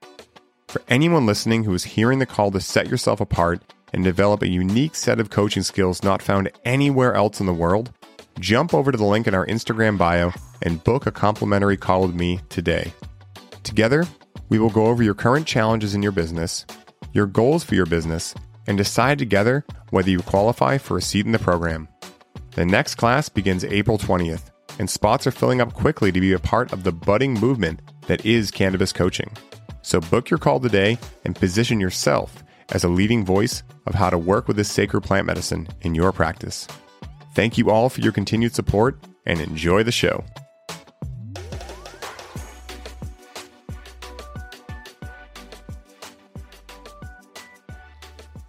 For 0.68 0.82
anyone 0.88 1.24
listening 1.24 1.64
who 1.64 1.72
is 1.72 1.84
hearing 1.84 2.18
the 2.18 2.26
call 2.26 2.50
to 2.50 2.60
set 2.60 2.88
yourself 2.88 3.20
apart 3.20 3.62
and 3.92 4.02
develop 4.02 4.42
a 4.42 4.48
unique 4.48 4.96
set 4.96 5.20
of 5.20 5.30
coaching 5.30 5.62
skills 5.62 6.02
not 6.02 6.20
found 6.20 6.50
anywhere 6.64 7.14
else 7.14 7.38
in 7.38 7.46
the 7.46 7.54
world, 7.54 7.92
jump 8.38 8.74
over 8.74 8.92
to 8.92 8.98
the 8.98 9.04
link 9.04 9.26
in 9.26 9.34
our 9.34 9.46
Instagram 9.46 9.96
bio 9.98 10.32
and 10.62 10.82
book 10.84 11.06
a 11.06 11.12
complimentary 11.12 11.76
call 11.76 12.02
with 12.02 12.14
me 12.14 12.40
today. 12.48 12.92
Together, 13.62 14.04
we 14.48 14.58
will 14.58 14.70
go 14.70 14.86
over 14.86 15.02
your 15.02 15.14
current 15.14 15.46
challenges 15.46 15.94
in 15.94 16.02
your 16.02 16.12
business, 16.12 16.66
your 17.12 17.26
goals 17.26 17.64
for 17.64 17.74
your 17.74 17.86
business, 17.86 18.34
and 18.66 18.78
decide 18.78 19.18
together 19.18 19.64
whether 19.90 20.10
you 20.10 20.20
qualify 20.20 20.78
for 20.78 20.98
a 20.98 21.02
seat 21.02 21.26
in 21.26 21.32
the 21.32 21.38
program. 21.38 21.88
The 22.52 22.64
next 22.64 22.96
class 22.96 23.28
begins 23.28 23.64
April 23.64 23.98
20th, 23.98 24.50
and 24.78 24.88
spots 24.88 25.26
are 25.26 25.32
filling 25.32 25.60
up 25.60 25.72
quickly 25.72 26.12
to 26.12 26.20
be 26.20 26.32
a 26.32 26.38
part 26.38 26.72
of 26.72 26.84
the 26.84 26.92
budding 26.92 27.34
movement 27.34 27.80
that 28.06 28.24
is 28.24 28.50
cannabis 28.50 28.92
coaching. 28.92 29.30
So 29.82 30.00
book 30.00 30.30
your 30.30 30.38
call 30.38 30.60
today 30.60 30.98
and 31.24 31.36
position 31.36 31.80
yourself 31.80 32.42
as 32.70 32.84
a 32.84 32.88
leading 32.88 33.24
voice 33.24 33.62
of 33.86 33.94
how 33.94 34.10
to 34.10 34.18
work 34.18 34.48
with 34.48 34.56
this 34.56 34.70
sacred 34.70 35.02
plant 35.02 35.26
medicine 35.26 35.68
in 35.82 35.94
your 35.94 36.12
practice. 36.12 36.66
Thank 37.34 37.58
you 37.58 37.68
all 37.68 37.88
for 37.88 38.00
your 38.00 38.12
continued 38.12 38.54
support 38.54 38.96
and 39.26 39.40
enjoy 39.40 39.82
the 39.82 39.90
show. 39.90 40.24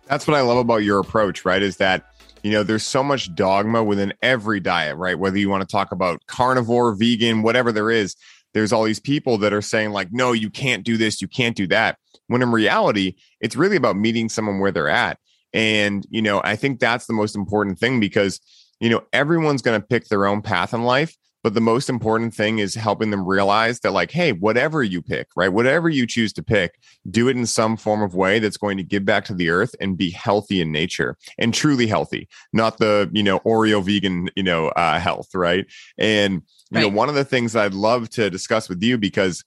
That's 0.08 0.28
what 0.28 0.38
I 0.38 0.42
love 0.42 0.58
about 0.58 0.84
your 0.84 1.00
approach, 1.00 1.46
right? 1.46 1.64
Is 1.64 1.78
that, 1.78 2.06
you 2.44 2.52
know, 2.52 2.62
there's 2.62 2.84
so 2.84 3.04
much 3.04 3.34
dogma 3.34 3.84
within 3.84 4.14
every 4.22 4.60
diet, 4.60 4.98
right? 4.98 5.18
Whether 5.18 5.40
you 5.40 5.50
want 5.50 5.68
to 5.68 5.68
talk 5.68 5.92
about 5.92 6.22
carnivore, 6.28 6.94
vegan, 6.94 7.42
whatever 7.42 7.72
there 7.72 7.90
is, 7.90 8.16
there's 8.54 8.72
all 8.72 8.84
these 8.84 9.00
people 9.00 9.40
that 9.40 9.52
are 9.52 9.64
saying, 9.64 9.92
like, 9.92 10.14
no, 10.14 10.32
you 10.32 10.52
can't 10.52 10.84
do 10.84 10.96
this, 10.96 11.24
you 11.24 11.28
can't 11.28 11.58
do 11.58 11.66
that. 11.68 11.98
When 12.28 12.44
in 12.44 12.52
reality, 12.52 13.16
it's 13.42 13.56
really 13.56 13.78
about 13.78 13.98
meeting 13.98 14.30
someone 14.30 14.60
where 14.60 14.72
they're 14.72 14.88
at. 14.88 15.18
And, 15.54 16.06
you 16.10 16.22
know, 16.22 16.40
I 16.44 16.56
think 16.56 16.80
that's 16.80 17.08
the 17.08 17.14
most 17.14 17.36
important 17.36 17.80
thing 17.80 18.00
because 18.00 18.40
you 18.80 18.90
know, 18.90 19.04
everyone's 19.14 19.62
going 19.62 19.80
to 19.80 19.88
pick 19.88 20.06
their 20.06 20.26
own 20.26 20.42
path 20.42 20.74
in 20.74 20.84
life. 20.84 21.16
But 21.44 21.54
the 21.54 21.62
most 21.62 21.90
important 21.90 22.34
thing 22.34 22.58
is 22.58 22.74
helping 22.74 23.12
them 23.12 23.24
realize 23.24 23.80
that, 23.82 23.92
like, 23.92 24.10
hey, 24.10 24.32
whatever 24.32 24.82
you 24.82 25.04
pick, 25.04 25.28
right? 25.36 25.54
Whatever 25.54 25.90
you 25.90 26.08
choose 26.08 26.34
to 26.34 26.44
pick, 26.44 26.80
do 27.12 27.28
it 27.28 27.38
in 27.38 27.46
some 27.46 27.78
form 27.78 28.02
of 28.02 28.16
way 28.16 28.40
that's 28.40 28.58
going 28.58 28.78
to 28.78 28.84
give 28.84 29.06
back 29.06 29.26
to 29.26 29.34
the 29.36 29.52
earth 29.52 29.76
and 29.80 29.96
be 29.96 30.10
healthy 30.10 30.60
in 30.60 30.72
nature 30.72 31.16
and 31.38 31.54
truly 31.54 31.86
healthy, 31.86 32.28
not 32.52 32.80
the, 32.80 33.12
you 33.14 33.22
know, 33.22 33.42
Oreo 33.42 33.84
vegan, 33.84 34.28
you 34.36 34.42
know, 34.42 34.70
uh, 34.70 35.00
health, 35.00 35.36
right? 35.36 35.68
And, 36.00 36.42
you 36.72 36.80
right. 36.80 36.82
know, 36.82 36.90
one 36.90 37.10
of 37.10 37.16
the 37.16 37.24
things 37.24 37.56
I'd 37.56 37.76
love 37.76 38.10
to 38.12 38.32
discuss 38.32 38.68
with 38.68 38.82
you 38.82 38.98
because, 38.98 39.44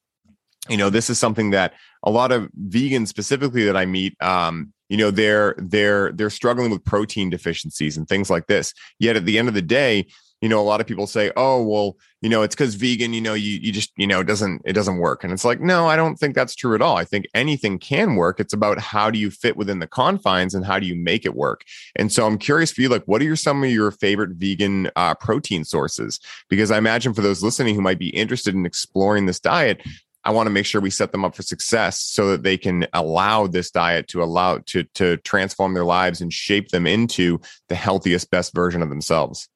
you 0.68 0.76
know, 0.76 0.90
this 0.90 1.10
is 1.10 1.18
something 1.18 1.50
that 1.50 1.72
a 2.04 2.12
lot 2.12 2.30
of 2.30 2.48
vegans 2.68 3.08
specifically 3.08 3.64
that 3.64 3.76
I 3.76 3.86
meet, 3.86 4.14
um, 4.22 4.72
you 4.88 4.96
know 4.96 5.10
they're 5.10 5.54
they're 5.58 6.12
they're 6.12 6.30
struggling 6.30 6.70
with 6.70 6.84
protein 6.84 7.30
deficiencies 7.30 7.96
and 7.96 8.08
things 8.08 8.30
like 8.30 8.46
this. 8.46 8.74
Yet 8.98 9.16
at 9.16 9.24
the 9.24 9.38
end 9.38 9.48
of 9.48 9.54
the 9.54 9.62
day 9.62 10.06
you 10.40 10.48
know 10.48 10.60
a 10.60 10.62
lot 10.62 10.80
of 10.80 10.86
people 10.86 11.06
say 11.06 11.32
oh 11.36 11.62
well 11.62 11.96
you 12.20 12.28
know 12.28 12.42
it's 12.42 12.54
because 12.54 12.74
vegan 12.74 13.12
you 13.12 13.20
know 13.20 13.34
you 13.34 13.58
you 13.60 13.72
just 13.72 13.92
you 13.96 14.06
know 14.06 14.20
it 14.20 14.26
doesn't 14.26 14.62
it 14.64 14.72
doesn't 14.72 14.98
work. 14.98 15.24
And 15.24 15.32
it's 15.32 15.44
like 15.44 15.60
no 15.60 15.86
i 15.86 15.96
don't 15.96 16.16
think 16.16 16.34
that's 16.34 16.54
true 16.54 16.74
at 16.74 16.82
all. 16.82 16.96
I 16.96 17.04
think 17.04 17.26
anything 17.34 17.78
can 17.78 18.16
work. 18.16 18.40
It's 18.40 18.52
about 18.52 18.78
how 18.78 19.10
do 19.10 19.18
you 19.18 19.30
fit 19.30 19.56
within 19.56 19.78
the 19.78 19.86
confines 19.86 20.54
and 20.54 20.64
how 20.64 20.78
do 20.78 20.86
you 20.86 20.94
make 20.94 21.24
it 21.24 21.34
work? 21.34 21.64
And 21.96 22.12
so 22.12 22.26
i'm 22.26 22.38
curious 22.38 22.72
for 22.72 22.82
you 22.82 22.88
like 22.88 23.04
what 23.04 23.20
are 23.20 23.26
your 23.26 23.36
some 23.36 23.62
of 23.62 23.70
your 23.70 23.90
favorite 23.90 24.30
vegan 24.36 24.90
uh, 24.96 25.14
protein 25.14 25.64
sources? 25.64 26.20
Because 26.48 26.70
i 26.70 26.78
imagine 26.78 27.14
for 27.14 27.22
those 27.22 27.42
listening 27.42 27.74
who 27.74 27.82
might 27.82 27.98
be 27.98 28.10
interested 28.10 28.54
in 28.54 28.66
exploring 28.66 29.26
this 29.26 29.40
diet 29.40 29.82
I 30.24 30.30
want 30.30 30.46
to 30.46 30.50
make 30.50 30.66
sure 30.66 30.80
we 30.80 30.90
set 30.90 31.12
them 31.12 31.24
up 31.24 31.34
for 31.34 31.42
success 31.42 32.00
so 32.00 32.30
that 32.30 32.42
they 32.42 32.58
can 32.58 32.86
allow 32.92 33.46
this 33.46 33.70
diet 33.70 34.08
to 34.08 34.22
allow 34.22 34.58
to 34.66 34.84
to 34.94 35.16
transform 35.18 35.74
their 35.74 35.84
lives 35.84 36.20
and 36.20 36.32
shape 36.32 36.68
them 36.68 36.86
into 36.86 37.40
the 37.68 37.74
healthiest 37.74 38.30
best 38.30 38.54
version 38.54 38.82
of 38.82 38.88
themselves. 38.88 39.48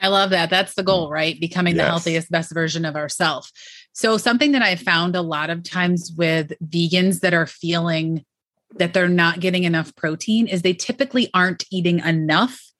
I 0.00 0.08
love 0.08 0.30
that. 0.30 0.50
That's 0.50 0.74
the 0.74 0.82
goal, 0.82 1.10
right? 1.10 1.38
Becoming 1.38 1.76
yes. 1.76 1.84
the 1.84 1.88
healthiest 1.88 2.30
best 2.30 2.52
version 2.52 2.84
of 2.84 2.96
ourselves. 2.96 3.52
So, 3.92 4.18
something 4.18 4.52
that 4.52 4.62
I 4.62 4.74
found 4.76 5.14
a 5.14 5.22
lot 5.22 5.48
of 5.48 5.62
times 5.62 6.12
with 6.16 6.52
vegans 6.64 7.20
that 7.20 7.34
are 7.34 7.46
feeling 7.46 8.24
that 8.76 8.94
they're 8.94 9.08
not 9.08 9.40
getting 9.40 9.64
enough 9.64 9.94
protein 9.94 10.48
is 10.48 10.62
they 10.62 10.72
typically 10.72 11.30
aren't 11.34 11.64
eating 11.70 12.00
enough 12.00 12.71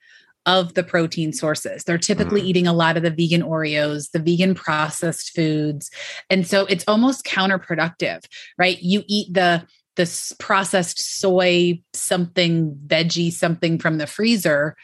of 0.47 0.75
the 0.75 0.83
protein 0.83 1.33
sources. 1.33 1.85
They're 1.85 1.99
typically 1.99 2.43
mm. 2.43 2.47
eating 2.47 2.67
a 2.67 2.73
lot 2.73 2.97
of 2.97 3.03
the 3.03 3.11
vegan 3.11 3.43
Oreos, 3.43 4.11
the 4.11 4.19
vegan 4.19 4.55
processed 4.55 5.35
foods. 5.35 5.91
And 6.31 6.47
so 6.47 6.67
it's 6.67 6.85
almost 6.89 7.25
counterproductive, 7.25 8.25
right? 8.59 8.81
You 8.81 9.03
eat 9.07 9.33
the 9.33 9.67
the 9.95 10.35
processed 10.39 11.21
soy 11.21 11.83
something 11.93 12.75
veggie 12.87 13.31
something 13.31 13.79
from 13.79 13.99
the 13.99 14.07
freezer 14.07 14.75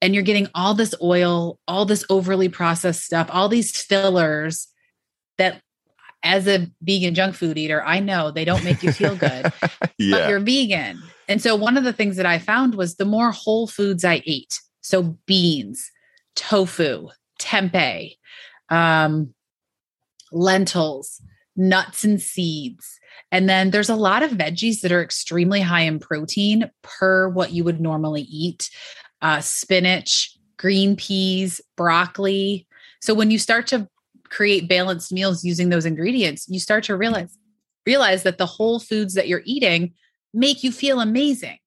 and 0.00 0.14
you're 0.14 0.22
getting 0.22 0.48
all 0.54 0.74
this 0.74 0.94
oil, 1.02 1.58
all 1.66 1.84
this 1.84 2.04
overly 2.08 2.48
processed 2.48 3.02
stuff, 3.02 3.28
all 3.32 3.48
these 3.48 3.76
fillers 3.76 4.68
that 5.38 5.60
as 6.22 6.46
a 6.46 6.70
vegan 6.82 7.14
junk 7.14 7.34
food 7.34 7.58
eater, 7.58 7.82
I 7.84 8.00
know 8.00 8.30
they 8.30 8.44
don't 8.44 8.64
make 8.64 8.82
you 8.82 8.92
feel 8.92 9.16
good, 9.16 9.52
yeah. 9.98 10.10
but 10.10 10.28
you're 10.28 10.40
vegan. 10.40 11.02
And 11.28 11.42
so 11.42 11.54
one 11.56 11.76
of 11.76 11.84
the 11.84 11.92
things 11.92 12.16
that 12.16 12.26
I 12.26 12.38
found 12.38 12.74
was 12.74 12.96
the 12.96 13.04
more 13.04 13.30
whole 13.30 13.66
foods 13.66 14.04
I 14.04 14.22
ate, 14.26 14.60
so 14.88 15.18
beans, 15.26 15.90
tofu, 16.34 17.08
tempeh, 17.38 18.16
um, 18.70 19.34
lentils, 20.32 21.20
nuts 21.56 22.04
and 22.04 22.22
seeds. 22.22 22.98
And 23.30 23.48
then 23.48 23.70
there's 23.70 23.90
a 23.90 23.96
lot 23.96 24.22
of 24.22 24.30
veggies 24.30 24.80
that 24.80 24.92
are 24.92 25.02
extremely 25.02 25.60
high 25.60 25.82
in 25.82 25.98
protein 25.98 26.70
per 26.82 27.28
what 27.28 27.52
you 27.52 27.64
would 27.64 27.80
normally 27.80 28.22
eat 28.22 28.70
uh, 29.20 29.40
spinach, 29.40 30.34
green 30.56 30.96
peas, 30.96 31.60
broccoli. 31.76 32.66
So 33.02 33.12
when 33.12 33.30
you 33.30 33.38
start 33.38 33.66
to 33.68 33.88
create 34.24 34.68
balanced 34.68 35.12
meals 35.12 35.44
using 35.44 35.68
those 35.68 35.84
ingredients, 35.84 36.46
you 36.48 36.60
start 36.60 36.84
to 36.84 36.96
realize 36.96 37.36
realize 37.86 38.22
that 38.22 38.38
the 38.38 38.46
whole 38.46 38.78
foods 38.78 39.14
that 39.14 39.28
you're 39.28 39.42
eating 39.44 39.92
make 40.34 40.62
you 40.62 40.70
feel 40.70 41.00
amazing. 41.00 41.58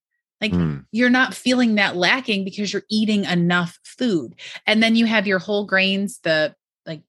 Like 0.42 0.52
mm. 0.52 0.84
you're 0.92 1.10
not 1.10 1.36
feeling 1.36 1.76
that 1.76 1.96
lacking 1.96 2.44
because 2.44 2.74
you're 2.74 2.84
eating 2.90 3.26
enough 3.26 3.80
food. 3.84 4.36
And 4.66 4.82
then 4.82 4.96
you 4.96 5.06
have 5.06 5.28
your 5.28 5.40
whole 5.40 5.66
grains, 5.66 6.20
the 6.24 6.56
like 6.86 7.04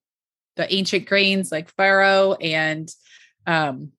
the 0.56 0.72
ancient 0.72 1.06
grains 1.06 1.50
like 1.50 1.74
farro 1.74 2.36
and 2.40 2.94
um 3.46 3.92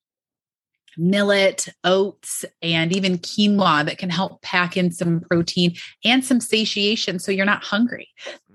millet, 0.95 1.67
oats, 1.83 2.45
and 2.61 2.95
even 2.95 3.17
quinoa 3.17 3.83
that 3.85 3.97
can 3.97 4.11
help 4.11 4.41
pack 4.43 4.77
in 4.77 4.91
some 4.91 5.21
protein 5.21 5.75
and 6.05 6.23
some 6.23 6.39
satiation 6.39 7.17
so 7.17 7.31
you're 7.31 7.45
not 7.45 7.63
hungry. 7.63 8.09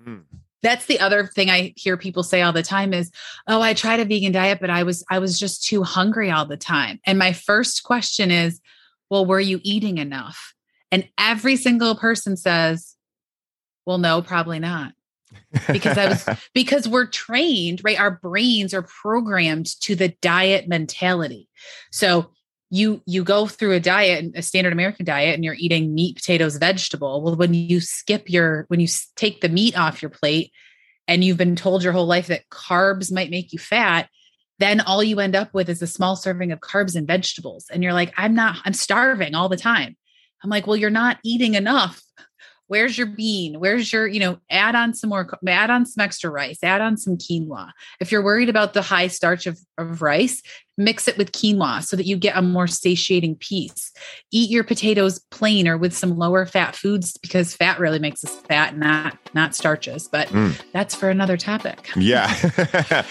Mm. 0.06 0.22
That's 0.62 0.86
the 0.86 1.00
other 1.00 1.26
thing 1.26 1.50
I 1.50 1.72
hear 1.76 1.96
people 1.96 2.22
say 2.22 2.42
all 2.42 2.52
the 2.52 2.62
time 2.62 2.92
is, 2.92 3.10
"Oh, 3.46 3.60
I 3.60 3.74
tried 3.74 4.00
a 4.00 4.04
vegan 4.04 4.32
diet, 4.32 4.58
but 4.60 4.70
I 4.70 4.82
was 4.84 5.04
I 5.10 5.18
was 5.18 5.38
just 5.38 5.64
too 5.64 5.82
hungry 5.82 6.30
all 6.30 6.46
the 6.46 6.56
time." 6.56 7.00
And 7.04 7.18
my 7.18 7.32
first 7.32 7.82
question 7.84 8.30
is, 8.30 8.60
"Well, 9.10 9.26
were 9.26 9.40
you 9.40 9.60
eating 9.62 9.98
enough?" 9.98 10.54
And 10.90 11.08
every 11.18 11.56
single 11.56 11.94
person 11.94 12.36
says, 12.36 12.96
"Well, 13.86 13.98
no, 13.98 14.22
probably 14.22 14.58
not." 14.58 14.92
because 15.70 15.98
I 15.98 16.08
was 16.08 16.28
because 16.54 16.88
we're 16.88 17.06
trained, 17.06 17.82
right? 17.84 17.98
Our 17.98 18.12
brains 18.12 18.74
are 18.74 18.82
programmed 18.82 19.66
to 19.82 19.94
the 19.94 20.08
diet 20.20 20.68
mentality. 20.68 21.48
So 21.90 22.30
you 22.70 23.02
you 23.06 23.24
go 23.24 23.46
through 23.46 23.72
a 23.72 23.80
diet, 23.80 24.32
a 24.34 24.42
standard 24.42 24.72
American 24.72 25.04
diet, 25.04 25.34
and 25.34 25.44
you're 25.44 25.56
eating 25.58 25.94
meat, 25.94 26.16
potatoes, 26.16 26.56
vegetable. 26.56 27.22
Well, 27.22 27.36
when 27.36 27.54
you 27.54 27.80
skip 27.80 28.28
your 28.28 28.64
when 28.68 28.80
you 28.80 28.88
take 29.16 29.40
the 29.40 29.48
meat 29.48 29.78
off 29.78 30.02
your 30.02 30.10
plate, 30.10 30.52
and 31.06 31.24
you've 31.24 31.38
been 31.38 31.56
told 31.56 31.82
your 31.82 31.92
whole 31.92 32.06
life 32.06 32.26
that 32.26 32.48
carbs 32.50 33.12
might 33.12 33.30
make 33.30 33.52
you 33.52 33.58
fat, 33.58 34.08
then 34.58 34.80
all 34.80 35.02
you 35.02 35.20
end 35.20 35.34
up 35.34 35.54
with 35.54 35.68
is 35.68 35.82
a 35.82 35.86
small 35.86 36.16
serving 36.16 36.52
of 36.52 36.60
carbs 36.60 36.94
and 36.94 37.06
vegetables, 37.06 37.66
and 37.72 37.82
you're 37.82 37.94
like, 37.94 38.12
I'm 38.16 38.34
not, 38.34 38.58
I'm 38.64 38.74
starving 38.74 39.34
all 39.34 39.48
the 39.48 39.56
time. 39.56 39.96
I'm 40.42 40.50
like, 40.50 40.66
well, 40.66 40.76
you're 40.76 40.90
not 40.90 41.18
eating 41.24 41.54
enough. 41.54 42.02
Where's 42.68 42.96
your 42.98 43.06
bean? 43.06 43.58
Where's 43.60 43.90
your 43.92 44.06
you 44.06 44.20
know 44.20 44.38
add 44.50 44.74
on 44.74 44.92
some 44.92 45.08
more 45.10 45.26
add 45.46 45.70
on 45.70 45.86
some 45.86 46.04
extra 46.04 46.30
rice 46.30 46.58
add 46.62 46.82
on 46.82 46.98
some 46.98 47.16
quinoa. 47.16 47.70
If 47.98 48.12
you're 48.12 48.22
worried 48.22 48.50
about 48.50 48.74
the 48.74 48.82
high 48.82 49.08
starch 49.08 49.46
of, 49.46 49.58
of 49.78 50.02
rice 50.02 50.42
mix 50.76 51.08
it 51.08 51.16
with 51.16 51.32
quinoa 51.32 51.82
so 51.82 51.96
that 51.96 52.04
you 52.04 52.16
get 52.16 52.36
a 52.36 52.42
more 52.42 52.66
satiating 52.66 53.36
piece 53.36 53.90
eat 54.30 54.50
your 54.50 54.64
potatoes 54.64 55.18
plain 55.30 55.66
or 55.66 55.78
with 55.78 55.96
some 55.96 56.18
lower 56.18 56.44
fat 56.44 56.76
foods 56.76 57.16
because 57.16 57.56
fat 57.56 57.78
really 57.80 57.98
makes 57.98 58.22
us 58.22 58.36
fat 58.42 58.76
not 58.76 59.16
not 59.32 59.54
starches 59.54 60.06
but 60.06 60.28
mm. 60.28 60.54
that's 60.72 60.94
for 60.94 61.08
another 61.08 61.38
topic. 61.38 61.90
Yeah. 61.96 62.28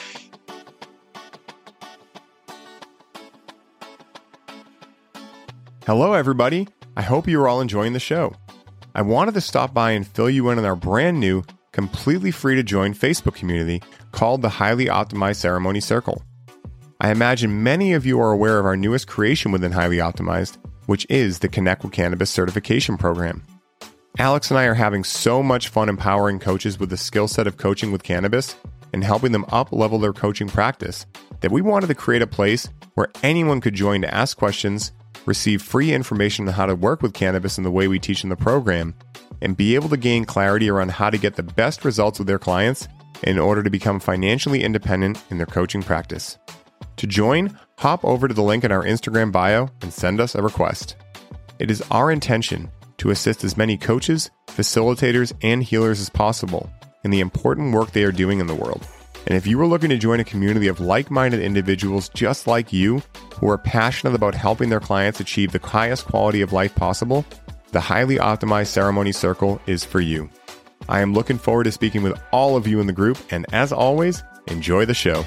Hello 5.87 6.13
everybody 6.13 6.67
i 6.97 7.01
hope 7.01 7.27
you're 7.27 7.47
all 7.47 7.61
enjoying 7.61 7.93
the 7.93 7.99
show 7.99 8.35
I 8.97 9.03
wanted 9.03 9.35
to 9.35 9.41
stop 9.41 9.75
by 9.75 9.91
and 9.91 10.07
fill 10.07 10.27
you 10.27 10.49
in 10.49 10.57
on 10.57 10.65
our 10.65 10.75
brand 10.75 11.19
new, 11.19 11.43
completely 11.71 12.31
free 12.31 12.55
to 12.55 12.63
join 12.63 12.95
Facebook 12.95 13.35
community 13.35 13.83
called 14.11 14.41
the 14.41 14.49
Highly 14.49 14.85
Optimized 14.85 15.35
Ceremony 15.35 15.81
Circle. 15.81 16.23
I 16.99 17.11
imagine 17.11 17.61
many 17.61 17.93
of 17.93 18.07
you 18.07 18.19
are 18.19 18.31
aware 18.31 18.57
of 18.57 18.65
our 18.65 18.75
newest 18.75 19.05
creation 19.05 19.51
within 19.51 19.71
Highly 19.71 19.97
Optimized, 19.97 20.57
which 20.87 21.05
is 21.11 21.37
the 21.37 21.47
Connect 21.47 21.83
with 21.83 21.93
Cannabis 21.93 22.31
certification 22.31 22.97
program. 22.97 23.45
Alex 24.17 24.49
and 24.49 24.59
I 24.59 24.63
are 24.63 24.73
having 24.73 25.03
so 25.03 25.43
much 25.43 25.67
fun 25.67 25.89
empowering 25.89 26.39
coaches 26.39 26.79
with 26.79 26.89
the 26.89 26.97
skill 26.97 27.27
set 27.27 27.45
of 27.45 27.57
coaching 27.57 27.91
with 27.91 28.01
cannabis 28.01 28.55
and 28.93 29.03
helping 29.03 29.31
them 29.31 29.45
up 29.49 29.71
level 29.71 29.99
their 29.99 30.11
coaching 30.11 30.47
practice 30.47 31.05
that 31.41 31.51
we 31.51 31.61
wanted 31.61 31.85
to 31.85 31.93
create 31.93 32.23
a 32.23 32.27
place 32.27 32.67
where 32.95 33.11
anyone 33.21 33.61
could 33.61 33.75
join 33.75 34.01
to 34.01 34.11
ask 34.11 34.35
questions 34.37 34.91
receive 35.27 35.61
free 35.61 35.93
information 35.93 36.47
on 36.47 36.53
how 36.55 36.65
to 36.65 36.73
work 36.73 37.03
with 37.03 37.13
cannabis 37.13 37.59
in 37.59 37.63
the 37.63 37.71
way 37.71 37.87
we 37.87 37.99
teach 37.99 38.23
in 38.23 38.29
the 38.29 38.35
program, 38.35 38.95
and 39.41 39.55
be 39.55 39.75
able 39.75 39.89
to 39.89 39.97
gain 39.97 40.25
clarity 40.25 40.69
around 40.69 40.89
how 40.89 41.11
to 41.11 41.17
get 41.17 41.35
the 41.35 41.43
best 41.43 41.85
results 41.85 42.17
with 42.17 42.27
their 42.27 42.39
clients 42.39 42.87
in 43.23 43.37
order 43.37 43.61
to 43.61 43.69
become 43.69 43.99
financially 43.99 44.63
independent 44.63 45.21
in 45.29 45.37
their 45.37 45.45
coaching 45.45 45.83
practice. 45.83 46.37
To 46.97 47.05
join, 47.05 47.57
hop 47.77 48.03
over 48.03 48.27
to 48.27 48.33
the 48.33 48.41
link 48.41 48.63
in 48.63 48.71
our 48.71 48.83
Instagram 48.83 49.31
bio 49.31 49.69
and 49.81 49.93
send 49.93 50.19
us 50.19 50.33
a 50.33 50.41
request. 50.41 50.95
It 51.59 51.69
is 51.69 51.83
our 51.91 52.11
intention 52.11 52.71
to 52.97 53.11
assist 53.11 53.43
as 53.43 53.57
many 53.57 53.77
coaches, 53.77 54.31
facilitators, 54.47 55.33
and 55.43 55.61
healers 55.61 55.99
as 55.99 56.09
possible 56.09 56.71
in 57.03 57.11
the 57.11 57.19
important 57.19 57.73
work 57.73 57.91
they 57.91 58.03
are 58.03 58.11
doing 58.11 58.39
in 58.39 58.47
the 58.47 58.55
world. 58.55 58.87
And 59.27 59.35
if 59.35 59.45
you 59.45 59.59
are 59.59 59.67
looking 59.67 59.89
to 59.89 59.97
join 59.97 60.21
a 60.21 60.23
community 60.23 60.69
of 60.69 60.79
like 60.79 61.11
minded 61.11 61.41
individuals 61.41 62.07
just 62.07 62.47
like 62.47 62.71
you 62.71 63.03
who 63.33 63.49
are 63.49 63.57
passionate 63.57 64.15
about 64.15 64.33
helping 64.33 64.69
their 64.69 64.79
clients 64.79 65.19
achieve 65.19 65.51
the 65.51 65.59
highest 65.59 66.05
quality 66.05 66.39
of 66.39 66.53
life 66.53 66.73
possible, 66.73 67.25
the 67.73 67.81
Highly 67.81 68.15
Optimized 68.15 68.67
Ceremony 68.67 69.11
Circle 69.11 69.59
is 69.67 69.83
for 69.83 69.99
you. 69.99 70.29
I 70.87 71.01
am 71.01 71.13
looking 71.13 71.37
forward 71.37 71.65
to 71.65 71.73
speaking 71.73 72.03
with 72.03 72.17
all 72.31 72.55
of 72.55 72.67
you 72.67 72.79
in 72.79 72.87
the 72.87 72.93
group, 72.93 73.17
and 73.29 73.45
as 73.51 73.73
always, 73.73 74.23
enjoy 74.47 74.85
the 74.85 74.93
show. 74.93 75.25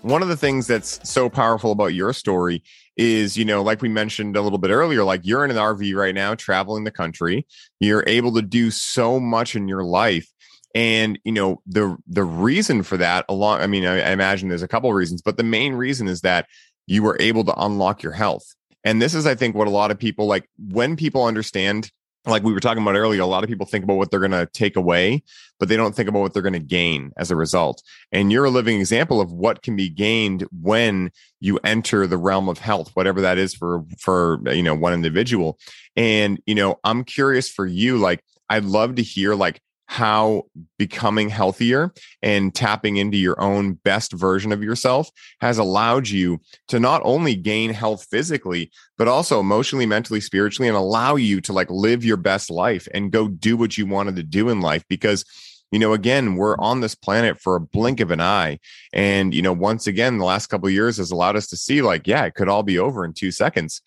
One 0.00 0.22
of 0.22 0.28
the 0.28 0.38
things 0.38 0.66
that's 0.66 1.06
so 1.06 1.28
powerful 1.28 1.70
about 1.70 1.92
your 1.92 2.14
story 2.14 2.62
is, 2.96 3.36
you 3.36 3.44
know, 3.44 3.62
like 3.62 3.82
we 3.82 3.90
mentioned 3.90 4.38
a 4.38 4.40
little 4.40 4.58
bit 4.58 4.70
earlier, 4.70 5.04
like 5.04 5.20
you're 5.22 5.44
in 5.44 5.50
an 5.50 5.58
RV 5.58 5.94
right 5.94 6.14
now, 6.14 6.34
traveling 6.34 6.84
the 6.84 6.90
country. 6.90 7.46
You're 7.78 8.04
able 8.06 8.32
to 8.36 8.42
do 8.42 8.70
so 8.70 9.20
much 9.20 9.54
in 9.54 9.68
your 9.68 9.84
life 9.84 10.32
and 10.74 11.18
you 11.24 11.32
know 11.32 11.62
the 11.66 11.96
the 12.06 12.24
reason 12.24 12.82
for 12.82 12.96
that 12.96 13.24
along 13.28 13.60
i 13.60 13.66
mean 13.66 13.86
I, 13.86 14.00
I, 14.00 14.10
imagine 14.10 14.48
there's 14.48 14.62
a 14.62 14.68
couple 14.68 14.90
of 14.90 14.96
reasons 14.96 15.22
but 15.22 15.36
the 15.36 15.42
main 15.42 15.74
reason 15.74 16.08
is 16.08 16.20
that 16.20 16.46
you 16.88 17.02
were 17.02 17.16
able 17.20 17.44
to 17.44 17.54
unlock 17.56 18.02
your 18.02 18.12
health. 18.12 18.54
And 18.82 19.00
this 19.02 19.14
is 19.14 19.26
i 19.26 19.34
think 19.34 19.54
what 19.54 19.68
a 19.68 19.72
lot 19.72 19.90
of 19.90 19.98
people 19.98 20.26
like 20.26 20.48
when 20.58 20.96
people 20.96 21.24
understand 21.24 21.90
like 22.26 22.42
we 22.42 22.52
were 22.52 22.60
talking 22.60 22.82
about 22.82 22.94
earlier 22.94 23.22
a 23.22 23.26
lot 23.26 23.44
of 23.44 23.48
people 23.48 23.66
think 23.66 23.84
about 23.84 23.96
what 23.96 24.10
they're 24.10 24.20
going 24.20 24.30
to 24.30 24.48
take 24.52 24.76
away 24.76 25.22
but 25.58 25.68
they 25.68 25.76
don't 25.76 25.94
think 25.94 26.08
about 26.08 26.20
what 26.20 26.32
they're 26.32 26.42
going 26.42 26.52
to 26.52 26.58
gain 26.58 27.12
as 27.16 27.30
a 27.30 27.36
result. 27.36 27.82
And 28.12 28.30
you're 28.30 28.44
a 28.44 28.50
living 28.50 28.78
example 28.78 29.20
of 29.20 29.32
what 29.32 29.62
can 29.62 29.76
be 29.76 29.88
gained 29.88 30.46
when 30.52 31.10
you 31.40 31.58
enter 31.64 32.06
the 32.06 32.16
realm 32.16 32.48
of 32.48 32.58
health 32.58 32.90
whatever 32.94 33.20
that 33.20 33.36
is 33.36 33.54
for 33.54 33.84
for 33.98 34.40
you 34.46 34.62
know 34.62 34.74
one 34.74 34.94
individual. 34.94 35.58
And 35.96 36.40
you 36.46 36.54
know 36.54 36.78
i'm 36.84 37.04
curious 37.04 37.50
for 37.50 37.66
you 37.66 37.98
like 37.98 38.22
i'd 38.48 38.64
love 38.64 38.94
to 38.94 39.02
hear 39.02 39.34
like 39.34 39.60
how 39.90 40.42
becoming 40.78 41.30
healthier 41.30 41.90
and 42.22 42.54
tapping 42.54 42.98
into 42.98 43.16
your 43.16 43.40
own 43.40 43.72
best 43.72 44.12
version 44.12 44.52
of 44.52 44.62
yourself 44.62 45.10
has 45.40 45.56
allowed 45.56 46.06
you 46.06 46.38
to 46.68 46.78
not 46.78 47.00
only 47.04 47.34
gain 47.34 47.70
health 47.70 48.06
physically 48.10 48.70
but 48.98 49.08
also 49.08 49.40
emotionally 49.40 49.86
mentally 49.86 50.20
spiritually 50.20 50.68
and 50.68 50.76
allow 50.76 51.16
you 51.16 51.40
to 51.40 51.54
like 51.54 51.70
live 51.70 52.04
your 52.04 52.18
best 52.18 52.50
life 52.50 52.86
and 52.92 53.12
go 53.12 53.28
do 53.28 53.56
what 53.56 53.78
you 53.78 53.86
wanted 53.86 54.14
to 54.14 54.22
do 54.22 54.50
in 54.50 54.60
life. 54.60 54.84
Because 54.90 55.24
you 55.72 55.78
know 55.78 55.94
again 55.94 56.36
we're 56.36 56.54
mm-hmm. 56.54 56.64
on 56.64 56.80
this 56.80 56.94
planet 56.94 57.40
for 57.40 57.56
a 57.56 57.60
blink 57.60 58.00
of 58.00 58.10
an 58.10 58.20
eye 58.20 58.58
and 58.92 59.34
you 59.34 59.42
know 59.42 59.52
once 59.52 59.86
again 59.86 60.18
the 60.18 60.24
last 60.24 60.48
couple 60.48 60.68
years 60.68 60.98
has 60.98 61.10
allowed 61.10 61.36
us 61.36 61.46
to 61.46 61.56
see 61.56 61.82
like 61.82 62.06
yeah 62.06 62.24
it 62.24 62.34
could 62.34 62.48
all 62.48 62.62
be 62.62 62.78
over 62.78 63.04
in 63.06 63.12
2 63.14 63.30
seconds. 63.30 63.80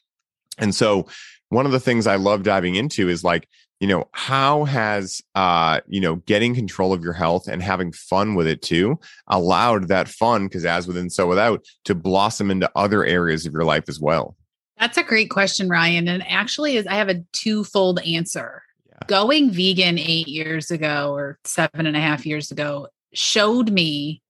And 0.58 0.74
so 0.74 1.08
one 1.50 1.66
of 1.66 1.72
the 1.72 1.80
things 1.80 2.08
I 2.08 2.16
love 2.16 2.44
diving 2.44 2.76
into 2.76 3.10
is 3.10 3.24
like, 3.24 3.48
you 3.82 3.88
know, 3.88 4.08
how 4.12 4.64
has, 4.66 5.24
uh, 5.34 5.82
you 5.88 6.00
know, 6.00 6.18
getting 6.28 6.54
control 6.54 6.94
of 6.94 7.04
your 7.04 7.14
health 7.14 7.48
and 7.48 7.64
having 7.64 7.92
fun 7.92 8.36
with 8.36 8.46
it 8.46 8.62
too 8.62 9.00
allowed 9.26 9.88
that 9.88 10.08
fun, 10.08 10.46
because 10.46 10.66
as 10.66 10.88
within, 10.88 11.10
so 11.10 11.26
without, 11.28 11.66
to 11.86 11.96
blossom 11.96 12.52
into 12.52 12.70
other 12.76 13.04
areas 13.04 13.48
of 13.48 13.54
your 13.54 13.64
life 13.64 13.86
as 13.90 14.00
well? 14.00 14.38
That's 14.80 15.00
a 15.00 15.04
great 15.04 15.32
question, 15.32 15.68
Ryan. 15.68 16.08
And 16.08 16.24
actually, 16.28 16.78
is 16.78 16.86
I 16.86 16.94
have 16.94 17.10
a 17.10 17.24
twofold 17.34 18.00
answer. 18.02 18.62
Yeah. 18.88 19.00
Going 19.08 19.50
vegan 19.50 19.98
eight 19.98 20.28
years 20.28 20.70
ago 20.70 21.16
or 21.16 21.40
seven 21.44 21.88
and 21.88 21.98
a 21.98 22.02
half 22.02 22.24
years 22.24 22.52
ago 22.52 22.88
showed 23.16 23.72
me 23.72 24.22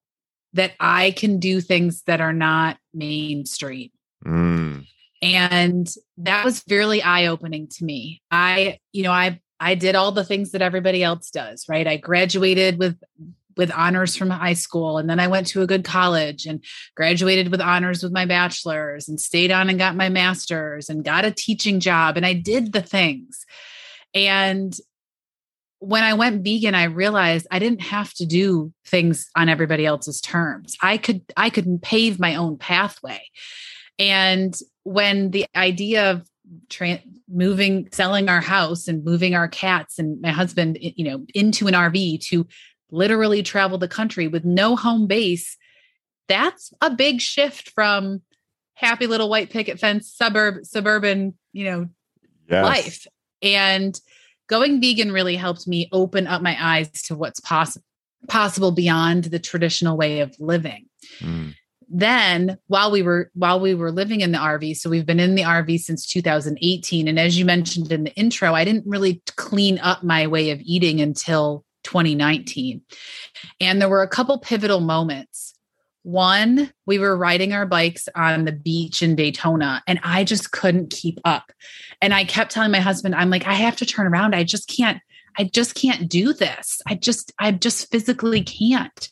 that 0.53 0.71
I 0.79 1.11
can 1.11 1.39
do 1.39 1.59
things 1.59 2.03
that 2.03 2.21
are 2.21 2.33
not 2.33 2.77
mainstream. 2.93 3.89
Mm. 4.25 4.85
And 5.21 5.87
that 6.17 6.43
was 6.43 6.63
really 6.69 7.01
eye 7.01 7.27
opening 7.27 7.67
to 7.67 7.85
me. 7.85 8.21
I, 8.31 8.79
you 8.91 9.03
know, 9.03 9.11
I 9.11 9.39
I 9.59 9.75
did 9.75 9.95
all 9.95 10.11
the 10.11 10.25
things 10.25 10.51
that 10.51 10.63
everybody 10.63 11.03
else 11.03 11.29
does, 11.29 11.69
right? 11.69 11.85
I 11.85 11.97
graduated 11.97 12.79
with 12.79 12.97
with 13.57 13.71
honors 13.71 14.15
from 14.15 14.29
high 14.29 14.53
school 14.53 14.97
and 14.97 15.09
then 15.09 15.19
I 15.19 15.27
went 15.27 15.45
to 15.47 15.61
a 15.61 15.67
good 15.67 15.83
college 15.83 16.45
and 16.45 16.63
graduated 16.95 17.51
with 17.51 17.61
honors 17.61 18.01
with 18.01 18.11
my 18.11 18.25
bachelor's 18.25 19.07
and 19.07 19.19
stayed 19.19 19.51
on 19.51 19.69
and 19.69 19.77
got 19.77 19.95
my 19.95 20.09
master's 20.09 20.89
and 20.89 21.03
got 21.03 21.25
a 21.25 21.31
teaching 21.31 21.79
job 21.79 22.17
and 22.17 22.25
I 22.25 22.33
did 22.33 22.71
the 22.71 22.81
things. 22.81 23.45
And 24.13 24.75
when 25.79 26.03
I 26.03 26.13
went 26.13 26.43
vegan, 26.43 26.75
I 26.75 26.85
realized 26.85 27.47
I 27.51 27.59
didn't 27.59 27.81
have 27.81 28.13
to 28.15 28.25
do 28.25 28.71
things 28.85 29.29
on 29.35 29.49
everybody 29.49 29.85
else's 29.85 30.21
terms. 30.21 30.75
I 30.81 30.97
could 30.97 31.21
I 31.35 31.49
could 31.49 31.81
pave 31.81 32.19
my 32.19 32.35
own 32.35 32.57
pathway. 32.57 33.21
And 33.99 34.55
when 34.83 35.31
the 35.31 35.45
idea 35.55 36.11
of 36.11 36.27
tra- 36.69 37.01
moving 37.29 37.87
selling 37.91 38.29
our 38.29 38.41
house 38.41 38.87
and 38.87 39.03
moving 39.03 39.35
our 39.35 39.47
cats 39.47 39.99
and 39.99 40.19
my 40.21 40.31
husband 40.31 40.77
you 40.81 41.05
know 41.05 41.25
into 41.33 41.67
an 41.67 41.73
RV 41.73 42.25
to 42.27 42.47
literally 42.89 43.43
travel 43.43 43.77
the 43.77 43.87
country 43.87 44.27
with 44.27 44.43
no 44.43 44.75
home 44.75 45.07
base 45.07 45.57
that's 46.27 46.73
a 46.81 46.89
big 46.89 47.21
shift 47.21 47.69
from 47.69 48.21
happy 48.73 49.07
little 49.07 49.29
white 49.29 49.49
picket 49.49 49.79
fence 49.79 50.11
suburb 50.11 50.65
suburban 50.65 51.33
you 51.53 51.65
know 51.65 51.87
yes. 52.49 52.65
life 52.65 53.07
and 53.41 54.01
going 54.47 54.81
vegan 54.81 55.11
really 55.11 55.35
helped 55.35 55.67
me 55.67 55.87
open 55.93 56.27
up 56.27 56.41
my 56.41 56.57
eyes 56.59 56.89
to 57.03 57.15
what's 57.15 57.39
possible 57.39 57.85
possible 58.27 58.71
beyond 58.71 59.25
the 59.25 59.39
traditional 59.39 59.97
way 59.97 60.19
of 60.19 60.35
living. 60.39 60.85
Mm. 61.19 61.55
Then 61.93 62.57
while 62.67 62.89
we 62.89 63.01
were 63.01 63.29
while 63.33 63.59
we 63.59 63.75
were 63.75 63.91
living 63.91 64.21
in 64.21 64.31
the 64.31 64.37
RV, 64.37 64.77
so 64.77 64.89
we've 64.89 65.05
been 65.05 65.19
in 65.19 65.35
the 65.35 65.43
RV 65.43 65.79
since 65.79 66.07
2018 66.07 67.07
and 67.07 67.19
as 67.19 67.37
you 67.37 67.43
mentioned 67.43 67.91
in 67.91 68.05
the 68.05 68.15
intro, 68.15 68.53
I 68.53 68.63
didn't 68.63 68.87
really 68.87 69.21
clean 69.35 69.77
up 69.79 70.01
my 70.01 70.25
way 70.27 70.51
of 70.51 70.61
eating 70.61 71.01
until 71.01 71.65
2019. 71.83 72.81
And 73.59 73.81
there 73.81 73.89
were 73.89 74.03
a 74.03 74.07
couple 74.07 74.39
pivotal 74.39 74.79
moments. 74.79 75.53
One, 76.03 76.71
we 76.85 76.97
were 76.97 77.15
riding 77.15 77.53
our 77.53 77.65
bikes 77.65 78.07
on 78.15 78.45
the 78.45 78.51
beach 78.51 79.03
in 79.03 79.15
Daytona, 79.15 79.83
and 79.85 79.99
I 80.03 80.23
just 80.23 80.51
couldn't 80.51 80.89
keep 80.89 81.19
up. 81.25 81.51
And 82.01 82.13
I 82.13 82.23
kept 82.23 82.51
telling 82.51 82.71
my 82.71 82.79
husband, 82.79 83.13
I'm 83.13 83.29
like, 83.29 83.45
I 83.45 83.53
have 83.53 83.75
to 83.77 83.85
turn 83.85 84.07
around. 84.07 84.33
I 84.33 84.43
just 84.43 84.67
can't, 84.67 84.99
I 85.37 85.43
just 85.43 85.75
can't 85.75 86.09
do 86.09 86.33
this. 86.33 86.81
I 86.87 86.95
just, 86.95 87.31
I 87.37 87.51
just 87.51 87.91
physically 87.91 88.41
can't. 88.43 89.09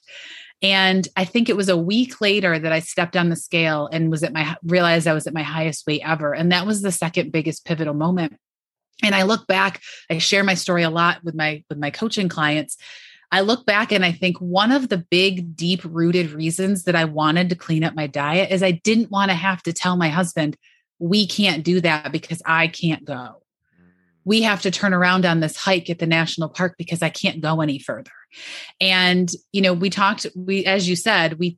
And 0.62 1.08
I 1.16 1.24
think 1.24 1.48
it 1.48 1.56
was 1.56 1.70
a 1.70 1.78
week 1.78 2.20
later 2.20 2.60
that 2.60 2.72
I 2.72 2.80
stepped 2.80 3.16
on 3.16 3.30
the 3.30 3.36
scale 3.36 3.88
and 3.92 4.12
was 4.12 4.24
at 4.24 4.34
my 4.34 4.56
realized 4.64 5.08
I 5.08 5.14
was 5.14 5.26
at 5.26 5.34
my 5.34 5.44
highest 5.44 5.88
weight 5.88 6.02
ever. 6.04 6.34
And 6.34 6.52
that 6.52 6.66
was 6.66 6.82
the 6.82 6.92
second 6.92 7.32
biggest 7.32 7.66
pivotal 7.66 7.94
moment. 7.94 8.38
And 9.02 9.16
I 9.16 9.24
look 9.24 9.48
back, 9.48 9.82
I 10.10 10.18
share 10.18 10.44
my 10.44 10.56
story 10.56 10.84
a 10.84 10.90
lot 10.90 11.24
with 11.24 11.34
my 11.34 11.64
with 11.70 11.78
my 11.78 11.92
coaching 11.92 12.28
clients 12.28 12.78
I 13.32 13.42
look 13.42 13.66
back 13.66 13.92
and 13.92 14.04
I 14.04 14.12
think 14.12 14.38
one 14.38 14.72
of 14.72 14.90
the 14.90 14.98
big, 14.98 15.56
deep 15.56 15.82
rooted 15.84 16.32
reasons 16.32 16.86
that 16.86 16.96
I 16.96 17.06
wanted 17.06 17.50
to 17.50 17.56
clean 17.56 17.84
up 17.84 17.94
my 17.94 18.08
diet 18.08 18.52
is 18.52 18.64
I 18.64 18.72
didn't 18.72 19.12
want 19.12 19.30
to 19.30 19.36
have 19.36 19.62
to 19.64 19.74
tell 19.74 19.96
my 19.96 20.10
husband, 20.10 20.58
we 20.98 21.28
can't 21.28 21.64
do 21.64 21.80
that 21.82 22.12
because 22.12 22.42
I 22.46 22.68
can't 22.68 23.06
go. 23.06 23.44
We 24.26 24.42
have 24.42 24.64
to 24.64 24.72
turn 24.72 24.94
around 24.94 25.26
on 25.26 25.40
this 25.40 25.56
hike 25.56 25.90
at 25.90 26.00
the 26.00 26.08
national 26.08 26.50
park 26.50 26.76
because 26.78 27.04
I 27.04 27.10
can't 27.10 27.42
go 27.42 27.62
any 27.62 27.78
further. 27.80 28.12
And, 28.80 29.30
you 29.52 29.62
know, 29.62 29.74
we 29.74 29.90
talked, 29.90 30.28
we, 30.36 30.66
as 30.66 30.88
you 30.88 30.96
said, 30.96 31.40
we, 31.40 31.58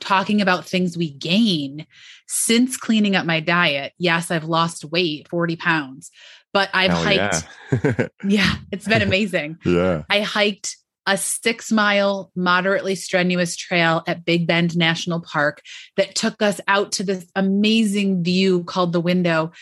talking 0.00 0.40
about 0.40 0.64
things 0.64 0.96
we 0.96 1.10
gain 1.10 1.86
since 2.26 2.76
cleaning 2.76 3.14
up 3.14 3.26
my 3.26 3.40
diet. 3.40 3.92
Yes, 3.98 4.30
I've 4.30 4.44
lost 4.44 4.84
weight, 4.84 5.28
40 5.28 5.56
pounds, 5.56 6.10
but 6.52 6.70
I've 6.72 6.90
Hell 6.90 7.02
hiked. 7.04 7.48
Yeah. 7.84 8.08
yeah, 8.24 8.54
it's 8.72 8.88
been 8.88 9.02
amazing. 9.02 9.58
yeah. 9.64 10.02
I 10.08 10.20
hiked 10.20 10.76
a 11.06 11.16
six 11.16 11.72
mile, 11.72 12.30
moderately 12.36 12.94
strenuous 12.94 13.56
trail 13.56 14.02
at 14.06 14.24
Big 14.24 14.46
Bend 14.46 14.76
National 14.76 15.20
Park 15.20 15.62
that 15.96 16.14
took 16.14 16.40
us 16.42 16.60
out 16.68 16.92
to 16.92 17.04
this 17.04 17.26
amazing 17.34 18.22
view 18.22 18.64
called 18.64 18.92
the 18.92 19.00
window. 19.00 19.52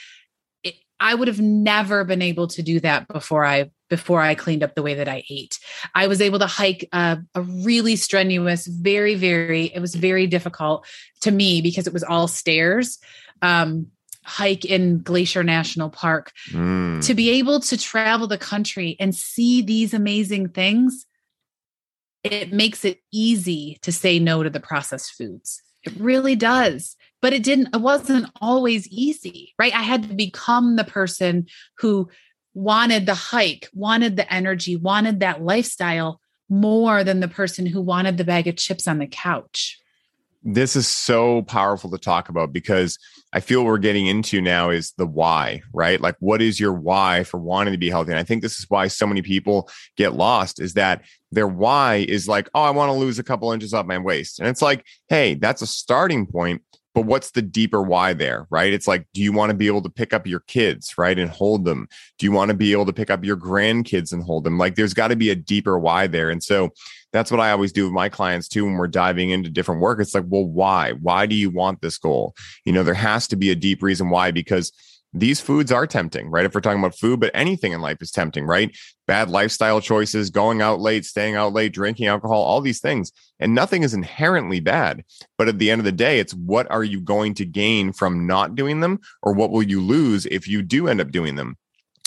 It, 0.63 0.75
I 0.99 1.15
would 1.15 1.29
have 1.29 1.41
never 1.41 2.05
been 2.05 2.23
able 2.23 2.49
to 2.49 2.63
do 2.63 2.81
that 2.81 3.09
before 3.09 3.45
I 3.45 3.71
before 3.89 4.21
I 4.21 4.35
cleaned 4.35 4.63
up 4.63 4.75
the 4.75 4.83
way 4.83 4.95
that 4.95 5.09
I 5.09 5.25
ate. 5.31 5.59
I 5.95 6.07
was 6.07 6.21
able 6.21 6.39
to 6.41 6.47
hike 6.47 6.89
a, 6.93 7.19
a 7.35 7.43
really 7.43 7.97
strenuous, 7.97 8.67
very, 8.67 9.15
very, 9.15 9.67
it 9.67 9.81
was 9.81 9.95
very 9.95 10.27
difficult 10.27 10.87
to 11.23 11.31
me 11.31 11.61
because 11.61 11.87
it 11.87 11.93
was 11.93 12.03
all 12.03 12.29
stairs. 12.29 12.99
Um, 13.43 13.89
hike 14.25 14.67
in 14.67 15.01
Glacier 15.03 15.43
National 15.43 15.89
Park 15.89 16.33
mm. 16.51 17.03
to 17.07 17.15
be 17.15 17.31
able 17.31 17.61
to 17.61 17.79
travel 17.79 18.27
the 18.27 18.37
country 18.37 18.95
and 19.01 19.15
see 19.15 19.63
these 19.63 19.95
amazing 19.95 20.51
things 20.51 21.07
it 22.25 22.53
makes 22.53 22.85
it 22.85 23.01
easy 23.13 23.79
to 23.83 23.93
say 23.93 24.19
no 24.19 24.43
to 24.43 24.51
the 24.51 24.61
processed 24.61 25.13
foods. 25.13 25.63
It 25.85 25.93
really 25.99 26.37
does. 26.37 26.97
But 27.21 27.33
it 27.33 27.43
didn't, 27.43 27.75
it 27.75 27.81
wasn't 27.81 28.31
always 28.41 28.87
easy, 28.89 29.55
right? 29.59 29.75
I 29.75 29.83
had 29.83 30.05
to 30.05 30.15
become 30.15 30.77
the 30.77 30.85
person 30.85 31.47
who 31.79 32.09
wanted 32.59 33.07
the 33.07 33.15
hike, 33.15 33.69
wanted 33.73 34.17
the 34.17 34.33
energy, 34.33 34.75
wanted 34.75 35.21
that 35.21 35.41
lifestyle 35.41 36.21
more 36.49 37.05
than 37.05 37.21
the 37.21 37.29
person 37.29 37.67
who 37.67 37.81
wanted 37.81 38.17
the 38.17 38.25
bag 38.25 38.49
of 38.49 38.57
chips 38.57 38.89
on 38.89 38.99
the 38.99 39.07
couch. 39.07 39.79
This 40.43 40.75
is 40.75 40.89
so 40.89 41.43
powerful 41.43 41.89
to 41.91 41.99
talk 41.99 42.29
about 42.29 42.53
because 42.53 42.99
I 43.33 43.39
feel 43.39 43.65
we're 43.65 43.79
getting 43.79 44.07
into 44.07 44.41
now 44.41 44.71
is 44.71 44.93
the 44.93 45.07
why, 45.07 45.63
right? 45.73 46.01
Like, 46.01 46.17
what 46.19 46.43
is 46.43 46.59
your 46.59 46.73
why 46.73 47.23
for 47.23 47.39
wanting 47.39 47.73
to 47.73 47.79
be 47.79 47.91
healthy? 47.91 48.11
And 48.11 48.19
I 48.19 48.25
think 48.25 48.43
this 48.43 48.59
is 48.59 48.67
why 48.69 48.89
so 48.89 49.07
many 49.07 49.23
people 49.23 49.69
get 49.97 50.15
lost 50.15 50.61
is 50.61 50.75
that 50.75 51.05
their 51.31 51.47
why 51.47 52.07
is 52.09 52.27
like, 52.27 52.49
oh, 52.55 52.63
I 52.63 52.71
want 52.71 52.89
to 52.89 52.99
lose 52.99 53.21
a 53.21 53.25
couple 53.25 53.53
inches 53.53 53.73
off 53.73 53.87
my 53.87 53.99
waist. 53.99 54.41
And 54.41 54.49
it's 54.49 54.63
like, 54.63 54.85
hey, 55.09 55.35
that's 55.35 55.63
a 55.63 55.67
starting 55.67 56.27
point. 56.27 56.63
But 56.99 57.07
what's 57.07 57.31
the 57.31 57.43
deeper 57.43 57.81
why 57.81 58.13
there, 58.13 58.49
right? 58.51 58.73
It's 58.73 58.89
like, 58.89 59.07
do 59.15 59.23
you 59.23 59.33
want 59.33 59.51
to 59.51 59.57
be 59.57 59.69
able 59.69 59.83
to 59.83 59.89
pick 59.89 60.13
up 60.13 60.27
your 60.27 60.41
kids, 60.41 60.99
right, 60.99 61.17
and 61.17 61.31
hold 61.31 61.65
them? 61.65 61.87
Do 62.19 62.27
you 62.27 62.33
want 62.33 62.49
to 62.49 62.57
be 62.57 62.73
able 62.73 62.87
to 62.87 62.93
pick 62.93 63.09
up 63.09 63.25
your 63.25 63.37
grandkids 63.37 64.13
and 64.13 64.21
hold 64.21 64.43
them? 64.43 64.59
Like, 64.59 64.75
there's 64.75 64.95
got 64.95 65.07
to 65.09 65.15
be 65.15 65.31
a 65.31 65.37
deeper 65.37 65.79
why 65.79 66.09
there. 66.09 66.29
And 66.29 66.43
so 66.43 66.71
that's 67.13 67.31
what 67.31 67.39
I 67.39 67.53
always 67.53 67.71
do 67.71 67.85
with 67.85 67.93
my 67.93 68.09
clients 68.09 68.49
too 68.49 68.65
when 68.65 68.75
we're 68.75 68.89
diving 68.89 69.31
into 69.31 69.49
different 69.49 69.81
work. 69.81 70.01
It's 70.01 70.13
like, 70.13 70.25
well, 70.27 70.45
why? 70.45 70.91
Why 70.91 71.27
do 71.27 71.37
you 71.37 71.51
want 71.51 71.83
this 71.83 71.99
goal? 71.99 72.35
You 72.65 72.73
know, 72.73 72.83
there 72.83 72.95
has 72.95 73.29
to 73.29 73.37
be 73.37 73.51
a 73.51 73.55
deep 73.55 73.81
reason 73.81 74.11
why 74.11 74.33
because 74.33 74.73
these 75.15 75.41
foods 75.41 75.73
are 75.73 75.87
tempting, 75.87 76.29
right? 76.31 76.45
If 76.45 76.55
we're 76.55 76.61
talking 76.61 76.81
about 76.81 76.99
food, 76.99 77.21
but 77.21 77.31
anything 77.33 77.73
in 77.73 77.81
life 77.81 78.03
is 78.03 78.11
tempting, 78.11 78.45
right? 78.45 78.77
Bad 79.07 79.31
lifestyle 79.31 79.81
choices, 79.81 80.29
going 80.29 80.61
out 80.61 80.81
late, 80.81 81.07
staying 81.07 81.35
out 81.35 81.55
late, 81.55 81.73
drinking 81.73 82.09
alcohol, 82.09 82.43
all 82.43 82.61
these 82.61 82.81
things. 82.81 83.13
And 83.41 83.55
nothing 83.55 83.83
is 83.83 83.95
inherently 83.95 84.61
bad. 84.61 85.05
But 85.39 85.49
at 85.49 85.59
the 85.59 85.71
end 85.71 85.81
of 85.81 85.87
the 85.87 85.93
day, 85.93 86.19
it's 86.19 86.35
what 86.35 86.71
are 86.71 86.85
you 86.85 87.01
going 87.01 87.35
to 87.35 87.47
gain 87.47 87.93
from 87.93 88.27
not 88.27 88.55
doing 88.55 88.81
them 88.81 89.01
or 89.23 89.33
what 89.33 89.51
will 89.51 89.63
you 89.63 89.81
lose 89.81 90.27
if 90.27 90.47
you 90.47 90.63
do 90.63 90.89
end 90.89 91.01
up 91.01 91.11
doing 91.11 91.37
them? 91.37 91.57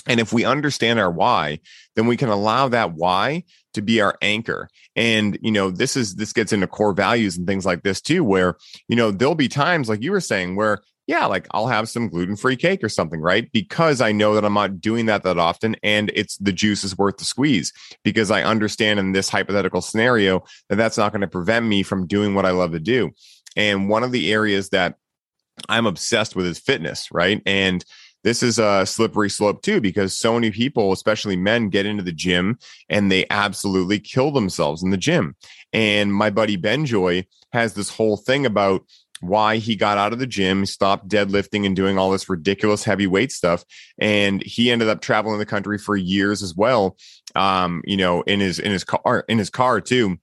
And 0.08 0.20
if 0.20 0.34
we 0.34 0.46
understand 0.46 1.00
our 1.00 1.12
why, 1.12 1.60
then 1.96 2.08
we 2.08 2.18
can 2.18 2.30
allow 2.30 2.68
that 2.70 2.94
why 2.94 3.44
to 3.74 3.82
be 3.82 4.02
our 4.02 4.18
anchor. 4.22 4.68
And, 4.96 5.38
you 5.42 5.52
know, 5.52 5.72
this 5.72 5.96
is, 5.96 6.16
this 6.16 6.34
gets 6.34 6.54
into 6.54 6.68
core 6.68 6.94
values 6.94 7.38
and 7.38 7.48
things 7.48 7.66
like 7.66 7.84
this 7.84 8.02
too, 8.02 8.24
where, 8.24 8.58
you 8.88 8.96
know, 8.96 9.12
there'll 9.12 9.36
be 9.36 9.48
times 9.48 9.90
like 9.90 10.02
you 10.02 10.12
were 10.12 10.20
saying 10.20 10.56
where, 10.56 10.82
yeah, 11.08 11.26
like 11.26 11.48
I'll 11.52 11.68
have 11.68 11.90
some 11.90 12.10
gluten 12.10 12.36
free 12.36 12.56
cake 12.56 12.84
or 12.84 12.90
something, 12.90 13.20
right? 13.20 13.52
Because 13.52 14.02
I 14.02 14.12
know 14.12 14.36
that 14.36 14.46
I'm 14.46 14.54
not 14.54 14.80
doing 14.80 15.08
that 15.08 15.24
that 15.24 15.38
often 15.38 15.76
and 15.84 16.12
it's 16.16 16.38
the 16.38 16.54
juice 16.54 16.84
is 16.84 16.98
worth 16.98 17.18
the 17.18 17.26
squeeze 17.26 17.74
because 18.04 18.32
I 18.32 18.44
understand 18.44 19.00
in 19.00 19.12
this 19.12 19.30
hypothetical 19.30 19.82
scenario 19.82 20.44
that 20.70 20.76
that's 20.76 20.98
not 20.98 21.12
going 21.12 21.22
to 21.22 21.28
prevent 21.28 21.66
me 21.66 21.84
from 21.84 22.08
doing 22.08 22.36
what 22.36 22.46
I 22.46 22.52
love 22.52 22.72
to 22.72 22.80
do. 22.80 23.12
And 23.56 23.90
one 23.90 24.04
of 24.04 24.12
the 24.12 24.32
areas 24.32 24.70
that 24.70 24.96
I'm 25.68 25.86
obsessed 25.86 26.36
with 26.36 26.46
is 26.46 26.60
fitness, 26.60 27.10
right? 27.12 27.42
And 27.46 27.84
this 28.24 28.44
is 28.44 28.60
a 28.60 28.86
slippery 28.86 29.30
slope 29.30 29.64
too 29.64 29.82
because 29.82 30.18
so 30.18 30.34
many 30.36 30.52
people 30.52 30.92
especially 30.92 31.36
men 31.36 31.70
get 31.70 31.86
into 31.86 32.04
the 32.04 32.12
gym 32.12 32.58
and 32.90 33.12
they 33.12 33.26
absolutely 33.30 34.00
kill 34.00 34.32
themselves 34.32 34.84
in 34.84 34.92
the 34.92 34.98
gym 34.98 35.36
and 35.74 36.14
my 36.14 36.30
buddy 36.30 36.56
benjoy 36.56 37.26
has 37.52 37.74
this 37.74 37.90
whole 37.90 38.18
thing 38.18 38.46
about 38.46 38.86
why 39.22 39.58
he 39.58 39.76
got 39.76 39.98
out 39.98 40.14
of 40.14 40.20
the 40.20 40.28
gym, 40.28 40.66
stopped 40.66 41.08
deadlifting 41.08 41.66
and 41.66 41.76
doing 41.76 41.98
all 41.98 42.12
this 42.12 42.30
ridiculous 42.30 42.84
heavy 42.84 43.08
weight 43.08 43.32
stuff. 43.32 43.64
And 44.00 44.44
he 44.44 44.72
ended 44.72 44.90
up 44.90 45.02
traveling 45.02 45.40
the 45.40 45.46
country 45.46 45.78
for 45.78 45.96
years 45.96 46.44
as 46.44 46.56
well. 46.56 46.98
Um, 47.36 47.82
you 47.86 47.98
know, 47.98 48.22
in 48.24 48.40
his 48.40 48.60
in 48.60 48.72
his 48.72 48.84
car 48.84 49.24
in 49.30 49.38
his 49.38 49.50
car 49.50 49.80
too 49.80 50.18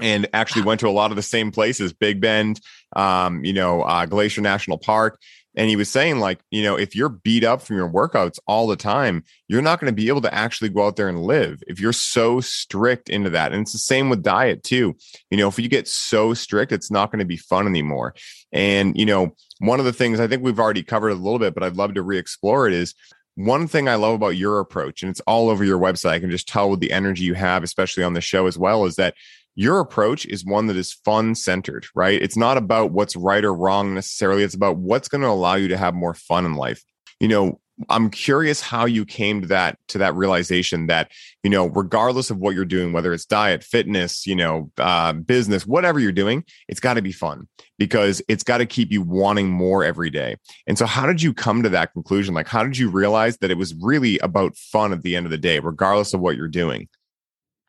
and 0.00 0.26
actually 0.32 0.62
went 0.62 0.80
to 0.80 0.88
a 0.88 0.90
lot 0.90 1.10
of 1.10 1.16
the 1.16 1.22
same 1.22 1.50
places 1.52 1.92
big 1.92 2.20
bend 2.20 2.60
um, 2.96 3.44
you 3.44 3.52
know 3.52 3.82
uh, 3.82 4.06
glacier 4.06 4.40
national 4.40 4.78
park 4.78 5.20
and 5.56 5.68
he 5.68 5.76
was 5.76 5.90
saying 5.90 6.18
like 6.18 6.40
you 6.50 6.62
know 6.62 6.76
if 6.76 6.94
you're 6.94 7.08
beat 7.08 7.44
up 7.44 7.62
from 7.62 7.76
your 7.76 7.88
workouts 7.88 8.38
all 8.46 8.66
the 8.66 8.76
time 8.76 9.22
you're 9.48 9.62
not 9.62 9.80
going 9.80 9.90
to 9.90 9.94
be 9.94 10.08
able 10.08 10.20
to 10.20 10.34
actually 10.34 10.68
go 10.68 10.86
out 10.86 10.96
there 10.96 11.08
and 11.08 11.22
live 11.22 11.62
if 11.66 11.80
you're 11.80 11.92
so 11.92 12.40
strict 12.40 13.08
into 13.08 13.30
that. 13.30 13.52
And 13.52 13.62
it's 13.62 13.72
the 13.72 13.78
same 13.78 14.08
with 14.08 14.22
diet 14.22 14.62
too. 14.62 14.96
You 15.30 15.38
know 15.38 15.48
if 15.48 15.58
you 15.58 15.68
get 15.68 15.88
so 15.88 16.34
strict 16.34 16.72
it's 16.72 16.90
not 16.90 17.10
going 17.10 17.20
to 17.20 17.24
be 17.24 17.36
fun 17.36 17.66
anymore. 17.66 18.14
And 18.52 18.96
you 18.96 19.06
know 19.06 19.34
one 19.58 19.78
of 19.78 19.86
the 19.86 19.92
things 19.92 20.18
i 20.18 20.26
think 20.26 20.42
we've 20.42 20.58
already 20.58 20.82
covered 20.82 21.10
a 21.10 21.14
little 21.14 21.38
bit 21.38 21.54
but 21.54 21.62
i'd 21.62 21.76
love 21.76 21.94
to 21.94 22.02
re-explore 22.02 22.66
it 22.66 22.74
is 22.74 22.92
one 23.36 23.66
thing 23.66 23.88
I 23.88 23.96
love 23.96 24.14
about 24.14 24.36
your 24.36 24.60
approach, 24.60 25.02
and 25.02 25.10
it's 25.10 25.20
all 25.20 25.48
over 25.48 25.64
your 25.64 25.78
website, 25.78 26.10
I 26.10 26.20
can 26.20 26.30
just 26.30 26.48
tell 26.48 26.70
with 26.70 26.80
the 26.80 26.92
energy 26.92 27.24
you 27.24 27.34
have, 27.34 27.64
especially 27.64 28.04
on 28.04 28.12
the 28.12 28.20
show 28.20 28.46
as 28.46 28.56
well, 28.56 28.84
is 28.84 28.96
that 28.96 29.14
your 29.54 29.80
approach 29.80 30.26
is 30.26 30.44
one 30.44 30.66
that 30.66 30.76
is 30.76 30.92
fun 30.92 31.34
centered, 31.34 31.86
right? 31.94 32.20
It's 32.20 32.36
not 32.36 32.56
about 32.56 32.92
what's 32.92 33.16
right 33.16 33.44
or 33.44 33.54
wrong 33.54 33.94
necessarily. 33.94 34.42
It's 34.42 34.54
about 34.54 34.76
what's 34.76 35.08
going 35.08 35.22
to 35.22 35.28
allow 35.28 35.54
you 35.54 35.68
to 35.68 35.76
have 35.76 35.94
more 35.94 36.14
fun 36.14 36.44
in 36.44 36.54
life. 36.54 36.82
You 37.20 37.28
know, 37.28 37.60
I'm 37.88 38.08
curious 38.10 38.60
how 38.60 38.84
you 38.84 39.04
came 39.04 39.40
to 39.40 39.48
that 39.48 39.78
to 39.88 39.98
that 39.98 40.14
realization 40.14 40.86
that 40.86 41.10
you 41.42 41.50
know 41.50 41.66
regardless 41.66 42.30
of 42.30 42.38
what 42.38 42.54
you're 42.54 42.64
doing 42.64 42.92
whether 42.92 43.12
it's 43.12 43.24
diet 43.24 43.64
fitness 43.64 44.26
you 44.26 44.36
know 44.36 44.70
uh, 44.78 45.12
business 45.12 45.66
whatever 45.66 45.98
you're 45.98 46.12
doing 46.12 46.44
it's 46.68 46.78
got 46.78 46.94
to 46.94 47.02
be 47.02 47.10
fun 47.10 47.48
because 47.76 48.22
it's 48.28 48.44
got 48.44 48.58
to 48.58 48.66
keep 48.66 48.92
you 48.92 49.02
wanting 49.02 49.50
more 49.50 49.84
every 49.84 50.08
day 50.08 50.36
and 50.68 50.78
so 50.78 50.86
how 50.86 51.04
did 51.04 51.20
you 51.20 51.34
come 51.34 51.64
to 51.64 51.68
that 51.68 51.92
conclusion 51.92 52.32
like 52.32 52.46
how 52.46 52.62
did 52.62 52.78
you 52.78 52.88
realize 52.88 53.38
that 53.38 53.50
it 53.50 53.58
was 53.58 53.74
really 53.74 54.18
about 54.20 54.56
fun 54.56 54.92
at 54.92 55.02
the 55.02 55.16
end 55.16 55.26
of 55.26 55.30
the 55.30 55.38
day 55.38 55.58
regardless 55.58 56.14
of 56.14 56.20
what 56.20 56.36
you're 56.36 56.46
doing 56.46 56.88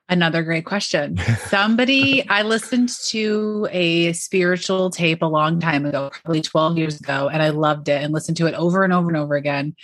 Another 0.07 0.43
great 0.43 0.65
question. 0.65 1.17
Somebody, 1.47 2.27
I 2.29 2.43
listened 2.43 2.89
to 3.09 3.67
a 3.71 4.13
spiritual 4.13 4.91
tape 4.91 5.21
a 5.21 5.27
long 5.27 5.59
time 5.59 5.85
ago, 5.85 6.11
probably 6.23 6.41
12 6.41 6.77
years 6.77 6.99
ago, 6.99 7.27
and 7.27 7.41
I 7.41 7.49
loved 7.49 7.89
it 7.89 8.03
and 8.03 8.13
listened 8.13 8.37
to 8.37 8.45
it 8.45 8.53
over 8.53 8.83
and 8.83 8.93
over 8.93 9.07
and 9.07 9.17
over 9.17 9.35
again. 9.35 9.75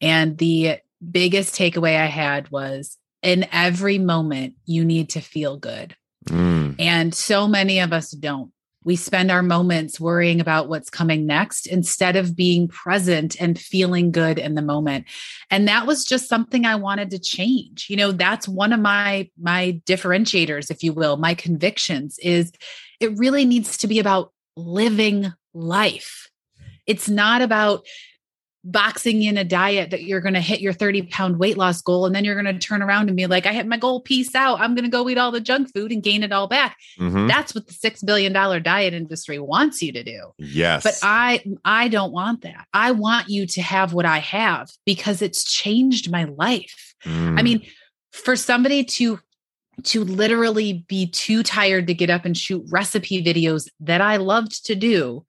And 0.00 0.36
the 0.36 0.78
biggest 1.10 1.54
takeaway 1.54 1.96
I 1.98 2.06
had 2.06 2.50
was 2.50 2.98
in 3.22 3.46
every 3.52 3.98
moment, 3.98 4.54
you 4.66 4.84
need 4.84 5.10
to 5.10 5.20
feel 5.20 5.56
good. 5.56 5.96
Mm. 6.28 6.76
And 6.78 7.14
so 7.14 7.48
many 7.48 7.80
of 7.80 7.92
us 7.92 8.10
don't 8.10 8.52
we 8.84 8.96
spend 8.96 9.30
our 9.30 9.42
moments 9.42 10.00
worrying 10.00 10.40
about 10.40 10.68
what's 10.68 10.88
coming 10.88 11.26
next 11.26 11.66
instead 11.66 12.16
of 12.16 12.34
being 12.34 12.66
present 12.66 13.40
and 13.40 13.58
feeling 13.58 14.10
good 14.10 14.38
in 14.38 14.54
the 14.54 14.62
moment. 14.62 15.04
And 15.50 15.68
that 15.68 15.86
was 15.86 16.04
just 16.04 16.28
something 16.28 16.64
i 16.64 16.74
wanted 16.76 17.10
to 17.10 17.18
change. 17.18 17.86
You 17.88 17.96
know 17.96 18.12
that's 18.12 18.48
one 18.48 18.72
of 18.72 18.80
my 18.80 19.28
my 19.40 19.80
differentiators 19.86 20.70
if 20.70 20.82
you 20.82 20.92
will 20.92 21.16
my 21.16 21.34
convictions 21.34 22.18
is 22.22 22.52
it 23.00 23.16
really 23.16 23.44
needs 23.44 23.76
to 23.78 23.86
be 23.86 23.98
about 23.98 24.32
living 24.56 25.32
life. 25.54 26.28
It's 26.86 27.08
not 27.08 27.42
about 27.42 27.86
boxing 28.62 29.22
in 29.22 29.38
a 29.38 29.44
diet 29.44 29.90
that 29.90 30.02
you're 30.02 30.20
going 30.20 30.34
to 30.34 30.40
hit 30.40 30.60
your 30.60 30.72
30 30.72 31.02
pound 31.02 31.38
weight 31.38 31.56
loss 31.56 31.80
goal 31.80 32.04
and 32.04 32.14
then 32.14 32.24
you're 32.24 32.40
going 32.40 32.52
to 32.52 32.66
turn 32.66 32.82
around 32.82 33.08
and 33.08 33.16
be 33.16 33.26
like 33.26 33.46
i 33.46 33.52
hit 33.52 33.66
my 33.66 33.78
goal 33.78 34.00
peace 34.00 34.34
out. 34.34 34.60
I'm 34.60 34.74
going 34.74 34.84
to 34.84 34.90
go 34.90 35.08
eat 35.08 35.18
all 35.18 35.30
the 35.30 35.40
junk 35.40 35.72
food 35.72 35.92
and 35.92 36.02
gain 36.02 36.22
it 36.22 36.32
all 36.32 36.46
back. 36.46 36.76
Mm-hmm. 36.98 37.26
that's 37.26 37.54
what 37.54 37.66
the 37.66 37.72
six 37.72 38.02
billion 38.02 38.32
dollar 38.32 38.60
diet 38.60 38.92
industry 38.94 39.38
wants 39.38 39.82
you 39.82 39.92
to 39.92 40.02
do. 40.02 40.32
Yes. 40.38 40.82
But 40.82 40.98
i 41.02 41.42
i 41.64 41.88
don't 41.88 42.12
want 42.12 42.42
that. 42.42 42.66
I 42.72 42.92
want 42.92 43.28
you 43.28 43.46
to 43.46 43.62
have 43.62 43.92
what 43.94 44.06
i 44.06 44.18
have 44.18 44.70
because 44.84 45.22
it's 45.22 45.44
changed 45.44 46.10
my 46.10 46.24
life. 46.24 46.94
Mm. 47.04 47.38
i 47.38 47.42
mean 47.42 47.66
for 48.12 48.36
somebody 48.36 48.84
to 48.84 49.18
to 49.84 50.04
literally 50.04 50.84
be 50.88 51.06
too 51.06 51.42
tired 51.42 51.86
to 51.86 51.94
get 51.94 52.10
up 52.10 52.26
and 52.26 52.36
shoot 52.36 52.62
recipe 52.68 53.24
videos 53.24 53.68
that 53.80 54.02
i 54.02 54.16
loved 54.16 54.66
to 54.66 54.74
do 54.74 55.24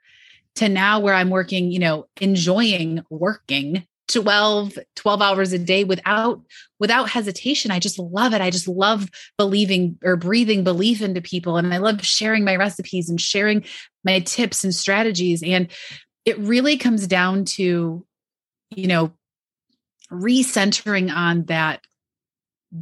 to 0.55 0.69
now 0.69 0.99
where 0.99 1.13
I'm 1.13 1.29
working, 1.29 1.71
you 1.71 1.79
know, 1.79 2.07
enjoying 2.19 3.03
working 3.09 3.85
12 4.07 4.77
12 4.95 5.21
hours 5.21 5.53
a 5.53 5.59
day 5.59 5.83
without 5.83 6.41
without 6.79 7.09
hesitation. 7.09 7.71
I 7.71 7.79
just 7.79 7.97
love 7.97 8.33
it. 8.33 8.41
I 8.41 8.49
just 8.49 8.67
love 8.67 9.09
believing 9.37 9.97
or 10.03 10.17
breathing 10.17 10.63
belief 10.63 11.01
into 11.01 11.21
people 11.21 11.57
and 11.57 11.73
i 11.73 11.77
love 11.77 12.03
sharing 12.05 12.43
my 12.43 12.55
recipes 12.55 13.09
and 13.09 13.21
sharing 13.21 13.63
my 14.03 14.19
tips 14.19 14.63
and 14.63 14.75
strategies 14.75 15.41
and 15.43 15.69
it 16.25 16.37
really 16.39 16.77
comes 16.77 17.07
down 17.07 17.45
to 17.45 18.05
you 18.71 18.87
know 18.87 19.13
recentering 20.11 21.13
on 21.13 21.45
that 21.45 21.81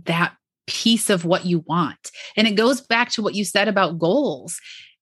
that 0.06 0.34
piece 0.68 1.10
of 1.10 1.26
what 1.26 1.46
you 1.46 1.60
want. 1.68 2.12
And 2.38 2.48
it 2.48 2.56
goes 2.56 2.80
back 2.80 3.12
to 3.14 3.24
what 3.24 3.36
you 3.36 3.44
said 3.44 3.68
about 3.68 4.00
goals 4.00 4.60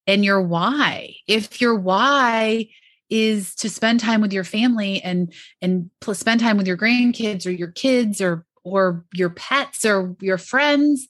and 0.08 0.26
your 0.26 0.42
why. 0.42 1.16
If 1.28 1.62
your 1.62 1.76
why 1.76 2.70
is 3.10 3.56
to 3.56 3.70
spend 3.70 4.00
time 4.00 4.22
with 4.22 4.34
your 4.34 4.44
family 4.44 5.02
and 5.02 5.34
and 5.62 5.90
spend 6.14 6.40
time 6.40 6.58
with 6.58 6.68
your 6.68 6.78
grandkids 6.78 7.46
or 7.46 7.52
your 7.52 7.72
kids 7.72 8.20
or 8.22 8.46
or 8.64 9.06
your 9.14 9.30
pets 9.30 9.86
or 9.86 10.16
your 10.20 10.38
friends, 10.38 11.08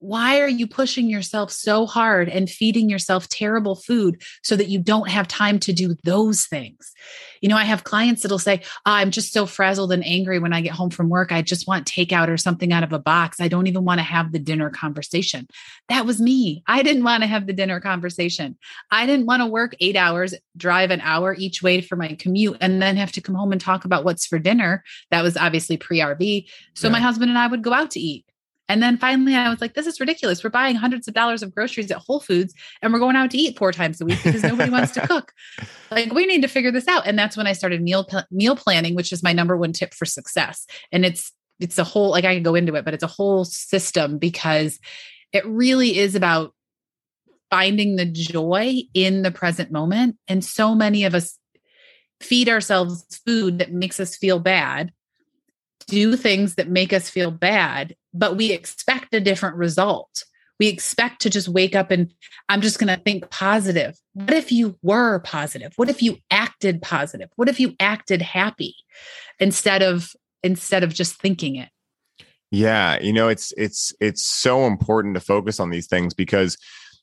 why 0.00 0.40
are 0.40 0.48
you 0.48 0.66
pushing 0.66 1.10
yourself 1.10 1.50
so 1.50 1.86
hard 1.86 2.28
and 2.28 2.48
feeding 2.48 2.88
yourself 2.88 3.28
terrible 3.28 3.74
food 3.74 4.22
so 4.42 4.54
that 4.56 4.68
you 4.68 4.78
don't 4.78 5.08
have 5.08 5.26
time 5.26 5.58
to 5.60 5.72
do 5.72 5.96
those 6.04 6.46
things? 6.46 6.92
You 7.40 7.48
know, 7.48 7.56
I 7.56 7.64
have 7.64 7.84
clients 7.84 8.22
that'll 8.22 8.38
say, 8.38 8.62
oh, 8.86 8.92
I'm 8.92 9.10
just 9.10 9.32
so 9.32 9.46
frazzled 9.46 9.92
and 9.92 10.04
angry 10.04 10.38
when 10.38 10.52
I 10.52 10.60
get 10.60 10.72
home 10.72 10.90
from 10.90 11.08
work. 11.08 11.32
I 11.32 11.42
just 11.42 11.66
want 11.66 11.86
takeout 11.86 12.28
or 12.28 12.36
something 12.36 12.72
out 12.72 12.82
of 12.82 12.92
a 12.92 12.98
box. 12.98 13.40
I 13.40 13.48
don't 13.48 13.66
even 13.66 13.84
want 13.84 13.98
to 13.98 14.04
have 14.04 14.32
the 14.32 14.38
dinner 14.38 14.70
conversation. 14.70 15.46
That 15.88 16.06
was 16.06 16.20
me. 16.20 16.62
I 16.66 16.82
didn't 16.82 17.04
want 17.04 17.22
to 17.22 17.28
have 17.28 17.46
the 17.46 17.52
dinner 17.52 17.80
conversation. 17.80 18.56
I 18.90 19.06
didn't 19.06 19.26
want 19.26 19.42
to 19.42 19.46
work 19.46 19.74
eight 19.80 19.96
hours, 19.96 20.34
drive 20.56 20.90
an 20.90 21.00
hour 21.00 21.34
each 21.34 21.62
way 21.62 21.80
for 21.80 21.96
my 21.96 22.14
commute, 22.14 22.58
and 22.60 22.80
then 22.82 22.96
have 22.96 23.12
to 23.12 23.20
come 23.20 23.34
home 23.34 23.52
and 23.52 23.60
talk 23.60 23.84
about 23.84 24.04
what's 24.04 24.26
for 24.26 24.38
dinner. 24.38 24.84
That 25.10 25.22
was 25.22 25.36
obviously 25.36 25.76
pre 25.76 25.98
RV. 25.98 26.46
So 26.74 26.88
yeah. 26.88 26.92
my 26.92 27.00
husband 27.00 27.30
and 27.30 27.38
I 27.38 27.46
would 27.46 27.62
go 27.62 27.72
out 27.72 27.92
to 27.92 28.00
eat. 28.00 28.24
And 28.68 28.82
then 28.82 28.98
finally, 28.98 29.34
I 29.34 29.48
was 29.48 29.60
like, 29.60 29.74
this 29.74 29.86
is 29.86 30.00
ridiculous. 30.00 30.44
We're 30.44 30.50
buying 30.50 30.76
hundreds 30.76 31.08
of 31.08 31.14
dollars 31.14 31.42
of 31.42 31.54
groceries 31.54 31.90
at 31.90 31.98
Whole 31.98 32.20
Foods 32.20 32.54
and 32.82 32.92
we're 32.92 32.98
going 32.98 33.16
out 33.16 33.30
to 33.30 33.38
eat 33.38 33.58
four 33.58 33.72
times 33.72 34.00
a 34.00 34.04
week 34.04 34.22
because 34.22 34.42
nobody 34.42 34.70
wants 34.70 34.92
to 34.92 35.00
cook. 35.06 35.32
Like, 35.90 36.12
we 36.12 36.26
need 36.26 36.42
to 36.42 36.48
figure 36.48 36.70
this 36.70 36.86
out. 36.86 37.06
And 37.06 37.18
that's 37.18 37.36
when 37.36 37.46
I 37.46 37.52
started 37.52 37.82
meal, 37.82 38.06
meal 38.30 38.56
planning, 38.56 38.94
which 38.94 39.12
is 39.12 39.22
my 39.22 39.32
number 39.32 39.56
one 39.56 39.72
tip 39.72 39.94
for 39.94 40.04
success. 40.04 40.66
And 40.92 41.06
it's, 41.06 41.32
it's 41.60 41.78
a 41.78 41.84
whole, 41.84 42.10
like, 42.10 42.24
I 42.24 42.34
can 42.34 42.42
go 42.42 42.54
into 42.54 42.74
it, 42.74 42.84
but 42.84 42.94
it's 42.94 43.02
a 43.02 43.08
whole 43.08 43.44
system 43.44 44.18
because 44.18 44.78
it 45.32 45.46
really 45.46 45.98
is 45.98 46.14
about 46.14 46.54
finding 47.50 47.96
the 47.96 48.04
joy 48.04 48.82
in 48.92 49.22
the 49.22 49.30
present 49.30 49.70
moment. 49.70 50.16
And 50.28 50.44
so 50.44 50.74
many 50.74 51.04
of 51.04 51.14
us 51.14 51.38
feed 52.20 52.48
ourselves 52.48 53.04
food 53.24 53.58
that 53.58 53.72
makes 53.72 54.00
us 54.00 54.16
feel 54.16 54.40
bad 54.40 54.92
do 55.88 56.16
things 56.16 56.54
that 56.54 56.68
make 56.68 56.92
us 56.92 57.10
feel 57.10 57.30
bad, 57.30 57.96
but 58.14 58.36
we 58.36 58.52
expect 58.52 59.14
a 59.14 59.20
different 59.20 59.56
result. 59.56 60.24
We 60.60 60.68
expect 60.68 61.22
to 61.22 61.30
just 61.30 61.48
wake 61.48 61.74
up 61.74 61.90
and 61.90 62.12
I'm 62.48 62.60
just 62.60 62.78
going 62.78 62.94
to 62.94 63.02
think 63.02 63.30
positive. 63.30 63.96
What 64.12 64.32
if 64.32 64.52
you 64.52 64.76
were 64.82 65.20
positive? 65.20 65.72
What 65.76 65.88
if 65.88 66.02
you 66.02 66.18
acted 66.30 66.82
positive? 66.82 67.30
What 67.36 67.48
if 67.48 67.58
you 67.58 67.74
acted 67.80 68.22
happy 68.22 68.74
instead 69.38 69.82
of 69.82 70.12
instead 70.42 70.84
of 70.84 70.94
just 70.94 71.20
thinking 71.20 71.56
it? 71.56 71.68
Yeah, 72.50 73.00
you 73.00 73.12
know, 73.12 73.28
it's 73.28 73.52
it's 73.56 73.92
it's 74.00 74.24
so 74.24 74.66
important 74.66 75.14
to 75.14 75.20
focus 75.20 75.60
on 75.60 75.70
these 75.70 75.86
things 75.86 76.14
because 76.14 76.56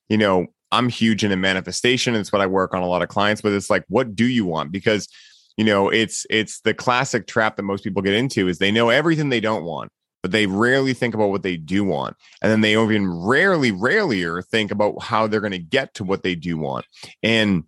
you 0.10 0.18
know, 0.18 0.48
I'm 0.72 0.90
huge 0.90 1.24
into 1.24 1.38
manifestation. 1.38 2.16
It's 2.16 2.32
what 2.32 2.42
I 2.42 2.48
work 2.48 2.74
on 2.74 2.82
a 2.82 2.88
lot 2.88 3.02
of 3.02 3.10
clients, 3.10 3.42
but 3.42 3.54
it's 3.54 3.70
like, 3.70 3.86
what 3.88 4.16
do 4.16 4.26
you 4.26 4.46
want? 4.46 4.72
Because 4.72 5.08
you 5.58 5.66
know 5.66 5.90
it's 5.90 6.26
it's 6.30 6.62
the 6.62 6.74
classic 6.74 7.28
trap 7.28 7.56
that 7.56 7.64
most 7.64 7.84
people 7.84 8.02
get 8.02 8.14
into 8.14 8.48
is 8.48 8.58
they 8.58 8.72
know 8.72 8.90
everything 8.90 9.30
they 9.30 9.40
don't 9.40 9.64
want 9.64 9.92
but 10.26 10.32
they 10.32 10.48
rarely 10.48 10.96
think 10.96 11.14
about 11.14 11.30
what 11.30 11.44
they 11.44 11.56
do 11.56 11.84
want. 11.84 12.18
And 12.42 12.52
then 12.52 12.62
they 12.62 12.72
even 12.72 13.08
rarely 13.08 13.72
rarelier 13.72 14.42
think 14.42 14.72
about 14.72 15.04
how 15.04 15.28
they're 15.28 15.40
going 15.40 15.52
to 15.52 15.60
get 15.60 15.94
to 15.94 16.04
what 16.04 16.24
they 16.24 16.34
do 16.34 16.58
want. 16.58 16.88
And 17.22 17.66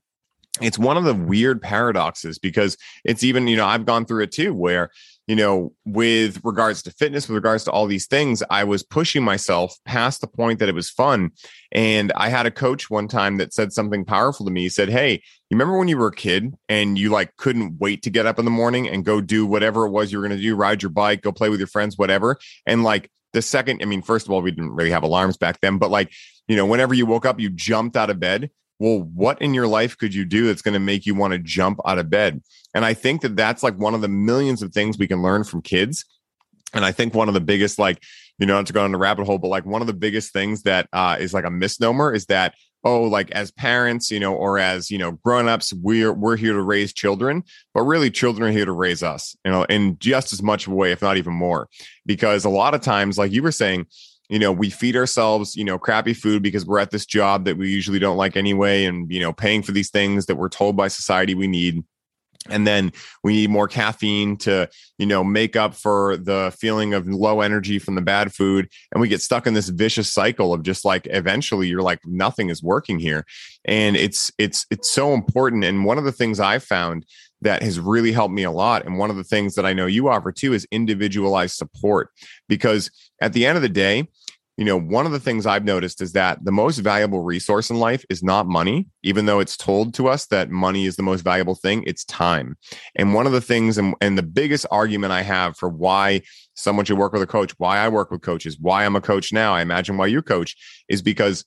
it's 0.61 0.79
one 0.79 0.97
of 0.97 1.03
the 1.03 1.13
weird 1.13 1.61
paradoxes 1.61 2.39
because 2.39 2.75
it's 3.03 3.23
even 3.23 3.47
you 3.47 3.55
know 3.55 3.65
i've 3.67 3.85
gone 3.85 4.05
through 4.05 4.23
it 4.23 4.31
too 4.31 4.53
where 4.53 4.89
you 5.28 5.36
know, 5.36 5.73
with 5.86 6.39
regards 6.43 6.82
to 6.84 6.91
fitness, 6.91 7.28
with 7.28 7.36
regards 7.36 7.65
to 7.65 7.71
all 7.71 7.86
these 7.86 8.07
things, 8.07 8.41
I 8.49 8.63
was 8.63 8.82
pushing 8.82 9.23
myself 9.23 9.78
past 9.86 10.21
the 10.21 10.28
point 10.28 10.59
that 10.59 10.69
it 10.69 10.75
was 10.75 10.89
fun. 10.89 11.32
And 11.73 12.13
I 12.15 12.30
had 12.30 12.45
a 12.45 12.51
coach 12.51 12.89
one 12.89 13.09
time 13.09 13.38
that 13.38 13.53
said 13.53 13.73
something 13.73 14.05
powerful 14.05 14.45
to 14.45 14.51
me. 14.51 14.61
He 14.61 14.69
said, 14.69 14.88
Hey, 14.88 15.13
you 15.49 15.55
remember 15.55 15.78
when 15.78 15.89
you 15.89 15.97
were 15.97 16.07
a 16.07 16.15
kid 16.15 16.55
and 16.69 16.97
you 16.97 17.09
like 17.09 17.36
couldn't 17.36 17.78
wait 17.78 18.03
to 18.03 18.09
get 18.09 18.25
up 18.25 18.39
in 18.39 18.45
the 18.45 18.51
morning 18.51 18.88
and 18.88 19.03
go 19.03 19.19
do 19.19 19.45
whatever 19.45 19.86
it 19.86 19.91
was 19.91 20.11
you 20.11 20.17
were 20.17 20.28
going 20.28 20.38
to 20.38 20.41
do, 20.41 20.55
ride 20.55 20.82
your 20.82 20.91
bike, 20.91 21.21
go 21.21 21.34
play 21.34 21.49
with 21.49 21.59
your 21.59 21.67
friends, 21.67 21.97
whatever. 21.97 22.38
And 22.65 22.86
like 22.86 23.11
the 23.34 23.41
second, 23.41 23.82
I 23.82 23.86
mean, 23.86 24.01
first 24.01 24.28
of 24.28 24.32
all, 24.32 24.41
we 24.41 24.51
didn't 24.51 24.71
really 24.71 24.91
have 24.91 25.03
alarms 25.03 25.36
back 25.36 25.59
then, 25.59 25.78
but 25.78 25.91
like, 25.91 26.11
you 26.47 26.55
know, 26.55 26.65
whenever 26.65 26.93
you 26.93 27.05
woke 27.05 27.25
up, 27.25 27.39
you 27.39 27.49
jumped 27.49 27.97
out 27.97 28.09
of 28.09 28.19
bed 28.19 28.49
well, 28.80 28.99
what 29.13 29.41
in 29.41 29.53
your 29.53 29.67
life 29.67 29.97
could 29.97 30.13
you 30.13 30.25
do 30.25 30.45
that's 30.47 30.61
going 30.61 30.73
to 30.73 30.80
make 30.80 31.05
you 31.05 31.15
want 31.15 31.34
to 31.34 31.39
jump 31.39 31.80
out 31.86 31.97
of 31.97 32.09
bed? 32.09 32.41
And 32.73 32.86
I 32.86 32.93
think 32.93 33.21
that 33.21 33.36
that's 33.36 33.63
like 33.63 33.78
one 33.78 33.95
of 33.95 34.01
the 34.01 34.07
millions 34.07 34.61
of 34.61 34.71
things 34.71 34.97
we 34.97 35.07
can 35.07 35.21
learn 35.21 35.43
from 35.43 35.61
kids. 35.61 36.05
And 36.73 36.86
I 36.86 36.91
think 36.91 37.13
one 37.13 37.28
of 37.28 37.34
the 37.34 37.41
biggest, 37.41 37.80
like, 37.80 38.03
you 38.38 38.45
know, 38.45 38.55
not 38.55 38.67
to 38.67 38.73
go 38.73 38.84
on 38.84 38.91
the 38.91 38.97
rabbit 38.97 39.25
hole, 39.25 39.39
but 39.39 39.47
like 39.47 39.65
one 39.65 39.82
of 39.82 39.88
the 39.88 39.93
biggest 39.93 40.32
things 40.32 40.63
that 40.63 40.88
uh, 40.93 41.17
is 41.19 41.34
like 41.34 41.45
a 41.45 41.49
misnomer 41.49 42.13
is 42.13 42.28
that 42.28 42.53
oh 42.84 43.03
like 43.03 43.32
as 43.32 43.51
parents 43.51 44.11
you 44.11 44.19
know 44.19 44.34
or 44.34 44.59
as 44.59 44.91
you 44.91 44.97
know 44.97 45.11
grown-ups 45.11 45.73
we're 45.73 46.13
we're 46.13 46.38
here 46.38 46.53
to 46.53 46.61
raise 46.61 46.93
children 46.93 47.43
but 47.73 47.82
really 47.82 48.11
children 48.11 48.47
are 48.47 48.51
here 48.51 48.65
to 48.65 48.71
raise 48.71 49.01
us 49.01 49.36
you 49.43 49.51
know 49.51 49.63
in 49.63 49.97
just 49.99 50.32
as 50.32 50.43
much 50.43 50.67
of 50.67 50.73
a 50.73 50.75
way 50.75 50.91
if 50.91 51.01
not 51.01 51.17
even 51.17 51.34
more 51.34 51.67
because 52.05 52.45
a 52.45 52.49
lot 52.49 52.75
of 52.75 52.82
times 52.82 53.17
like 53.17 53.32
you 53.32 53.41
were 53.41 53.51
saying 53.51 53.86
you 54.30 54.39
know 54.39 54.51
we 54.51 54.69
feed 54.69 54.95
ourselves 54.95 55.55
you 55.55 55.63
know 55.63 55.78
crappy 55.78 56.13
food 56.13 56.43
because 56.43 56.65
we're 56.65 56.80
at 56.80 56.91
this 56.91 57.05
job 57.05 57.45
that 57.45 57.57
we 57.57 57.69
usually 57.69 57.99
don't 57.99 58.17
like 58.17 58.36
anyway 58.36 58.86
and 58.86 59.11
you 59.11 59.19
know 59.19 59.34
paying 59.34 59.61
for 59.61 59.71
these 59.71 59.89
things 59.89 60.25
that 60.25 60.36
we're 60.36 60.49
told 60.49 60.75
by 60.75 60.88
society 60.88 61.36
we 61.36 61.47
need. 61.47 61.84
And 62.49 62.65
then 62.65 62.93
we 63.25 63.34
need 63.34 63.49
more 63.49 63.67
caffeine 63.67 64.38
to 64.38 64.69
you 64.97 65.05
know 65.05 65.21
make 65.21 65.57
up 65.57 65.73
for 65.73 66.15
the 66.15 66.55
feeling 66.57 66.93
of 66.93 67.05
low 67.05 67.41
energy 67.41 67.78
from 67.78 67.95
the 67.95 68.01
bad 68.01 68.34
food. 68.34 68.69
And 68.93 69.01
we 69.01 69.09
get 69.09 69.21
stuck 69.21 69.47
in 69.47 69.53
this 69.53 69.67
vicious 69.67 70.13
cycle 70.13 70.53
of 70.53 70.63
just 70.63 70.86
like 70.86 71.07
eventually 71.09 71.67
you're 71.67 71.82
like 71.82 71.99
nothing 72.05 72.49
is 72.49 72.63
working 72.63 72.99
here. 72.99 73.25
And 73.65 73.97
it's 73.97 74.32
it's 74.38 74.65
it's 74.71 74.89
so 74.89 75.13
important. 75.13 75.65
And 75.65 75.84
one 75.84 75.97
of 75.97 76.05
the 76.05 76.13
things 76.13 76.39
i 76.39 76.57
found 76.59 77.05
that 77.41 77.61
has 77.61 77.79
really 77.79 78.11
helped 78.11 78.33
me 78.33 78.43
a 78.43 78.51
lot. 78.51 78.85
And 78.85 78.97
one 78.97 79.09
of 79.09 79.15
the 79.15 79.23
things 79.23 79.55
that 79.55 79.65
i 79.65 79.73
know 79.73 79.85
you 79.85 80.09
offer 80.09 80.31
too 80.31 80.53
is 80.53 80.67
individualized 80.71 81.55
support. 81.55 82.09
Because 82.47 82.89
at 83.21 83.33
the 83.33 83.45
end 83.45 83.57
of 83.57 83.61
the 83.61 83.69
day 83.69 84.07
you 84.57 84.65
know, 84.65 84.79
one 84.79 85.05
of 85.05 85.11
the 85.11 85.19
things 85.19 85.45
I've 85.45 85.63
noticed 85.63 86.01
is 86.01 86.13
that 86.13 86.43
the 86.43 86.51
most 86.51 86.79
valuable 86.79 87.21
resource 87.21 87.69
in 87.69 87.79
life 87.79 88.03
is 88.09 88.23
not 88.23 88.47
money, 88.47 88.88
even 89.03 89.27
though 89.27 89.39
it's 89.39 89.55
told 89.55 89.93
to 89.95 90.07
us 90.07 90.25
that 90.27 90.49
money 90.49 90.88
is 90.88 90.95
the 90.95 91.03
most 91.03 91.21
valuable 91.21 91.53
thing, 91.53 91.83
it's 91.85 92.03
time. 92.05 92.57
And 92.95 93.13
one 93.13 93.27
of 93.27 93.33
the 93.33 93.41
things, 93.41 93.77
and, 93.77 93.93
and 94.01 94.17
the 94.17 94.23
biggest 94.23 94.65
argument 94.71 95.13
I 95.13 95.21
have 95.21 95.55
for 95.57 95.69
why 95.69 96.21
someone 96.55 96.85
should 96.85 96.97
work 96.97 97.13
with 97.13 97.21
a 97.21 97.27
coach, 97.27 97.53
why 97.59 97.77
I 97.77 97.88
work 97.88 98.09
with 98.09 98.21
coaches, 98.21 98.57
why 98.59 98.83
I'm 98.83 98.95
a 98.95 99.01
coach 99.01 99.31
now, 99.31 99.53
I 99.53 99.61
imagine 99.61 99.95
why 99.95 100.07
you 100.07 100.23
coach, 100.23 100.55
is 100.89 101.03
because 101.03 101.45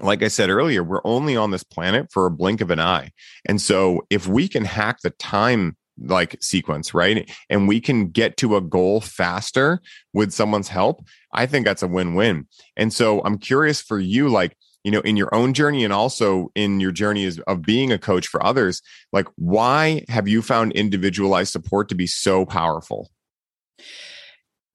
like 0.00 0.22
I 0.22 0.28
said 0.28 0.50
earlier, 0.50 0.82
we're 0.82 1.00
only 1.04 1.36
on 1.36 1.50
this 1.50 1.64
planet 1.64 2.12
for 2.12 2.26
a 2.26 2.30
blink 2.30 2.60
of 2.60 2.70
an 2.70 2.80
eye. 2.80 3.10
And 3.46 3.60
so 3.60 4.06
if 4.10 4.26
we 4.26 4.48
can 4.48 4.64
hack 4.64 5.00
the 5.02 5.10
time 5.10 5.76
like 5.98 6.36
sequence, 6.42 6.92
right? 6.92 7.30
And 7.48 7.66
we 7.66 7.80
can 7.80 8.08
get 8.10 8.36
to 8.38 8.56
a 8.56 8.60
goal 8.60 9.00
faster 9.00 9.80
with 10.12 10.32
someone's 10.32 10.68
help. 10.68 11.04
I 11.32 11.46
think 11.46 11.64
that's 11.64 11.82
a 11.82 11.88
win-win. 11.88 12.46
And 12.76 12.92
so 12.92 13.22
I'm 13.24 13.38
curious 13.38 13.80
for 13.80 13.98
you, 13.98 14.28
like, 14.28 14.56
you 14.84 14.90
know, 14.90 15.00
in 15.00 15.16
your 15.16 15.34
own 15.34 15.54
journey 15.54 15.84
and 15.84 15.92
also 15.92 16.50
in 16.54 16.80
your 16.80 16.92
journey 16.92 17.30
of 17.46 17.62
being 17.62 17.92
a 17.92 17.98
coach 17.98 18.26
for 18.28 18.44
others, 18.44 18.82
like, 19.12 19.26
why 19.36 20.04
have 20.08 20.28
you 20.28 20.42
found 20.42 20.72
individualized 20.72 21.50
support 21.50 21.88
to 21.88 21.94
be 21.94 22.06
so 22.06 22.44
powerful? 22.44 23.10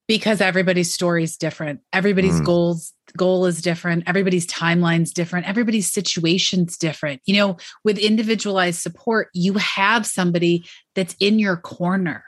Because 0.08 0.40
everybody's 0.40 0.92
story 0.92 1.24
is 1.24 1.36
different. 1.36 1.80
Everybody's 1.92 2.40
mm. 2.40 2.44
goals 2.44 2.92
goal 3.16 3.44
is 3.46 3.60
different. 3.60 4.04
Everybody's 4.06 4.46
timeline's 4.46 5.12
different. 5.12 5.46
Everybody's 5.46 5.90
situation's 5.90 6.76
different. 6.76 7.20
You 7.24 7.36
know 7.36 7.56
with 7.84 7.98
individualized 7.98 8.80
support 8.80 9.28
you 9.34 9.54
have 9.54 10.06
somebody 10.06 10.64
that's 10.94 11.16
in 11.20 11.38
your 11.38 11.56
corner 11.56 12.24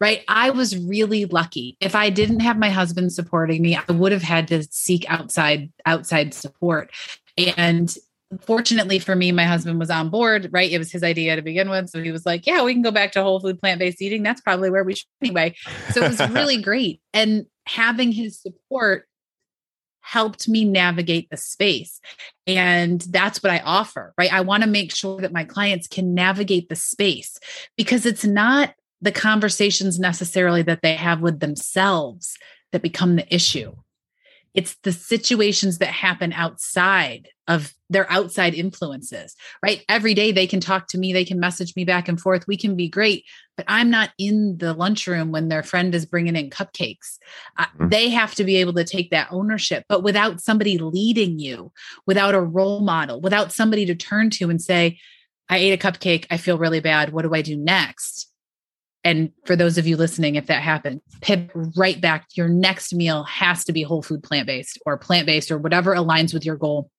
right? 0.00 0.24
I 0.28 0.48
was 0.48 0.78
really 0.78 1.26
lucky. 1.26 1.76
If 1.80 1.94
i 1.94 2.08
didn't 2.10 2.40
have 2.40 2.58
my 2.58 2.70
husband 2.70 3.12
supporting 3.12 3.60
me 3.62 3.76
i 3.76 3.92
would 3.92 4.12
have 4.12 4.22
had 4.22 4.48
to 4.48 4.62
seek 4.70 5.04
outside 5.08 5.70
outside 5.84 6.34
support. 6.34 6.90
And 7.36 7.94
fortunately 8.40 8.98
for 8.98 9.16
me, 9.16 9.32
my 9.32 9.44
husband 9.44 9.78
was 9.78 9.90
on 9.90 10.10
board, 10.10 10.48
right? 10.52 10.70
It 10.70 10.78
was 10.78 10.92
his 10.92 11.02
idea 11.02 11.36
to 11.36 11.42
begin 11.42 11.70
with. 11.70 11.88
So 11.88 12.02
he 12.02 12.12
was 12.12 12.26
like, 12.26 12.46
yeah, 12.46 12.62
we 12.62 12.72
can 12.72 12.82
go 12.82 12.90
back 12.90 13.12
to 13.12 13.22
whole 13.22 13.40
food 13.40 13.60
plant 13.60 13.78
based 13.78 14.02
eating. 14.02 14.22
That's 14.22 14.40
probably 14.40 14.70
where 14.70 14.84
we 14.84 14.94
should 14.94 15.06
anyway. 15.22 15.54
So 15.92 16.02
it 16.02 16.08
was 16.08 16.30
really 16.30 16.60
great. 16.60 17.00
And 17.14 17.46
having 17.66 18.12
his 18.12 18.40
support 18.40 19.06
helped 20.00 20.48
me 20.48 20.64
navigate 20.64 21.28
the 21.30 21.36
space. 21.36 22.00
And 22.46 23.00
that's 23.02 23.42
what 23.42 23.52
I 23.52 23.58
offer, 23.60 24.14
right? 24.16 24.32
I 24.32 24.40
want 24.40 24.62
to 24.62 24.68
make 24.68 24.94
sure 24.94 25.20
that 25.20 25.32
my 25.32 25.44
clients 25.44 25.86
can 25.86 26.14
navigate 26.14 26.68
the 26.68 26.76
space 26.76 27.38
because 27.76 28.06
it's 28.06 28.24
not 28.24 28.74
the 29.00 29.12
conversations 29.12 29.98
necessarily 29.98 30.62
that 30.62 30.80
they 30.82 30.94
have 30.94 31.20
with 31.20 31.40
themselves 31.40 32.36
that 32.72 32.82
become 32.82 33.16
the 33.16 33.34
issue 33.34 33.72
it's 34.54 34.76
the 34.82 34.92
situations 34.92 35.78
that 35.78 35.88
happen 35.88 36.32
outside 36.32 37.28
of 37.46 37.72
their 37.90 38.10
outside 38.10 38.54
influences, 38.54 39.34
right? 39.62 39.84
Every 39.88 40.14
day 40.14 40.32
they 40.32 40.46
can 40.46 40.60
talk 40.60 40.88
to 40.88 40.98
me, 40.98 41.12
they 41.12 41.24
can 41.24 41.40
message 41.40 41.74
me 41.76 41.84
back 41.84 42.08
and 42.08 42.20
forth. 42.20 42.46
We 42.46 42.56
can 42.56 42.76
be 42.76 42.88
great, 42.88 43.24
but 43.56 43.64
I'm 43.68 43.90
not 43.90 44.10
in 44.18 44.58
the 44.58 44.74
lunchroom 44.74 45.32
when 45.32 45.48
their 45.48 45.62
friend 45.62 45.94
is 45.94 46.04
bringing 46.04 46.36
in 46.36 46.50
cupcakes. 46.50 47.18
Mm-hmm. 47.58 47.88
they 47.88 48.10
have 48.10 48.34
to 48.36 48.44
be 48.44 48.56
able 48.56 48.74
to 48.74 48.84
take 48.84 49.10
that 49.10 49.28
ownership, 49.30 49.84
but 49.88 50.02
without 50.02 50.40
somebody 50.40 50.78
leading 50.78 51.38
you, 51.38 51.72
without 52.06 52.34
a 52.34 52.40
role 52.40 52.80
model, 52.80 53.20
without 53.20 53.52
somebody 53.52 53.86
to 53.86 53.94
turn 53.94 54.30
to 54.30 54.50
and 54.50 54.60
say, 54.60 54.98
I 55.48 55.58
ate 55.58 55.72
a 55.72 55.90
cupcake, 55.90 56.26
I 56.30 56.36
feel 56.36 56.58
really 56.58 56.80
bad. 56.80 57.12
What 57.12 57.22
do 57.22 57.34
I 57.34 57.42
do 57.42 57.56
next? 57.56 58.27
And 59.08 59.32
for 59.46 59.56
those 59.56 59.78
of 59.78 59.86
you 59.86 59.96
listening, 59.96 60.34
if 60.34 60.48
that 60.48 60.60
happens, 60.60 61.00
pivot 61.22 61.50
right 61.54 61.98
back. 61.98 62.26
Your 62.34 62.46
next 62.46 62.92
meal 62.92 63.24
has 63.24 63.64
to 63.64 63.72
be 63.72 63.82
whole 63.82 64.02
food 64.02 64.22
plant 64.22 64.46
based 64.46 64.78
or 64.84 64.98
plant 64.98 65.24
based 65.24 65.50
or 65.50 65.56
whatever 65.56 65.94
aligns 65.94 66.34
with 66.34 66.44
your 66.44 66.56
goal. 66.56 66.90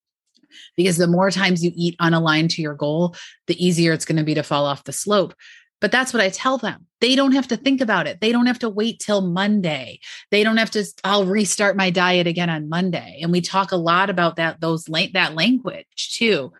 Because 0.76 0.98
the 0.98 1.06
more 1.06 1.30
times 1.30 1.64
you 1.64 1.72
eat 1.76 1.96
unaligned 2.02 2.50
to 2.56 2.64
your 2.64 2.74
goal, 2.74 3.16
the 3.46 3.64
easier 3.64 3.94
it's 3.94 4.06
going 4.06 4.18
to 4.18 4.24
be 4.24 4.34
to 4.34 4.42
fall 4.42 4.66
off 4.66 4.86
the 4.86 4.92
slope. 4.92 5.36
But 5.82 5.92
that's 5.92 6.12
what 6.12 6.24
I 6.24 6.30
tell 6.30 6.58
them. 6.58 6.88
They 7.00 7.16
don't 7.16 7.34
have 7.34 7.48
to 7.50 7.58
think 7.58 7.80
about 7.80 8.08
it. 8.08 8.20
They 8.22 8.32
don't 8.32 8.48
have 8.48 8.60
to 8.60 8.70
wait 8.70 9.00
till 9.00 9.22
Monday. 9.22 10.00
They 10.32 10.44
don't 10.44 10.58
have 10.58 10.72
to, 10.72 10.84
I'll 11.04 11.28
restart 11.28 11.78
my 11.78 11.92
diet 11.92 12.26
again 12.26 12.50
on 12.50 12.70
Monday. 12.70 13.20
And 13.22 13.32
we 13.32 13.40
talk 13.40 13.72
a 13.72 13.78
lot 13.78 14.10
about 14.10 14.38
that, 14.38 14.62
those 14.62 14.86
that 14.86 15.36
language 15.36 16.16
too. 16.16 16.54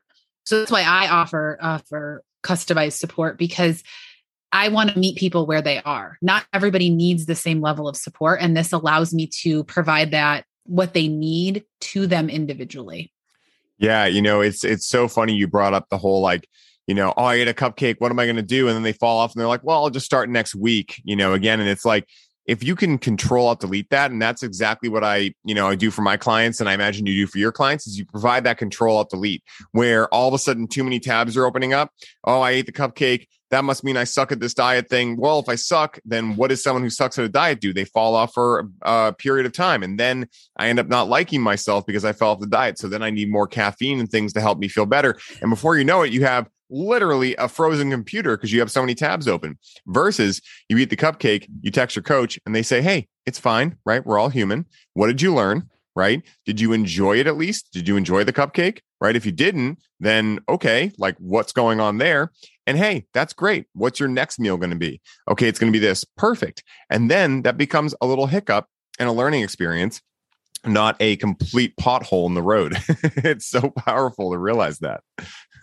So 0.46 0.60
that's 0.60 0.72
why 0.72 0.84
I 0.84 1.08
offer 1.10 1.58
offer 1.60 2.24
customized 2.44 2.94
support 2.94 3.38
because 3.38 3.84
I 4.52 4.70
want 4.70 4.92
to 4.92 5.00
meet 5.00 5.18
people 5.18 5.46
where 5.46 5.62
they 5.62 5.82
are. 5.84 6.18
Not 6.22 6.46
everybody 6.54 6.90
needs 6.90 7.26
the 7.26 7.36
same 7.36 7.62
level 7.62 7.88
of 7.88 7.96
support. 7.96 8.42
And 8.42 8.56
this 8.56 8.72
allows 8.72 9.14
me 9.14 9.28
to 9.42 9.64
provide 9.66 10.12
that 10.12 10.46
what 10.66 10.94
they 10.94 11.08
need 11.08 11.66
to 11.82 12.08
them 12.08 12.30
individually. 12.30 13.12
Yeah, 13.78 14.06
you 14.06 14.22
know, 14.22 14.42
it's 14.42 14.64
it's 14.64 14.86
so 14.86 15.08
funny 15.08 15.34
you 15.34 15.48
brought 15.48 15.74
up 15.74 15.88
the 15.90 15.98
whole 15.98 16.22
like, 16.22 16.48
you 16.86 16.94
know, 16.96 17.14
oh, 17.16 17.24
I 17.24 17.36
ate 17.36 17.48
a 17.48 17.54
cupcake. 17.54 17.96
What 18.00 18.12
am 18.12 18.20
I 18.20 18.26
going 18.26 18.36
to 18.36 18.42
do? 18.42 18.68
And 18.68 18.76
then 18.76 18.84
they 18.84 18.94
fall 18.94 19.20
off 19.20 19.34
and 19.34 19.40
they're 19.40 19.48
like, 19.48 19.64
well, 19.64 19.84
I'll 19.84 19.90
just 19.90 20.06
start 20.06 20.30
next 20.30 20.56
week, 20.56 21.02
you 21.06 21.16
know, 21.16 21.34
again. 21.34 21.60
And 21.60 21.70
it's 21.70 21.86
like, 21.86 22.06
if 22.50 22.64
you 22.64 22.76
can 22.76 22.98
control 22.98 23.46
alt 23.46 23.60
delete 23.60 23.92
that 23.92 24.10
and 24.10 24.20
that's 24.20 24.42
exactly 24.42 24.90
what 24.90 25.04
i 25.04 25.32
you 25.44 25.54
know 25.54 25.68
i 25.68 25.76
do 25.76 25.92
for 25.92 26.02
my 26.02 26.18
clients 26.18 26.60
and 26.60 26.68
i 26.68 26.74
imagine 26.74 27.06
you 27.06 27.14
do 27.14 27.28
for 27.28 27.38
your 27.38 27.52
clients 27.52 27.86
is 27.86 27.98
you 28.00 28.06
provide 28.06 28.44
that 28.44 28.58
control 28.58 28.98
alt 28.98 29.12
delete 29.12 29.44
where 29.72 30.12
all 30.12 30.28
of 30.28 30.34
a 30.34 30.40
sudden 30.40 30.68
too 30.68 30.84
many 30.84 31.00
tabs 31.00 31.38
are 31.38 31.46
opening 31.46 31.74
up 31.74 31.92
oh 32.24 32.42
i 32.42 32.50
ate 32.50 32.66
the 32.66 32.72
cupcake 32.72 33.28
that 33.52 33.64
must 33.64 33.84
mean 33.84 33.98
i 33.98 34.04
suck 34.04 34.32
at 34.32 34.40
this 34.40 34.54
diet 34.54 34.90
thing 34.90 35.18
well 35.18 35.40
if 35.40 35.50
i 35.50 35.56
suck 35.56 36.00
then 36.06 36.36
what 36.36 36.50
does 36.50 36.64
someone 36.64 36.84
who 36.84 36.90
sucks 36.90 37.18
at 37.18 37.26
a 37.26 37.30
diet 37.30 37.60
do 37.60 37.74
they 37.74 37.86
fall 37.86 38.16
off 38.16 38.34
for 38.34 38.70
a 38.84 39.14
period 39.14 39.46
of 39.46 39.52
time 39.52 39.84
and 39.84 40.00
then 40.00 40.28
i 40.58 40.68
end 40.68 40.80
up 40.80 40.88
not 40.88 41.10
liking 41.10 41.42
myself 41.42 41.86
because 41.86 42.06
i 42.06 42.14
fell 42.14 42.32
off 42.32 42.40
the 42.40 42.48
diet 42.48 42.78
so 42.78 42.88
then 42.88 43.02
i 43.04 43.10
need 43.10 43.32
more 43.32 43.48
caffeine 43.48 44.00
and 44.00 44.10
things 44.10 44.34
to 44.34 44.42
help 44.42 44.60
me 44.60 44.68
feel 44.68 44.86
better 44.86 45.18
and 45.42 45.50
before 45.50 45.78
you 45.78 45.84
know 45.84 46.02
it 46.02 46.12
you 46.12 46.24
have 46.24 46.50
literally 46.70 47.36
a 47.38 47.48
frozen 47.48 47.92
computer 47.92 48.38
because 48.38 48.54
you 48.54 48.60
have 48.60 48.72
so 48.72 48.82
many 48.82 48.96
tabs 48.96 49.28
open 49.28 49.58
versus 49.88 50.42
you 50.68 50.78
eat 50.78 50.90
the 50.90 50.96
cupcake, 50.96 51.48
you 51.62 51.72
text 51.72 51.96
your 51.96 52.04
coach 52.04 52.40
and 52.46 52.56
they 52.56 52.64
say, 52.64 52.82
Hey, 52.82 53.08
it's 53.26 53.40
fine, 53.40 53.76
right? 53.86 54.06
We're 54.06 54.20
all 54.20 54.30
human. 54.30 54.66
What 54.94 55.08
did 55.08 55.22
you 55.22 55.34
learn? 55.34 55.70
Right? 55.96 56.22
Did 56.46 56.62
you 56.62 56.72
enjoy 56.72 57.20
it 57.20 57.28
at 57.28 57.38
least? 57.38 57.74
Did 57.74 57.88
you 57.88 57.98
enjoy 57.98 58.24
the 58.24 58.34
cupcake? 58.34 58.80
Right? 59.02 59.16
If 59.16 59.26
you 59.26 59.32
didn't, 59.32 59.80
then 60.00 60.40
okay, 60.50 60.92
like 60.98 61.16
what's 61.20 61.54
going 61.54 61.80
on 61.80 61.98
there? 61.98 62.32
And 62.68 62.78
hey, 62.78 63.08
that's 63.14 63.34
great. 63.34 63.66
What's 63.74 64.00
your 64.00 64.10
next 64.10 64.40
meal 64.40 64.58
going 64.58 64.70
to 64.70 64.76
be? 64.76 65.02
Okay, 65.30 65.48
it's 65.48 65.58
going 65.58 65.72
to 65.72 65.78
be 65.78 65.84
this. 65.84 66.04
Perfect. 66.18 66.64
And 66.90 67.10
then 67.10 67.42
that 67.44 67.58
becomes 67.58 67.96
a 68.02 68.06
little 68.06 68.28
hiccup 68.28 68.68
and 69.00 69.10
a 69.10 69.12
learning 69.12 69.42
experience, 69.42 70.02
not 70.66 70.96
a 71.00 71.16
complete 71.16 71.76
pothole 71.78 72.28
in 72.28 72.34
the 72.34 72.44
road. 72.44 72.78
it's 73.04 73.48
so 73.48 73.70
powerful 73.72 74.32
to 74.32 74.38
realize 74.38 74.80
that. 74.80 75.02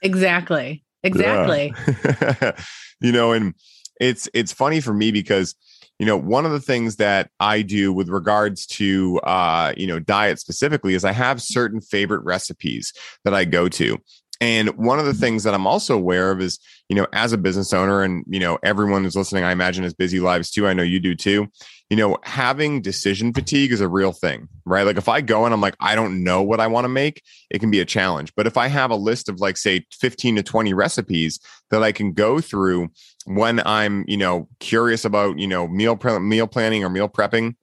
Exactly. 0.03 0.83
Exactly. 1.03 1.73
Yeah. 1.87 2.53
you 3.01 3.13
know, 3.13 3.33
and 3.33 3.55
it's 4.01 4.29
it's 4.35 4.53
funny 4.53 4.81
for 4.81 4.93
me 4.93 5.13
because 5.13 5.55
you 5.99 6.07
know 6.07 6.17
one 6.17 6.45
of 6.45 6.53
the 6.53 6.61
things 6.61 6.97
that 6.97 7.31
i 7.41 7.63
do 7.63 7.93
with 7.93 8.09
regards 8.09 8.67
to 8.67 9.19
uh 9.21 9.73
you 9.77 9.87
know 9.87 9.99
diet 9.99 10.39
specifically 10.39 10.95
is 10.95 11.05
i 11.05 11.13
have 11.13 11.41
certain 11.41 11.81
favorite 11.81 12.25
recipes 12.25 12.93
that 13.25 13.35
i 13.35 13.45
go 13.45 13.69
to 13.69 13.99
And 14.41 14.77
one 14.77 14.99
of 14.99 15.07
the 15.07 15.15
things 15.15 15.45
that 15.45 15.55
I'm 15.55 15.67
also 15.67 15.97
aware 15.97 16.31
of 16.31 16.41
is, 16.41 16.59
you 16.89 16.97
know, 16.97 17.07
as 17.13 17.33
a 17.33 17.39
business 17.39 17.73
owner 17.73 18.03
and, 18.03 18.25
you 18.29 18.39
know, 18.39 18.59
everyone 18.63 19.03
who's 19.03 19.17
listening, 19.17 19.45
I 19.45 19.53
imagine 19.53 19.85
has 19.85 19.95
busy 19.95 20.21
lives 20.21 20.51
too. 20.51 20.67
I 20.67 20.75
know 20.75 20.83
you 20.83 21.01
do 21.01 21.15
too. 21.15 21.49
You 21.89 21.97
know, 21.97 22.19
having 22.23 22.83
decision 22.83 23.33
fatigue 23.33 23.73
is 23.73 23.81
a 23.81 23.89
real 23.89 24.13
thing, 24.13 24.49
right? 24.67 24.85
Like 24.85 24.99
if 24.99 25.09
I 25.09 25.21
go 25.21 25.45
and 25.45 25.55
I'm 25.55 25.61
like, 25.61 25.77
I 25.81 25.95
don't 25.95 26.23
know 26.23 26.43
what 26.43 26.61
I 26.61 26.67
want 26.67 26.85
to 26.85 26.89
make, 26.89 27.23
it 27.51 27.61
can 27.61 27.71
be 27.71 27.81
a 27.81 27.85
challenge. 27.85 28.33
But 28.37 28.47
if 28.47 28.57
I 28.57 28.67
have 28.67 28.91
a 28.91 28.97
list 28.97 29.29
of 29.29 29.41
like, 29.41 29.57
say, 29.57 29.87
15 29.93 30.37
to 30.37 30.43
20 30.43 30.75
recipes 30.75 31.41
that 31.71 31.83
I 31.83 31.93
can 31.93 32.13
go 32.13 32.41
through 32.41 32.89
when 33.27 33.61
I'm, 33.67 34.05
you 34.09 34.17
know, 34.17 34.49
curious 34.61 35.05
about, 35.05 35.39
you 35.39 35.47
know, 35.47 35.69
meal, 35.69 35.97
pre- 35.97 36.19
meal 36.19 36.47
planning 36.47 36.85
or 36.85 36.89
meal 36.89 37.09
prepping, 37.09 37.55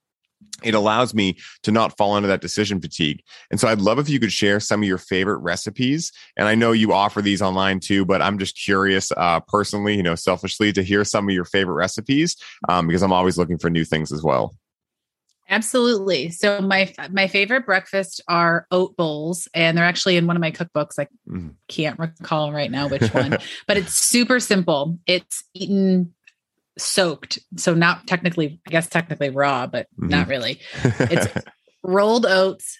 it 0.63 0.73
allows 0.73 1.13
me 1.13 1.37
to 1.63 1.71
not 1.71 1.97
fall 1.97 2.15
into 2.15 2.27
that 2.27 2.41
decision 2.41 2.79
fatigue. 2.79 3.21
And 3.51 3.59
so 3.59 3.67
I'd 3.67 3.81
love 3.81 3.99
if 3.99 4.09
you 4.09 4.19
could 4.19 4.31
share 4.31 4.59
some 4.59 4.81
of 4.81 4.87
your 4.87 4.97
favorite 4.97 5.39
recipes. 5.39 6.11
And 6.37 6.47
I 6.47 6.55
know 6.55 6.71
you 6.71 6.93
offer 6.93 7.21
these 7.21 7.41
online 7.41 7.79
too, 7.79 8.05
but 8.05 8.21
I'm 8.21 8.37
just 8.37 8.57
curious 8.57 9.11
uh, 9.17 9.39
personally, 9.41 9.95
you 9.95 10.03
know, 10.03 10.15
selfishly 10.15 10.71
to 10.73 10.83
hear 10.83 11.03
some 11.03 11.27
of 11.27 11.35
your 11.35 11.45
favorite 11.45 11.75
recipes 11.75 12.37
um, 12.69 12.87
because 12.87 13.03
I'm 13.03 13.13
always 13.13 13.37
looking 13.37 13.57
for 13.57 13.69
new 13.69 13.83
things 13.83 14.11
as 14.11 14.23
well. 14.23 14.55
Absolutely. 15.49 16.29
So 16.29 16.61
my 16.61 16.93
my 17.11 17.27
favorite 17.27 17.65
breakfast 17.65 18.21
are 18.27 18.65
oat 18.71 18.95
bowls, 18.95 19.47
and 19.53 19.77
they're 19.77 19.85
actually 19.85 20.17
in 20.17 20.25
one 20.25 20.37
of 20.37 20.41
my 20.41 20.51
cookbooks. 20.51 20.97
I 20.97 21.07
mm. 21.29 21.53
can't 21.67 21.99
recall 21.99 22.53
right 22.53 22.71
now 22.71 22.87
which 22.87 23.13
one, 23.13 23.37
but 23.67 23.77
it's 23.77 23.93
super 23.93 24.39
simple. 24.39 24.97
It's 25.05 25.43
eaten 25.53 26.13
soaked. 26.77 27.39
So 27.57 27.73
not 27.73 28.07
technically, 28.07 28.59
I 28.65 28.71
guess 28.71 28.87
technically 28.87 29.29
raw, 29.29 29.67
but 29.67 29.87
mm-hmm. 29.99 30.09
not 30.09 30.27
really. 30.27 30.59
It's 30.83 31.27
rolled 31.83 32.25
oats, 32.25 32.79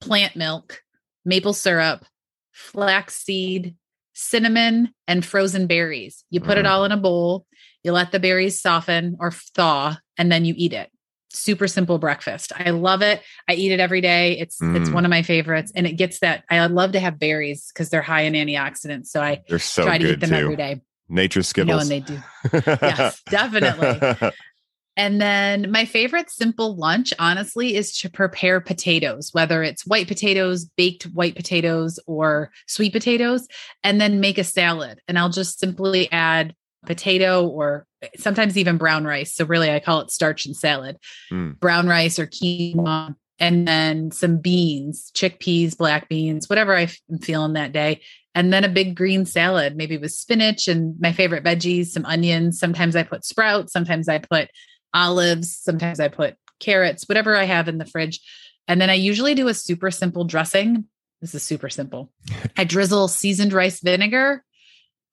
plant 0.00 0.34
milk, 0.34 0.82
maple 1.24 1.52
syrup, 1.52 2.04
flaxseed, 2.52 3.76
cinnamon, 4.14 4.92
and 5.06 5.24
frozen 5.24 5.66
berries. 5.66 6.24
You 6.30 6.40
put 6.40 6.56
mm. 6.56 6.60
it 6.60 6.66
all 6.66 6.84
in 6.84 6.92
a 6.92 6.96
bowl, 6.96 7.46
you 7.82 7.92
let 7.92 8.12
the 8.12 8.20
berries 8.20 8.60
soften 8.60 9.16
or 9.20 9.30
thaw, 9.30 9.96
and 10.16 10.32
then 10.32 10.44
you 10.44 10.54
eat 10.56 10.72
it. 10.72 10.90
Super 11.34 11.66
simple 11.66 11.98
breakfast. 11.98 12.52
I 12.54 12.70
love 12.70 13.02
it. 13.02 13.22
I 13.48 13.54
eat 13.54 13.72
it 13.72 13.80
every 13.80 14.00
day. 14.00 14.38
It's 14.38 14.60
mm. 14.60 14.76
it's 14.76 14.90
one 14.90 15.04
of 15.04 15.10
my 15.10 15.22
favorites, 15.22 15.72
and 15.74 15.86
it 15.86 15.92
gets 15.92 16.20
that. 16.20 16.44
I 16.50 16.66
love 16.66 16.92
to 16.92 17.00
have 17.00 17.18
berries 17.18 17.70
because 17.72 17.90
they're 17.90 18.02
high 18.02 18.22
in 18.22 18.34
antioxidants. 18.34 19.06
So 19.06 19.20
I 19.20 19.42
they're 19.48 19.58
so 19.58 19.84
try 19.84 19.98
to 19.98 20.12
eat 20.12 20.20
them 20.20 20.30
too. 20.30 20.36
every 20.36 20.56
day. 20.56 20.82
Nature 21.08 21.42
Skittles. 21.42 21.90
You 21.90 22.00
know, 22.00 22.06
and 22.06 22.06
they 22.06 22.70
do. 22.70 22.76
yes, 22.82 23.22
definitely. 23.30 24.30
And 24.96 25.20
then 25.20 25.70
my 25.70 25.86
favorite 25.86 26.30
simple 26.30 26.76
lunch, 26.76 27.14
honestly, 27.18 27.74
is 27.74 27.96
to 27.98 28.10
prepare 28.10 28.60
potatoes, 28.60 29.30
whether 29.32 29.62
it's 29.62 29.86
white 29.86 30.06
potatoes, 30.06 30.66
baked 30.76 31.04
white 31.04 31.34
potatoes, 31.34 31.98
or 32.06 32.50
sweet 32.66 32.92
potatoes, 32.92 33.48
and 33.82 34.00
then 34.00 34.20
make 34.20 34.36
a 34.36 34.44
salad. 34.44 35.00
And 35.08 35.18
I'll 35.18 35.30
just 35.30 35.58
simply 35.58 36.12
add 36.12 36.54
potato 36.84 37.46
or 37.46 37.86
sometimes 38.16 38.58
even 38.58 38.78
brown 38.78 39.04
rice. 39.04 39.34
So, 39.34 39.44
really, 39.44 39.70
I 39.70 39.80
call 39.80 40.00
it 40.00 40.10
starch 40.10 40.46
and 40.46 40.56
salad 40.56 40.98
mm. 41.30 41.58
brown 41.58 41.88
rice 41.88 42.18
or 42.18 42.26
quinoa, 42.26 43.14
and 43.38 43.66
then 43.66 44.10
some 44.10 44.38
beans, 44.38 45.10
chickpeas, 45.14 45.76
black 45.76 46.08
beans, 46.08 46.48
whatever 46.48 46.76
I'm 46.76 46.88
feeling 47.20 47.54
that 47.54 47.72
day 47.72 48.00
and 48.34 48.52
then 48.52 48.64
a 48.64 48.68
big 48.68 48.94
green 48.94 49.26
salad, 49.26 49.76
maybe 49.76 49.98
with 49.98 50.12
spinach 50.12 50.68
and 50.68 50.98
my 51.00 51.12
favorite 51.12 51.44
veggies, 51.44 51.86
some 51.86 52.06
onions. 52.06 52.58
Sometimes 52.58 52.96
I 52.96 53.02
put 53.02 53.24
sprouts, 53.24 53.72
sometimes 53.72 54.08
I 54.08 54.18
put 54.18 54.48
olives, 54.94 55.56
sometimes 55.56 56.00
I 56.00 56.08
put 56.08 56.36
carrots, 56.58 57.08
whatever 57.08 57.36
I 57.36 57.44
have 57.44 57.68
in 57.68 57.78
the 57.78 57.84
fridge. 57.84 58.20
And 58.68 58.80
then 58.80 58.90
I 58.90 58.94
usually 58.94 59.34
do 59.34 59.48
a 59.48 59.54
super 59.54 59.90
simple 59.90 60.24
dressing. 60.24 60.86
This 61.20 61.34
is 61.34 61.42
super 61.42 61.68
simple. 61.68 62.10
I 62.56 62.64
drizzle 62.64 63.08
seasoned 63.08 63.52
rice 63.52 63.80
vinegar 63.80 64.44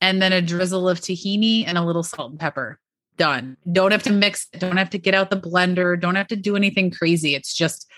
and 0.02 0.22
then 0.22 0.34
a 0.34 0.42
drizzle 0.42 0.88
of 0.88 1.00
tahini 1.00 1.66
and 1.68 1.78
a 1.78 1.84
little 1.84 2.04
salt 2.04 2.32
and 2.32 2.40
pepper. 2.40 2.80
Done. 3.18 3.58
Don't 3.70 3.92
have 3.92 4.04
to 4.04 4.14
mix, 4.14 4.48
don't 4.48 4.78
have 4.78 4.90
to 4.92 4.98
get 4.98 5.14
out 5.14 5.30
the 5.30 5.40
blender, 5.40 6.00
don't 6.00 6.16
have 6.16 6.28
to 6.28 6.38
do 6.38 6.56
anything 6.56 6.90
crazy. 6.90 7.36
It's 7.36 7.54
just 7.54 7.90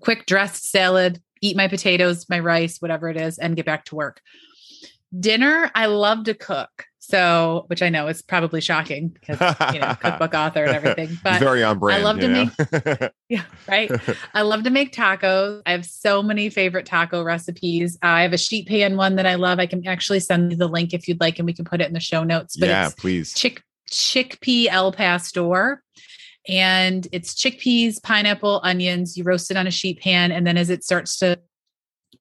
quick 0.00 0.26
dressed 0.26 0.70
salad, 0.70 1.20
eat 1.42 1.56
my 1.56 1.68
potatoes, 1.68 2.26
my 2.28 2.40
rice, 2.40 2.78
whatever 2.80 3.08
it 3.08 3.16
is, 3.16 3.38
and 3.38 3.56
get 3.56 3.66
back 3.66 3.84
to 3.86 3.94
work. 3.94 4.20
Dinner, 5.18 5.70
I 5.74 5.86
love 5.86 6.24
to 6.24 6.34
cook. 6.34 6.86
So, 7.08 7.66
which 7.68 7.82
I 7.82 7.88
know 7.88 8.08
is 8.08 8.20
probably 8.20 8.60
shocking 8.60 9.10
because 9.10 9.38
you 9.72 9.78
know, 9.78 9.94
cookbook 9.94 10.34
author 10.34 10.64
and 10.64 10.74
everything. 10.74 11.16
But 11.22 11.38
very 11.38 11.62
on 11.62 11.78
brand. 11.78 12.02
I 12.02 12.04
love 12.04 12.18
to 12.18 12.26
know? 12.26 12.50
make, 12.58 13.12
yeah, 13.28 13.44
right. 13.68 13.92
I 14.34 14.42
love 14.42 14.64
to 14.64 14.70
make 14.70 14.92
tacos. 14.92 15.62
I 15.66 15.70
have 15.70 15.86
so 15.86 16.20
many 16.20 16.50
favorite 16.50 16.84
taco 16.84 17.22
recipes. 17.22 17.96
I 18.02 18.22
have 18.22 18.32
a 18.32 18.36
sheet 18.36 18.66
pan 18.66 18.96
one 18.96 19.14
that 19.16 19.26
I 19.26 19.36
love. 19.36 19.60
I 19.60 19.66
can 19.66 19.86
actually 19.86 20.18
send 20.18 20.50
you 20.50 20.56
the 20.56 20.66
link 20.66 20.92
if 20.94 21.06
you'd 21.06 21.20
like, 21.20 21.38
and 21.38 21.46
we 21.46 21.52
can 21.52 21.64
put 21.64 21.80
it 21.80 21.86
in 21.86 21.94
the 21.94 22.00
show 22.00 22.24
notes. 22.24 22.56
But 22.56 22.70
yeah, 22.70 22.90
please. 22.96 23.32
Chick 23.34 23.62
chickpea 23.88 24.66
el 24.72 24.90
pastor, 24.90 25.84
and 26.48 27.06
it's 27.12 27.34
chickpeas, 27.34 28.02
pineapple, 28.02 28.60
onions. 28.64 29.16
You 29.16 29.22
roast 29.22 29.48
it 29.52 29.56
on 29.56 29.68
a 29.68 29.70
sheet 29.70 30.00
pan, 30.00 30.32
and 30.32 30.44
then 30.44 30.56
as 30.56 30.70
it 30.70 30.82
starts 30.82 31.18
to 31.18 31.38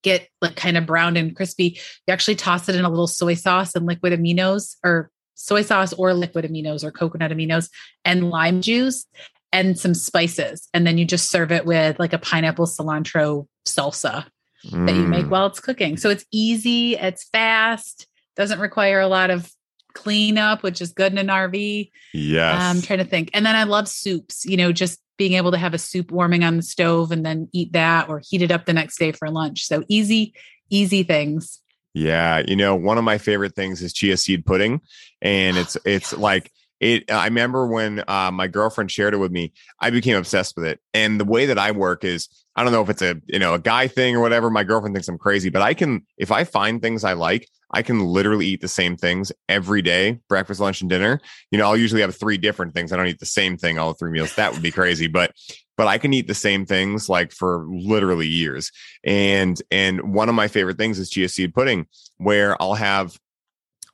get 0.05 0.29
like 0.39 0.55
kind 0.55 0.77
of 0.77 0.85
browned 0.85 1.17
and 1.17 1.35
crispy, 1.35 1.79
you 2.07 2.13
actually 2.13 2.35
toss 2.35 2.69
it 2.69 2.75
in 2.75 2.85
a 2.85 2.89
little 2.89 3.07
soy 3.07 3.33
sauce 3.33 3.75
and 3.75 3.85
liquid 3.85 4.13
aminos 4.13 4.75
or 4.83 5.09
soy 5.33 5.63
sauce 5.63 5.91
or 5.93 6.13
liquid 6.13 6.45
aminos 6.45 6.83
or 6.83 6.91
coconut 6.91 7.31
aminos 7.31 7.69
and 8.05 8.29
lime 8.29 8.61
juice 8.61 9.05
and 9.51 9.77
some 9.77 9.95
spices. 9.95 10.69
And 10.73 10.85
then 10.85 10.97
you 10.97 11.05
just 11.05 11.31
serve 11.31 11.51
it 11.51 11.65
with 11.65 11.99
like 11.99 12.13
a 12.13 12.19
pineapple 12.19 12.67
cilantro 12.67 13.47
salsa 13.65 14.27
mm. 14.65 14.85
that 14.85 14.95
you 14.95 15.07
make 15.07 15.25
mm. 15.25 15.29
while 15.29 15.47
it's 15.47 15.59
cooking. 15.59 15.97
So 15.97 16.09
it's 16.11 16.25
easy, 16.31 16.95
it's 16.95 17.27
fast, 17.29 18.07
doesn't 18.35 18.59
require 18.59 18.99
a 18.99 19.07
lot 19.07 19.31
of 19.31 19.51
cleanup, 19.95 20.61
which 20.61 20.81
is 20.81 20.91
good 20.91 21.11
in 21.11 21.17
an 21.17 21.27
RV. 21.27 21.89
Yes. 22.13 22.61
I'm 22.61 22.81
trying 22.81 22.99
to 22.99 23.05
think. 23.05 23.31
And 23.33 23.43
then 23.43 23.55
I 23.55 23.63
love 23.63 23.87
soups, 23.87 24.45
you 24.45 24.57
know, 24.57 24.71
just 24.71 24.99
being 25.17 25.33
able 25.33 25.51
to 25.51 25.57
have 25.57 25.73
a 25.73 25.77
soup 25.77 26.11
warming 26.11 26.43
on 26.43 26.57
the 26.57 26.63
stove 26.63 27.11
and 27.11 27.25
then 27.25 27.49
eat 27.53 27.73
that 27.73 28.09
or 28.09 28.21
heat 28.23 28.41
it 28.41 28.51
up 28.51 28.65
the 28.65 28.73
next 28.73 28.97
day 28.97 29.11
for 29.11 29.29
lunch. 29.29 29.65
So 29.65 29.83
easy, 29.87 30.33
easy 30.69 31.03
things. 31.03 31.61
Yeah, 31.93 32.43
you 32.45 32.57
know, 32.57 32.75
one 32.75 32.97
of 32.97 33.05
my 33.05 33.17
favorite 33.17 33.55
things 33.55 33.81
is 33.81 33.93
chia 33.93 34.17
seed 34.17 34.45
pudding, 34.45 34.81
and 35.21 35.57
it's 35.57 35.75
it's 35.85 36.11
yes. 36.11 36.19
like 36.19 36.51
it. 36.79 37.09
I 37.09 37.25
remember 37.25 37.67
when 37.67 38.03
uh, 38.07 38.31
my 38.31 38.47
girlfriend 38.47 38.91
shared 38.91 39.13
it 39.13 39.17
with 39.17 39.31
me, 39.31 39.53
I 39.79 39.89
became 39.89 40.17
obsessed 40.17 40.55
with 40.57 40.65
it. 40.65 40.79
And 40.93 41.19
the 41.19 41.25
way 41.25 41.45
that 41.47 41.57
I 41.57 41.71
work 41.71 42.03
is, 42.03 42.27
I 42.55 42.63
don't 42.63 42.71
know 42.71 42.81
if 42.81 42.89
it's 42.89 43.01
a 43.01 43.21
you 43.27 43.39
know 43.39 43.53
a 43.53 43.59
guy 43.59 43.87
thing 43.87 44.15
or 44.15 44.21
whatever. 44.21 44.49
My 44.49 44.63
girlfriend 44.63 44.95
thinks 44.95 45.07
I'm 45.07 45.17
crazy, 45.17 45.49
but 45.49 45.61
I 45.61 45.73
can 45.73 46.05
if 46.17 46.31
I 46.31 46.43
find 46.43 46.81
things 46.81 47.03
I 47.03 47.13
like, 47.13 47.49
I 47.71 47.81
can 47.81 47.99
literally 47.99 48.45
eat 48.45 48.61
the 48.61 48.67
same 48.67 48.95
things 48.95 49.31
every 49.49 49.81
day, 49.81 50.19
breakfast, 50.29 50.61
lunch, 50.61 50.81
and 50.81 50.89
dinner. 50.89 51.19
You 51.51 51.57
know, 51.57 51.65
I'll 51.65 51.77
usually 51.77 52.01
have 52.01 52.15
three 52.15 52.37
different 52.37 52.73
things. 52.73 52.93
I 52.93 52.97
don't 52.97 53.07
eat 53.07 53.19
the 53.19 53.25
same 53.25 53.57
thing 53.57 53.77
all 53.77 53.93
three 53.93 54.11
meals. 54.11 54.35
That 54.35 54.53
would 54.53 54.63
be 54.63 54.71
crazy. 54.71 55.07
But 55.07 55.33
but 55.77 55.87
I 55.87 55.97
can 55.97 56.13
eat 56.13 56.27
the 56.27 56.33
same 56.33 56.65
things 56.65 57.09
like 57.09 57.31
for 57.31 57.65
literally 57.69 58.27
years. 58.27 58.71
And 59.03 59.61
and 59.71 60.13
one 60.13 60.29
of 60.29 60.35
my 60.35 60.47
favorite 60.47 60.77
things 60.77 60.99
is 60.99 61.09
chia 61.09 61.27
seed 61.27 61.53
pudding, 61.53 61.87
where 62.17 62.61
I'll 62.61 62.75
have 62.75 63.19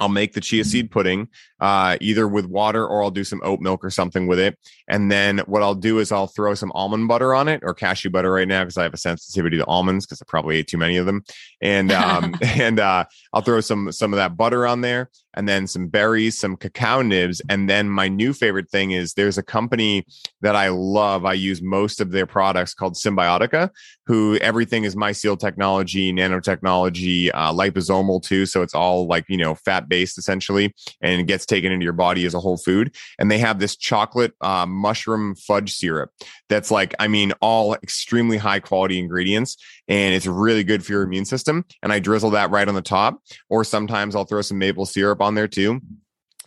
I'll 0.02 0.10
make 0.10 0.34
the 0.34 0.42
chia 0.42 0.64
seed 0.64 0.90
pudding 0.90 1.30
uh, 1.60 1.96
either 2.02 2.28
with 2.28 2.48
water 2.48 2.86
or 2.86 3.04
I'll 3.04 3.12
do 3.12 3.24
some 3.24 3.40
oat 3.44 3.60
milk 3.60 3.86
or 3.86 3.92
something 3.92 4.26
with 4.26 4.40
it. 4.40 4.58
And 4.88 5.12
then 5.12 5.38
what 5.46 5.62
I'll 5.62 5.76
do 5.76 6.00
is 6.00 6.12
I'll 6.12 6.26
throw 6.26 6.56
some 6.56 6.72
almond 6.74 7.08
butter 7.08 7.36
on 7.36 7.48
it 7.48 7.62
or 7.64 7.76
cashew 7.76 8.10
butter 8.10 8.32
right 8.32 8.48
now 8.48 8.64
because 8.64 8.78
I 8.78 8.84
have 8.84 8.96
a 8.96 8.98
sensitivity 8.98 9.58
to 9.58 9.66
almonds 9.66 10.08
because 10.08 10.20
I 10.20 10.26
probably 10.28 10.58
ate 10.58 10.68
too 10.68 10.80
many 10.80 10.98
of 10.98 11.06
them. 11.06 11.24
And 11.62 11.92
um, 11.92 12.36
and 12.42 12.80
uh, 12.80 13.06
I'll 13.32 13.42
throw 13.44 13.62
some 13.62 13.92
some 13.92 14.12
of 14.12 14.18
that 14.18 14.36
butter 14.36 14.66
on 14.66 14.82
there 14.82 15.12
and 15.34 15.48
then 15.48 15.68
some 15.68 15.88
berries, 15.88 16.38
some 16.38 16.56
cacao 16.56 17.02
nibs. 17.02 17.42
And 17.50 17.70
then 17.70 17.90
my 17.90 18.08
new 18.08 18.34
favorite 18.34 18.70
thing 18.70 18.92
is 18.92 19.14
there's 19.14 19.38
a 19.38 19.44
company 19.44 20.06
that 20.42 20.56
I 20.56 20.70
love. 20.70 21.26
I 21.26 21.34
use 21.34 21.62
most 21.62 22.02
of 22.02 22.12
their 22.12 22.26
products 22.26 22.74
called 22.74 22.96
Cymbiotika, 22.96 23.70
who 24.06 24.38
everything 24.38 24.84
is 24.84 24.96
mycelial 24.96 25.40
technology, 25.40 26.12
nanotechnology, 26.12 27.32
uh, 27.34 27.54
liposomal 27.54 28.22
too. 28.22 28.46
So 28.46 28.62
it's 28.62 28.76
all 28.76 29.08
like, 29.08 29.26
you 29.30 29.38
know, 29.38 29.56
fat 29.56 29.88
based 29.88 30.18
essentially, 30.18 30.74
and 31.02 31.22
it 31.22 31.28
gets 31.28 31.46
taken 31.46 31.72
into 31.72 31.84
your 31.84 31.94
body 31.94 32.26
as 32.26 32.34
a 32.34 32.40
whole 32.40 32.58
food. 32.58 32.96
And 33.20 33.32
they 33.32 33.38
have 33.40 33.60
this 33.60 33.76
chocolate 33.76 34.34
uh, 34.42 34.66
mushroom 34.66 35.36
fudge 35.36 35.74
syrup 35.74 36.12
that's 36.50 36.72
like, 36.72 36.94
I 37.00 37.08
mean, 37.08 37.34
all 37.42 37.76
extremely 37.76 38.38
high 38.38 38.60
quality 38.60 39.00
ingredients. 39.00 39.58
And 39.88 40.14
it's 40.14 40.26
really 40.26 40.64
good 40.64 40.86
for 40.86 40.94
your 40.94 41.04
immune 41.04 41.26
system. 41.26 41.66
And 41.82 41.92
I 41.92 42.00
drizzle 42.00 42.32
that 42.32 42.52
right 42.52 42.68
on 42.68 42.76
the 42.76 42.82
top. 42.82 43.22
Or 43.50 43.64
sometimes 43.64 44.16
I'll 44.16 44.26
throw 44.26 44.42
some 44.42 44.58
maple 44.58 44.86
syrup 44.86 45.21
on 45.22 45.36
there 45.36 45.48
too 45.48 45.82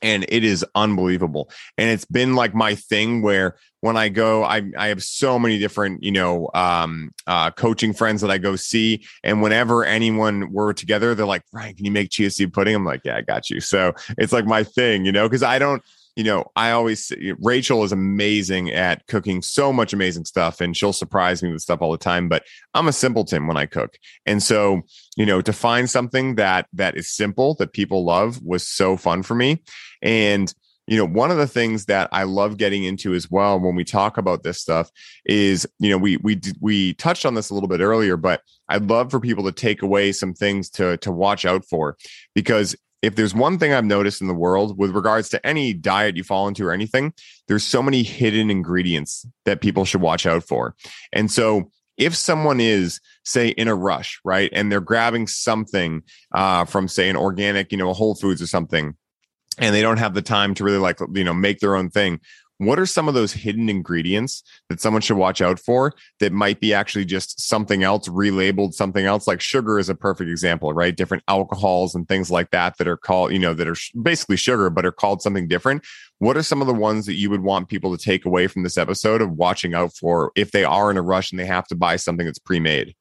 and 0.04 0.26
it 0.28 0.44
is 0.44 0.64
unbelievable. 0.74 1.50
And 1.78 1.88
it's 1.88 2.04
been 2.04 2.34
like 2.34 2.54
my 2.54 2.74
thing 2.74 3.22
where 3.22 3.56
when 3.80 3.96
I 3.96 4.10
go, 4.10 4.44
I 4.44 4.62
I 4.76 4.88
have 4.88 5.02
so 5.02 5.38
many 5.38 5.58
different 5.58 6.02
you 6.02 6.12
know 6.12 6.50
um, 6.54 7.12
uh, 7.26 7.50
coaching 7.50 7.94
friends 7.94 8.20
that 8.20 8.30
I 8.30 8.38
go 8.38 8.54
see, 8.54 9.04
and 9.24 9.42
whenever 9.42 9.84
anyone 9.84 10.52
were 10.52 10.74
together, 10.74 11.14
they're 11.14 11.26
like, 11.26 11.42
"Ryan, 11.52 11.74
can 11.74 11.84
you 11.86 11.90
make 11.90 12.10
chia 12.10 12.30
seed 12.30 12.52
pudding?" 12.52 12.74
I'm 12.74 12.84
like, 12.84 13.00
"Yeah, 13.04 13.16
I 13.16 13.22
got 13.22 13.50
you." 13.50 13.60
So 13.60 13.94
it's 14.18 14.32
like 14.32 14.46
my 14.46 14.62
thing, 14.62 15.04
you 15.04 15.12
know, 15.12 15.26
because 15.26 15.42
I 15.42 15.58
don't. 15.58 15.82
You 16.16 16.24
know, 16.24 16.50
I 16.54 16.70
always 16.70 17.12
Rachel 17.40 17.82
is 17.82 17.92
amazing 17.92 18.70
at 18.70 19.06
cooking 19.08 19.42
so 19.42 19.72
much 19.72 19.92
amazing 19.92 20.24
stuff 20.24 20.60
and 20.60 20.76
she'll 20.76 20.92
surprise 20.92 21.42
me 21.42 21.52
with 21.52 21.62
stuff 21.62 21.82
all 21.82 21.90
the 21.90 21.98
time, 21.98 22.28
but 22.28 22.44
I'm 22.74 22.88
a 22.88 22.92
simpleton 22.92 23.46
when 23.46 23.56
I 23.56 23.66
cook. 23.66 23.96
And 24.24 24.42
so, 24.42 24.82
you 25.16 25.26
know, 25.26 25.40
to 25.42 25.52
find 25.52 25.90
something 25.90 26.36
that 26.36 26.66
that 26.72 26.96
is 26.96 27.10
simple 27.10 27.54
that 27.56 27.72
people 27.72 28.04
love 28.04 28.40
was 28.42 28.66
so 28.66 28.96
fun 28.96 29.22
for 29.22 29.34
me. 29.34 29.62
And 30.02 30.52
you 30.86 30.98
know, 30.98 31.06
one 31.06 31.30
of 31.30 31.38
the 31.38 31.46
things 31.46 31.86
that 31.86 32.10
I 32.12 32.24
love 32.24 32.58
getting 32.58 32.84
into 32.84 33.14
as 33.14 33.30
well 33.30 33.58
when 33.58 33.74
we 33.74 33.84
talk 33.84 34.18
about 34.18 34.42
this 34.42 34.60
stuff 34.60 34.90
is, 35.24 35.66
you 35.78 35.88
know, 35.88 35.96
we 35.96 36.18
we 36.18 36.40
we 36.60 36.92
touched 36.94 37.24
on 37.24 37.34
this 37.34 37.48
a 37.48 37.54
little 37.54 37.68
bit 37.68 37.80
earlier, 37.80 38.16
but 38.18 38.42
I'd 38.68 38.90
love 38.90 39.10
for 39.10 39.18
people 39.18 39.44
to 39.44 39.52
take 39.52 39.80
away 39.80 40.12
some 40.12 40.34
things 40.34 40.68
to 40.70 40.98
to 40.98 41.10
watch 41.10 41.46
out 41.46 41.64
for 41.64 41.96
because 42.34 42.76
if 43.04 43.16
there's 43.16 43.34
one 43.34 43.58
thing 43.58 43.72
I've 43.72 43.84
noticed 43.84 44.22
in 44.22 44.28
the 44.28 44.34
world 44.34 44.78
with 44.78 44.92
regards 44.92 45.28
to 45.30 45.46
any 45.46 45.74
diet 45.74 46.16
you 46.16 46.24
fall 46.24 46.48
into 46.48 46.66
or 46.66 46.72
anything, 46.72 47.12
there's 47.48 47.64
so 47.64 47.82
many 47.82 48.02
hidden 48.02 48.50
ingredients 48.50 49.26
that 49.44 49.60
people 49.60 49.84
should 49.84 50.00
watch 50.00 50.24
out 50.24 50.42
for. 50.42 50.74
And 51.12 51.30
so 51.30 51.70
if 51.98 52.16
someone 52.16 52.60
is 52.60 53.00
say 53.24 53.48
in 53.48 53.68
a 53.68 53.74
rush 53.74 54.20
right 54.24 54.50
and 54.52 54.72
they're 54.72 54.80
grabbing 54.80 55.26
something 55.26 56.02
uh, 56.34 56.64
from 56.64 56.88
say 56.88 57.08
an 57.08 57.16
organic 57.16 57.70
you 57.70 57.78
know 57.78 57.90
a 57.90 57.94
whole 57.94 58.14
foods 58.14 58.42
or 58.42 58.48
something 58.48 58.96
and 59.58 59.74
they 59.74 59.82
don't 59.82 59.98
have 59.98 60.14
the 60.14 60.22
time 60.22 60.54
to 60.54 60.64
really 60.64 60.78
like 60.78 60.98
you 61.14 61.22
know 61.22 61.34
make 61.34 61.60
their 61.60 61.76
own 61.76 61.88
thing 61.88 62.18
what 62.58 62.78
are 62.78 62.86
some 62.86 63.08
of 63.08 63.14
those 63.14 63.32
hidden 63.32 63.68
ingredients 63.68 64.42
that 64.68 64.80
someone 64.80 65.02
should 65.02 65.16
watch 65.16 65.40
out 65.40 65.58
for 65.58 65.92
that 66.20 66.32
might 66.32 66.60
be 66.60 66.72
actually 66.72 67.04
just 67.04 67.40
something 67.40 67.82
else 67.82 68.08
relabeled 68.08 68.74
something 68.74 69.04
else? 69.04 69.26
Like 69.26 69.40
sugar 69.40 69.78
is 69.78 69.88
a 69.88 69.94
perfect 69.94 70.30
example 70.30 70.72
right? 70.72 70.96
Different 70.96 71.24
alcohols 71.28 71.94
and 71.94 72.06
things 72.08 72.30
like 72.30 72.50
that 72.50 72.78
that 72.78 72.88
are 72.88 72.96
called 72.96 73.32
you 73.32 73.38
know 73.38 73.54
that 73.54 73.68
are 73.68 73.76
basically 74.02 74.36
sugar 74.36 74.70
but 74.70 74.86
are 74.86 74.92
called 74.92 75.22
something 75.22 75.48
different. 75.48 75.84
What 76.18 76.36
are 76.36 76.42
some 76.42 76.60
of 76.60 76.66
the 76.66 76.74
ones 76.74 77.06
that 77.06 77.14
you 77.14 77.30
would 77.30 77.42
want 77.42 77.68
people 77.68 77.96
to 77.96 78.02
take 78.02 78.24
away 78.24 78.46
from 78.46 78.62
this 78.62 78.78
episode 78.78 79.20
of 79.20 79.32
watching 79.32 79.74
out 79.74 79.94
for 79.94 80.32
if 80.36 80.52
they 80.52 80.64
are 80.64 80.90
in 80.90 80.96
a 80.96 81.02
rush 81.02 81.30
and 81.30 81.38
they 81.38 81.46
have 81.46 81.66
to 81.68 81.74
buy 81.74 81.96
something 81.96 82.26
that's 82.26 82.38
pre-made 82.38 82.94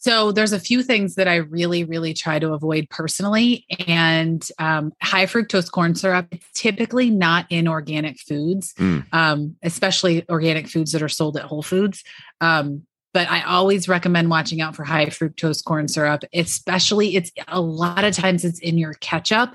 so 0.00 0.32
there's 0.32 0.54
a 0.54 0.58
few 0.58 0.82
things 0.82 1.16
that 1.16 1.28
I 1.28 1.36
really, 1.36 1.84
really 1.84 2.14
try 2.14 2.38
to 2.38 2.54
avoid 2.54 2.88
personally. 2.88 3.66
And 3.86 4.46
um, 4.58 4.94
high 5.02 5.26
fructose 5.26 5.70
corn 5.70 5.94
syrup, 5.94 6.26
it's 6.30 6.46
typically 6.54 7.10
not 7.10 7.44
in 7.50 7.68
organic 7.68 8.18
foods, 8.18 8.72
mm. 8.74 9.04
um, 9.12 9.56
especially 9.62 10.26
organic 10.30 10.68
foods 10.68 10.92
that 10.92 11.02
are 11.02 11.08
sold 11.08 11.36
at 11.36 11.44
Whole 11.44 11.62
Foods. 11.62 12.02
Um, 12.40 12.86
but 13.12 13.28
I 13.28 13.42
always 13.42 13.88
recommend 13.88 14.30
watching 14.30 14.62
out 14.62 14.74
for 14.74 14.84
high 14.84 15.06
fructose 15.06 15.62
corn 15.62 15.86
syrup, 15.86 16.24
especially 16.32 17.16
it's 17.16 17.30
a 17.48 17.60
lot 17.60 18.04
of 18.04 18.14
times 18.14 18.42
it's 18.44 18.60
in 18.60 18.78
your 18.78 18.94
ketchup 18.94 19.54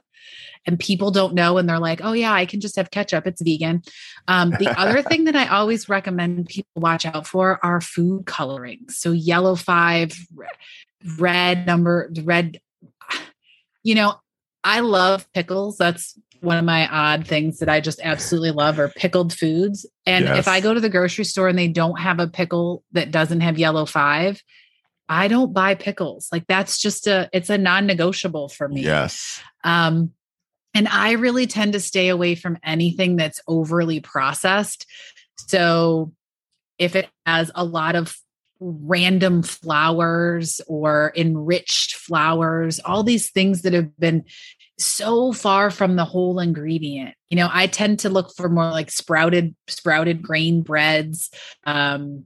and 0.66 0.80
people 0.80 1.12
don't 1.12 1.34
know 1.34 1.58
and 1.58 1.68
they're 1.68 1.80
like 1.80 2.02
oh 2.04 2.14
yeah 2.14 2.34
i 2.34 2.46
can 2.46 2.60
just 2.60 2.76
have 2.76 2.92
ketchup 2.92 3.28
it's 3.28 3.42
vegan 3.42 3.82
um, 4.28 4.52
the 4.52 4.74
other 4.80 5.02
thing 5.02 5.26
that 5.26 5.36
i 5.36 5.48
always 5.48 5.90
recommend 5.90 6.48
people 6.48 6.70
watch 6.76 7.06
out 7.06 7.28
for 7.28 7.60
are 7.64 7.82
food 7.82 8.26
coloring 8.26 8.80
so 8.90 9.12
yellow 9.12 9.56
five 9.56 10.14
red 11.18 11.66
number 11.66 12.12
red 12.24 12.60
you 13.84 13.96
know 13.96 14.16
i 14.64 14.80
love 14.80 15.32
pickles 15.34 15.78
that's 15.78 16.18
one 16.42 16.58
of 16.58 16.66
my 16.66 16.88
odd 16.90 17.26
things 17.26 17.60
that 17.60 17.70
i 17.70 17.80
just 17.80 18.00
absolutely 18.04 18.52
love 18.52 18.80
are 18.80 18.90
pickled 18.90 19.34
foods 19.34 19.86
and 20.06 20.26
yes. 20.26 20.40
if 20.40 20.48
i 20.48 20.60
go 20.60 20.74
to 20.74 20.80
the 20.80 20.90
grocery 20.90 21.24
store 21.24 21.48
and 21.48 21.58
they 21.58 21.68
don't 21.68 22.00
have 22.00 22.20
a 22.20 22.28
pickle 22.28 22.84
that 22.92 23.12
doesn't 23.12 23.42
have 23.42 23.58
yellow 23.58 23.86
five 23.86 24.42
I 25.08 25.28
don't 25.28 25.54
buy 25.54 25.76
pickles. 25.76 26.30
Like 26.32 26.48
that's 26.48 26.82
just 26.82 27.08
a 27.08 27.30
it's 27.32 27.50
a 27.50 27.58
non-negotiable 27.58 28.50
for 28.50 28.68
me. 28.68 28.82
Yes. 28.82 29.42
Um 29.64 30.12
and 30.76 30.90
I 30.90 31.14
really 31.14 31.48
tend 31.48 31.74
to 31.74 31.80
stay 31.80 32.10
away 32.10 32.36
from 32.36 32.60
anything 32.64 33.16
that's 33.16 33.40
overly 33.48 34.02
processed. 34.02 34.86
So 35.48 36.12
if 36.78 36.96
it 36.96 37.08
has 37.26 37.50
a 37.56 37.64
lot 37.64 37.96
of 37.96 38.16
random 38.60 39.42
flours 39.42 40.60
or 40.68 41.14
enriched 41.16 41.96
flours, 41.96 42.80
all 42.84 43.04
these 43.04 43.32
things 43.32 43.62
that 43.62 43.74
have 43.74 43.98
been 43.98 44.26
so 44.78 45.32
far 45.32 45.72
from 45.72 45.96
the 45.96 46.06
whole 46.06 46.40
ingredient. 46.40 47.16
You 47.30 47.38
know, 47.38 47.50
I 47.52 47.68
tend 47.68 48.00
to 48.00 48.10
look 48.10 48.36
for 48.36 48.50
more 48.50 48.70
like 48.70 48.92
sprouted 48.92 49.56
sprouted 49.68 50.22
grain 50.22 50.62
breads. 50.62 51.32
Um 51.66 52.26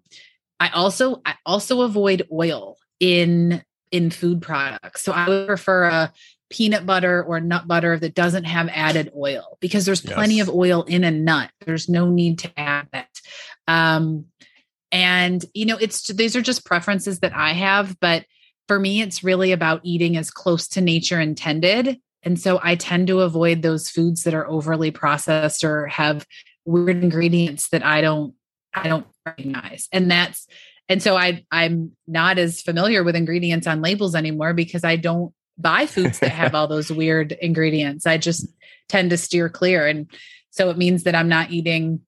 I 0.59 0.69
also 0.69 1.21
I 1.25 1.35
also 1.45 1.81
avoid 1.81 2.27
oil 2.31 2.77
in 2.99 3.63
in 3.91 4.09
food 4.09 4.41
products. 4.41 5.03
So 5.03 5.11
I 5.11 5.27
would 5.27 5.47
prefer 5.47 5.83
a 5.85 6.13
peanut 6.49 6.85
butter 6.85 7.23
or 7.23 7.39
nut 7.39 7.67
butter 7.67 7.97
that 7.97 8.15
doesn't 8.15 8.45
have 8.45 8.69
added 8.73 9.11
oil 9.15 9.57
because 9.59 9.85
there's 9.85 10.03
yes. 10.03 10.13
plenty 10.13 10.39
of 10.39 10.49
oil 10.49 10.83
in 10.83 11.03
a 11.03 11.11
nut. 11.11 11.51
There's 11.65 11.87
no 11.87 12.09
need 12.09 12.39
to 12.39 12.59
add 12.59 12.87
that. 12.91 13.09
Um, 13.67 14.25
and 14.91 15.45
you 15.53 15.65
know, 15.65 15.77
it's 15.77 16.07
these 16.07 16.35
are 16.35 16.41
just 16.41 16.65
preferences 16.65 17.19
that 17.19 17.35
I 17.35 17.53
have, 17.53 17.99
but 17.99 18.25
for 18.67 18.79
me, 18.79 19.01
it's 19.01 19.23
really 19.23 19.51
about 19.51 19.81
eating 19.83 20.17
as 20.17 20.31
close 20.31 20.67
to 20.69 20.81
nature 20.81 21.19
intended. 21.19 21.99
And 22.23 22.39
so 22.39 22.59
I 22.61 22.75
tend 22.75 23.07
to 23.07 23.21
avoid 23.21 23.61
those 23.61 23.89
foods 23.89 24.23
that 24.23 24.33
are 24.33 24.47
overly 24.47 24.91
processed 24.91 25.63
or 25.63 25.87
have 25.87 26.25
weird 26.65 27.03
ingredients 27.03 27.69
that 27.69 27.83
I 27.83 28.01
don't 28.01 28.33
I 28.73 28.87
don't 28.87 29.07
recognize. 29.25 29.87
And 29.91 30.09
that's 30.09 30.47
and 30.87 31.01
so 31.01 31.15
I 31.15 31.45
I'm 31.51 31.95
not 32.07 32.37
as 32.37 32.61
familiar 32.61 33.03
with 33.03 33.15
ingredients 33.15 33.67
on 33.67 33.81
labels 33.81 34.15
anymore 34.15 34.53
because 34.53 34.83
I 34.83 34.95
don't 34.95 35.33
buy 35.59 35.85
foods 35.85 36.19
that 36.19 36.31
have 36.31 36.55
all 36.55 36.67
those 36.69 36.91
weird 36.91 37.33
ingredients. 37.33 38.07
I 38.07 38.17
just 38.17 38.47
tend 38.87 39.11
to 39.11 39.17
steer 39.17 39.49
clear. 39.49 39.85
And 39.85 40.07
so 40.49 40.69
it 40.69 40.77
means 40.77 41.03
that 41.03 41.15
I'm 41.15 41.29
not 41.29 41.51
eating, 41.51 42.01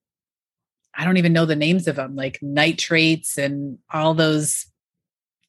I 0.94 1.04
don't 1.04 1.16
even 1.16 1.32
know 1.32 1.46
the 1.46 1.56
names 1.56 1.86
of 1.86 1.96
them, 1.96 2.16
like 2.16 2.38
nitrates 2.42 3.38
and 3.38 3.78
all 3.92 4.14
those 4.14 4.66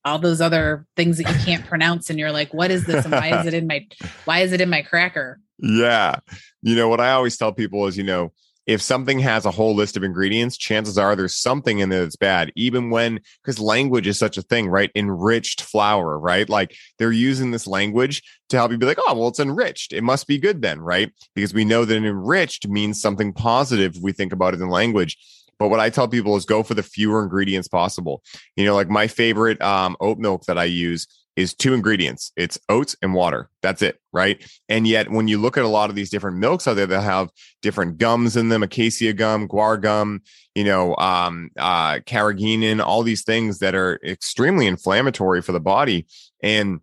all 0.05 0.19
those 0.19 0.41
other 0.41 0.85
things 0.97 1.17
that 1.17 1.29
you 1.29 1.45
can't 1.45 1.65
pronounce 1.65 2.09
and 2.09 2.19
you're 2.19 2.31
like 2.31 2.53
what 2.53 2.71
is 2.71 2.85
this 2.85 3.05
and 3.05 3.13
why 3.13 3.39
is 3.39 3.45
it 3.45 3.53
in 3.53 3.67
my 3.67 3.87
why 4.25 4.39
is 4.39 4.51
it 4.51 4.59
in 4.59 4.69
my 4.69 4.81
cracker 4.81 5.39
yeah 5.59 6.15
you 6.61 6.75
know 6.75 6.89
what 6.89 6.99
i 6.99 7.11
always 7.11 7.37
tell 7.37 7.53
people 7.53 7.87
is 7.87 7.97
you 7.97 8.03
know 8.03 8.31
if 8.65 8.81
something 8.81 9.19
has 9.19 9.45
a 9.45 9.51
whole 9.51 9.75
list 9.75 9.97
of 9.97 10.03
ingredients, 10.03 10.57
chances 10.57 10.97
are 10.97 11.15
there's 11.15 11.35
something 11.35 11.79
in 11.79 11.89
there 11.89 12.03
that's 12.03 12.15
bad, 12.15 12.51
even 12.55 12.89
when, 12.89 13.19
because 13.41 13.59
language 13.59 14.07
is 14.07 14.17
such 14.17 14.37
a 14.37 14.41
thing, 14.41 14.67
right? 14.69 14.91
Enriched 14.95 15.61
flour, 15.61 16.17
right? 16.17 16.49
Like 16.49 16.75
they're 16.97 17.11
using 17.11 17.51
this 17.51 17.67
language 17.67 18.23
to 18.49 18.57
help 18.57 18.71
you 18.71 18.77
be 18.77 18.85
like, 18.85 18.99
oh, 19.05 19.13
well, 19.15 19.27
it's 19.27 19.39
enriched. 19.39 19.93
It 19.93 20.03
must 20.03 20.27
be 20.27 20.37
good 20.37 20.61
then, 20.61 20.79
right? 20.79 21.11
Because 21.35 21.53
we 21.53 21.65
know 21.65 21.85
that 21.85 21.95
enriched 21.95 22.67
means 22.67 23.01
something 23.01 23.33
positive 23.33 23.97
we 24.01 24.13
think 24.13 24.31
about 24.31 24.53
it 24.53 24.61
in 24.61 24.69
language. 24.69 25.17
But 25.59 25.69
what 25.69 25.79
I 25.79 25.89
tell 25.89 26.07
people 26.07 26.35
is 26.35 26.45
go 26.45 26.63
for 26.63 26.73
the 26.73 26.83
fewer 26.83 27.21
ingredients 27.23 27.67
possible. 27.67 28.23
You 28.55 28.65
know, 28.65 28.75
like 28.75 28.89
my 28.89 29.07
favorite 29.07 29.61
um, 29.61 29.95
oat 29.99 30.17
milk 30.17 30.45
that 30.45 30.57
I 30.57 30.65
use 30.65 31.07
is 31.35 31.53
two 31.53 31.73
ingredients. 31.73 32.31
It's 32.35 32.59
oats 32.69 32.95
and 33.01 33.13
water. 33.13 33.49
That's 33.61 33.81
it 33.81 33.99
right? 34.13 34.41
And 34.69 34.87
yet 34.87 35.09
when 35.09 35.27
you 35.27 35.39
look 35.39 35.57
at 35.57 35.65
a 35.65 35.67
lot 35.67 35.89
of 35.89 35.95
these 35.95 36.09
different 36.09 36.37
milks 36.37 36.67
out 36.67 36.75
there 36.75 36.85
they'll 36.85 37.01
have 37.01 37.29
different 37.61 37.97
gums 37.97 38.37
in 38.37 38.49
them 38.49 38.63
acacia 38.63 39.11
gum 39.11 39.47
guar 39.47 39.81
gum 39.81 40.21
you 40.55 40.63
know 40.63 40.95
um 40.97 41.49
uh 41.57 41.95
carrageenan 42.05 42.79
all 42.79 43.03
these 43.03 43.23
things 43.23 43.59
that 43.59 43.75
are 43.75 43.99
extremely 44.05 44.67
inflammatory 44.67 45.41
for 45.41 45.51
the 45.51 45.59
body. 45.59 46.05
And 46.41 46.79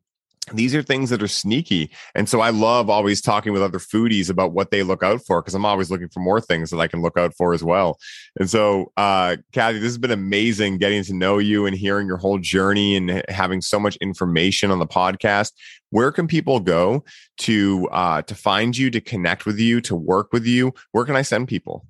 these 0.53 0.74
are 0.74 0.82
things 0.82 1.11
that 1.11 1.22
are 1.22 1.28
sneaky. 1.28 1.90
And 2.14 2.28
so 2.28 2.40
I 2.40 2.51
love 2.51 2.90
always 2.90 3.20
talking 3.20 3.53
with 3.53 3.62
other 3.62 3.78
foodies 3.78 4.30
about 4.30 4.53
what 4.53 4.70
they 4.70 4.82
look 4.82 5.03
out 5.03 5.20
for 5.26 5.40
because 5.40 5.55
I'm 5.55 5.64
always 5.64 5.90
looking 5.90 6.09
for 6.09 6.20
more 6.20 6.40
things 6.40 6.70
that 6.70 6.78
I 6.78 6.88
can 6.88 7.03
look 7.03 7.18
out 7.18 7.34
for 7.36 7.55
as 7.55 7.62
well. 7.62 7.98
And 8.38 8.48
so, 8.48 8.92
uh, 8.96 9.36
Kathy, 9.53 9.78
this 9.78 9.88
has 9.88 9.98
been 9.98 10.11
amazing 10.11 10.78
getting 10.78 11.03
to 11.05 11.14
know 11.14 11.38
you 11.38 11.66
and 11.66 11.76
hearing 11.76 12.07
your 12.07 12.16
whole 12.16 12.38
journey 12.38 12.96
and 12.96 13.22
having 13.28 13.61
so 13.61 13.78
much 13.80 13.96
information 13.96 14.70
on 14.70 14.78
the 14.78 14.86
podcast. 14.86 15.53
Where 15.90 16.12
can 16.12 16.26
people 16.26 16.61
go 16.61 17.05
to 17.38 17.88
uh, 17.90 18.22
to 18.22 18.34
find 18.34 18.76
you, 18.76 18.90
to 18.90 19.01
connect 19.01 19.44
with 19.44 19.59
you, 19.59 19.80
to 19.82 19.96
work 19.96 20.32
with 20.32 20.46
you? 20.46 20.72
Where 20.92 21.05
can 21.05 21.16
I 21.16 21.22
send 21.22 21.48
people? 21.48 21.84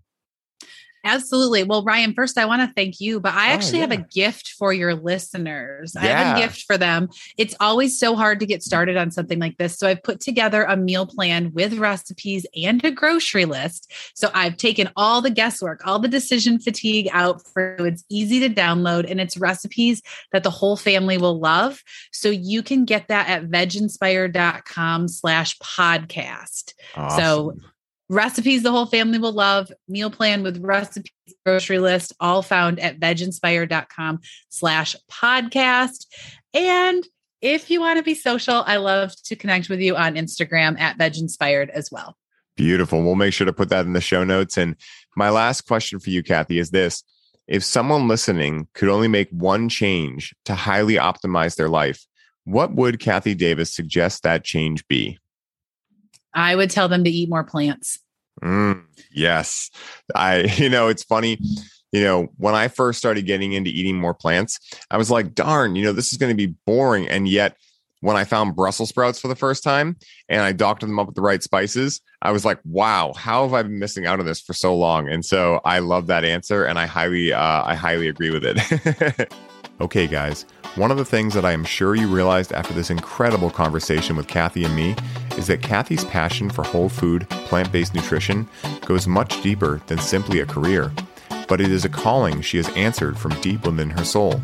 Absolutely. 1.05 1.65
Well, 1.65 1.83
Ryan, 1.83 2.15
first 2.15 2.37
I 2.37 2.45
want 2.45 2.63
to 2.63 2.73
thank 2.75 3.01
you, 3.01 3.21
but 3.21 3.33
I 3.33 3.51
oh, 3.51 3.55
actually 3.55 3.79
yeah. 3.79 3.89
have 3.89 3.93
a 3.93 4.07
gift 4.13 4.51
for 4.59 4.73
your 4.73 4.95
listeners. 4.95 5.95
Yeah. 5.95 6.03
I 6.03 6.07
have 6.07 6.37
a 6.37 6.41
gift 6.41 6.65
for 6.67 6.77
them. 6.77 7.09
It's 7.39 7.55
always 7.59 7.99
so 7.99 8.15
hard 8.17 8.41
to 8.41 8.47
get 8.47 8.63
started 8.63 8.97
on 8.97 9.11
something 9.11 9.39
like 9.39 9.57
this. 9.57 9.79
So 9.79 9.89
I've 9.89 10.03
put 10.03 10.21
together 10.21 10.65
a 10.65 10.77
meal 10.77 11.07
plan 11.07 11.53
with 11.53 11.79
recipes 11.79 12.45
and 12.55 12.85
a 12.85 12.91
grocery 12.91 13.47
list. 13.47 13.91
So 14.15 14.31
I've 14.35 14.57
taken 14.57 14.91
all 14.97 15.23
the 15.23 15.31
guesswork, 15.31 15.87
all 15.87 15.99
the 15.99 16.09
decision 16.09 16.59
fatigue 16.59 17.09
out 17.13 17.47
for 17.49 17.77
you. 17.79 17.87
It's 17.87 18.05
easy 18.11 18.41
to 18.41 18.51
download 18.51 19.11
and 19.11 19.21
it's 19.21 19.39
recipes 19.39 20.03
that 20.33 20.43
the 20.43 20.51
whole 20.51 20.77
family 20.77 21.17
will 21.17 21.39
love. 21.39 21.83
So 22.13 22.29
you 22.29 22.63
can 22.63 22.85
get 22.85 23.09
that 23.09 23.29
at 23.29 23.49
veginspired.com 23.49 25.09
slash 25.09 25.59
podcast. 25.59 26.75
Awesome. 26.95 27.19
So 27.19 27.57
recipes 28.11 28.63
the 28.63 28.71
whole 28.71 28.87
family 28.87 29.19
will 29.19 29.33
love 29.33 29.73
meal 29.89 30.11
plan 30.11 30.43
with 30.43 30.63
recipes 30.63 31.13
grocery 31.47 31.79
list 31.79 32.13
all 32.21 32.43
found 32.43 32.79
at 32.81 33.01
veginspired.com 33.01 34.21
slash 34.51 34.95
podcast 35.11 36.07
and 36.53 37.07
if 37.41 37.71
you 37.71 37.81
want 37.81 37.97
to 37.97 38.03
be 38.03 38.15
social 38.15 38.63
i 38.67 38.77
love 38.77 39.15
to 39.25 39.35
connect 39.37 39.71
with 39.71 39.81
you 39.81 39.97
on 39.97 40.17
instagram 40.17 40.79
at 40.79 40.99
veginspired 40.99 41.71
as 41.71 41.91
well 41.91 42.17
Beautiful. 42.57 43.03
We'll 43.03 43.15
make 43.15 43.33
sure 43.33 43.47
to 43.47 43.55
put 43.55 43.71
that 43.71 43.87
in 43.87 43.95
the 43.95 44.03
show 44.03 44.23
notes. 44.23 44.59
And 44.59 44.77
my 45.17 45.31
last 45.31 45.63
question 45.63 45.99
for 45.99 46.11
you, 46.11 46.23
Kathy, 46.23 46.59
is 46.59 46.71
this 46.71 47.03
if 47.49 47.65
someone 47.65 48.07
listening 48.07 48.69
could 48.75 48.91
only 48.91 49.09
make 49.09 49.31
one 49.31 49.71
change 49.71 50.35
to 50.45 50.55
highly 50.55 50.95
optimize 50.95 51.57
their 51.57 51.71
life, 51.71 52.05
what 52.45 52.75
would 52.75 53.01
Kathy 53.01 53.35
Davis 53.35 53.75
suggest 53.75 54.23
that 54.25 54.45
change 54.45 54.87
be? 54.89 55.19
I 56.35 56.57
would 56.57 56.71
tell 56.71 56.89
them 56.89 57.05
to 57.05 57.11
eat 57.11 57.29
more 57.29 57.45
plants. 57.45 57.99
Mm, 58.43 58.85
yes. 59.13 59.71
I, 60.15 60.43
you 60.57 60.69
know, 60.69 60.89
it's 60.89 61.03
funny. 61.03 61.39
You 61.93 62.03
know, 62.03 62.29
when 62.37 62.55
I 62.55 62.69
first 62.69 62.99
started 62.99 63.27
getting 63.27 63.53
into 63.53 63.71
eating 63.71 63.97
more 63.97 64.15
plants, 64.15 64.61
I 64.91 64.97
was 64.97 65.11
like, 65.11 65.35
darn, 65.35 65.75
you 65.75 65.85
know, 65.85 65.93
this 65.93 66.13
is 66.13 66.19
going 66.19 66.31
to 66.31 66.37
be 66.37 66.55
boring. 66.65 67.09
And 67.09 67.27
yet, 67.27 67.57
when 68.01 68.17
I 68.17 68.25
found 68.25 68.57
Brussels 68.57 68.89
sprouts 68.89 69.21
for 69.21 69.29
the 69.29 69.37
first 69.37 69.63
time 69.63 69.97
and 70.29 70.41
I 70.41 70.53
doctored 70.53 70.89
them 70.89 70.99
up 70.99 71.07
with 71.07 71.17
the 71.17 71.23
right 71.23 71.43
spices, 71.43 72.01
I 72.23 72.33
was 72.33 72.45
like, 72.45 72.59
wow, 72.65 73.13
how 73.15 73.43
have 73.43 73.53
I 73.53 73.63
been 73.63 73.79
missing 73.79 74.07
out 74.07 74.21
on 74.21 74.27
this 74.27 74.41
for 74.41 74.55
so 74.55 74.75
long? 74.75 75.09
And 75.09 75.25
so 75.25 75.61
I 75.65 75.81
love 75.81 76.07
that 76.07 76.25
answer 76.25 76.65
and 76.65 76.79
I 76.79 76.87
highly 76.87 77.33
uh, 77.33 77.63
I 77.65 77.75
highly 77.75 78.09
agree 78.09 78.31
with 78.31 78.45
it. 78.45 79.33
okay, 79.81 80.07
guys. 80.07 80.47
One 80.77 80.93
of 80.93 80.99
the 80.99 81.05
things 81.05 81.35
that 81.35 81.45
I 81.45 81.51
am 81.51 81.65
sure 81.65 81.97
you 81.97 82.07
realized 82.07 82.53
after 82.53 82.73
this 82.73 82.91
incredible 82.91 83.51
conversation 83.51 84.15
with 84.15 84.29
Kathy 84.29 84.65
and 84.65 84.75
me 84.75 84.95
is 85.37 85.49
that 85.49 85.63
Kathy's 85.63 86.05
passion 86.05 86.49
for 86.49 86.63
whole 86.63 86.89
food, 86.89 87.29
plant 87.29 87.73
based 87.73 87.93
nutrition 87.93 88.49
goes 88.87 89.09
much 89.09 89.43
deeper 89.43 89.83
than 89.89 89.99
simply 89.99 90.41
a 90.41 90.47
career, 90.47 90.93
but 91.49 91.61
it 91.61 91.73
is 91.73 91.85
a 91.85 91.89
calling 91.89 92.41
she 92.41 92.57
has 92.57 92.69
answered 92.77 93.19
from 93.19 93.39
deep 93.41 93.67
within 93.67 93.91
her 93.91 94.05
soul. 94.05 94.41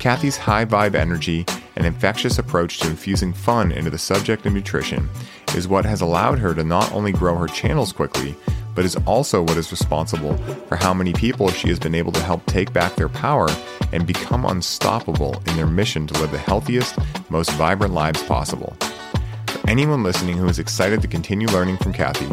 Kathy's 0.00 0.36
high 0.36 0.64
vibe 0.64 0.96
energy 0.96 1.46
and 1.76 1.86
infectious 1.86 2.38
approach 2.38 2.80
to 2.80 2.90
infusing 2.90 3.32
fun 3.32 3.70
into 3.70 3.90
the 3.90 3.98
subject 3.98 4.44
of 4.46 4.52
nutrition 4.52 5.08
is 5.54 5.68
what 5.68 5.86
has 5.86 6.00
allowed 6.00 6.40
her 6.40 6.52
to 6.52 6.64
not 6.64 6.92
only 6.92 7.12
grow 7.12 7.36
her 7.36 7.46
channels 7.46 7.92
quickly, 7.92 8.34
but 8.74 8.84
is 8.84 8.96
also 9.06 9.42
what 9.42 9.56
is 9.56 9.70
responsible 9.70 10.36
for 10.68 10.76
how 10.76 10.92
many 10.92 11.12
people 11.12 11.50
she 11.50 11.68
has 11.68 11.78
been 11.78 11.94
able 11.94 12.12
to 12.12 12.22
help 12.22 12.44
take 12.46 12.72
back 12.72 12.94
their 12.96 13.08
power 13.08 13.48
and 13.92 14.06
become 14.06 14.44
unstoppable 14.44 15.42
in 15.46 15.56
their 15.56 15.66
mission 15.66 16.06
to 16.06 16.20
live 16.20 16.30
the 16.30 16.38
healthiest, 16.38 16.98
most 17.30 17.50
vibrant 17.52 17.94
lives 17.94 18.22
possible. 18.24 18.76
For 19.46 19.70
anyone 19.70 20.02
listening 20.02 20.36
who 20.36 20.48
is 20.48 20.58
excited 20.58 21.00
to 21.02 21.08
continue 21.08 21.48
learning 21.48 21.78
from 21.78 21.92
Kathy, 21.92 22.28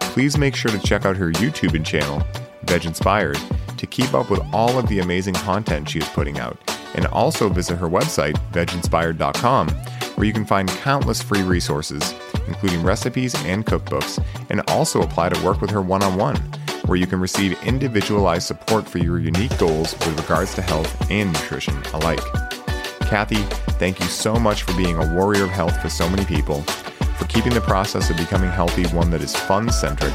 please 0.00 0.36
make 0.36 0.56
sure 0.56 0.70
to 0.70 0.78
check 0.78 1.06
out 1.06 1.16
her 1.16 1.32
YouTube 1.32 1.84
channel, 1.84 2.22
Veg 2.64 2.84
Inspired, 2.84 3.38
to 3.76 3.86
keep 3.86 4.14
up 4.14 4.30
with 4.30 4.40
all 4.52 4.78
of 4.78 4.88
the 4.88 5.00
amazing 5.00 5.34
content 5.34 5.88
she 5.88 5.98
is 5.98 6.08
putting 6.08 6.38
out 6.38 6.58
and 6.94 7.06
also 7.06 7.48
visit 7.48 7.76
her 7.76 7.88
website, 7.88 8.34
veginspired.com, 8.52 9.68
where 10.14 10.26
you 10.26 10.32
can 10.32 10.44
find 10.44 10.68
countless 10.68 11.22
free 11.22 11.42
resources, 11.42 12.14
including 12.46 12.82
recipes 12.82 13.34
and 13.44 13.66
cookbooks, 13.66 14.22
and 14.50 14.62
also 14.68 15.02
apply 15.02 15.28
to 15.28 15.44
work 15.44 15.60
with 15.60 15.70
her 15.70 15.82
one 15.82 16.02
on 16.02 16.16
one, 16.16 16.36
where 16.86 16.98
you 16.98 17.06
can 17.06 17.20
receive 17.20 17.60
individualized 17.64 18.46
support 18.46 18.88
for 18.88 18.98
your 18.98 19.18
unique 19.18 19.56
goals 19.58 19.94
with 20.00 20.18
regards 20.20 20.54
to 20.54 20.62
health 20.62 21.10
and 21.10 21.32
nutrition 21.32 21.76
alike. 21.94 22.20
Kathy, 23.00 23.42
thank 23.78 24.00
you 24.00 24.06
so 24.06 24.34
much 24.36 24.62
for 24.62 24.76
being 24.76 24.96
a 24.96 25.14
warrior 25.14 25.44
of 25.44 25.50
health 25.50 25.80
for 25.80 25.88
so 25.88 26.08
many 26.08 26.24
people, 26.24 26.62
for 26.62 27.26
keeping 27.26 27.54
the 27.54 27.60
process 27.60 28.10
of 28.10 28.16
becoming 28.16 28.50
healthy 28.50 28.84
one 28.88 29.10
that 29.10 29.22
is 29.22 29.34
fun 29.34 29.70
centric, 29.70 30.14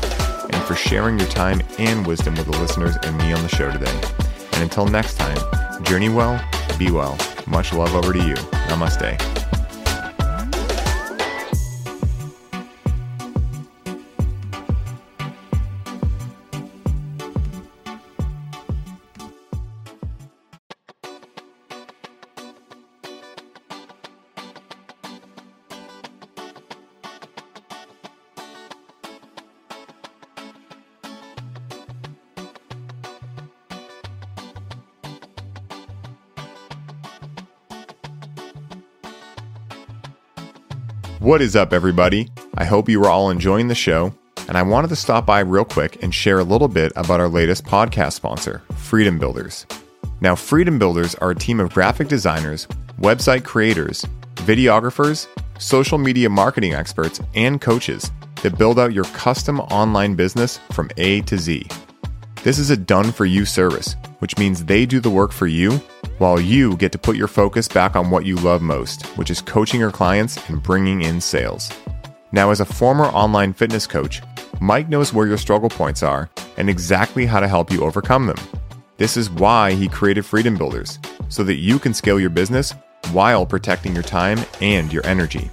and 0.51 0.63
for 0.63 0.75
sharing 0.75 1.17
your 1.19 1.29
time 1.29 1.61
and 1.77 2.05
wisdom 2.05 2.35
with 2.35 2.45
the 2.45 2.57
listeners 2.57 2.95
and 3.03 3.17
me 3.17 3.31
on 3.33 3.41
the 3.43 3.49
show 3.49 3.71
today. 3.71 4.01
And 4.53 4.63
until 4.63 4.87
next 4.87 5.15
time, 5.15 5.37
journey 5.83 6.09
well 6.09 6.43
be 6.77 6.91
well. 6.91 7.17
Much 7.45 7.73
love 7.73 7.93
over 7.93 8.13
to 8.13 8.19
you. 8.19 8.35
Namaste. 8.69 9.38
What 41.19 41.41
is 41.41 41.53
up, 41.53 41.73
everybody? 41.73 42.29
I 42.55 42.63
hope 42.63 42.87
you 42.87 43.03
are 43.03 43.09
all 43.09 43.29
enjoying 43.29 43.67
the 43.67 43.75
show, 43.75 44.13
and 44.47 44.57
I 44.57 44.61
wanted 44.61 44.87
to 44.87 44.95
stop 44.95 45.25
by 45.25 45.41
real 45.41 45.65
quick 45.65 46.01
and 46.01 46.15
share 46.15 46.39
a 46.39 46.45
little 46.45 46.69
bit 46.69 46.93
about 46.95 47.19
our 47.19 47.27
latest 47.27 47.65
podcast 47.65 48.13
sponsor, 48.13 48.61
Freedom 48.77 49.19
Builders. 49.19 49.65
Now, 50.21 50.33
Freedom 50.35 50.79
Builders 50.79 51.15
are 51.15 51.31
a 51.31 51.35
team 51.35 51.59
of 51.59 51.73
graphic 51.73 52.07
designers, 52.07 52.67
website 53.01 53.43
creators, 53.43 54.05
videographers, 54.35 55.27
social 55.59 55.97
media 55.97 56.29
marketing 56.29 56.73
experts, 56.73 57.19
and 57.35 57.59
coaches 57.59 58.09
that 58.41 58.57
build 58.57 58.79
out 58.79 58.93
your 58.93 59.03
custom 59.03 59.59
online 59.59 60.15
business 60.15 60.61
from 60.71 60.89
A 60.95 61.19
to 61.23 61.37
Z. 61.37 61.67
This 62.43 62.57
is 62.57 62.69
a 62.69 62.77
done 62.77 63.11
for 63.11 63.25
you 63.25 63.43
service, 63.43 63.97
which 64.19 64.37
means 64.37 64.63
they 64.63 64.85
do 64.85 65.01
the 65.01 65.09
work 65.09 65.33
for 65.33 65.47
you 65.47 65.81
while 66.19 66.39
you 66.39 66.77
get 66.77 66.91
to 66.91 66.97
put 66.97 67.15
your 67.17 67.27
focus 67.27 67.67
back 67.67 67.95
on 67.95 68.11
what 68.11 68.25
you 68.25 68.35
love 68.35 68.61
most, 68.61 69.05
which 69.17 69.31
is 69.31 69.41
coaching 69.41 69.79
your 69.79 69.91
clients 69.91 70.37
and 70.49 70.61
bringing 70.61 71.01
in 71.01 71.19
sales. 71.19 71.71
Now, 72.31 72.51
as 72.51 72.59
a 72.59 72.65
former 72.65 73.05
online 73.05 73.53
fitness 73.53 73.87
coach, 73.87 74.21
Mike 74.61 74.89
knows 74.89 75.13
where 75.13 75.27
your 75.27 75.37
struggle 75.37 75.69
points 75.69 76.03
are 76.03 76.29
and 76.57 76.69
exactly 76.69 77.25
how 77.25 77.39
to 77.39 77.47
help 77.47 77.71
you 77.71 77.83
overcome 77.83 78.27
them. 78.27 78.37
This 78.97 79.17
is 79.17 79.29
why 79.29 79.71
he 79.71 79.87
created 79.87 80.25
Freedom 80.25 80.57
Builders, 80.57 80.99
so 81.29 81.43
that 81.45 81.55
you 81.55 81.79
can 81.79 81.93
scale 81.93 82.19
your 82.19 82.29
business 82.29 82.75
while 83.11 83.45
protecting 83.45 83.93
your 83.93 84.03
time 84.03 84.39
and 84.61 84.91
your 84.91 85.05
energy. 85.05 85.49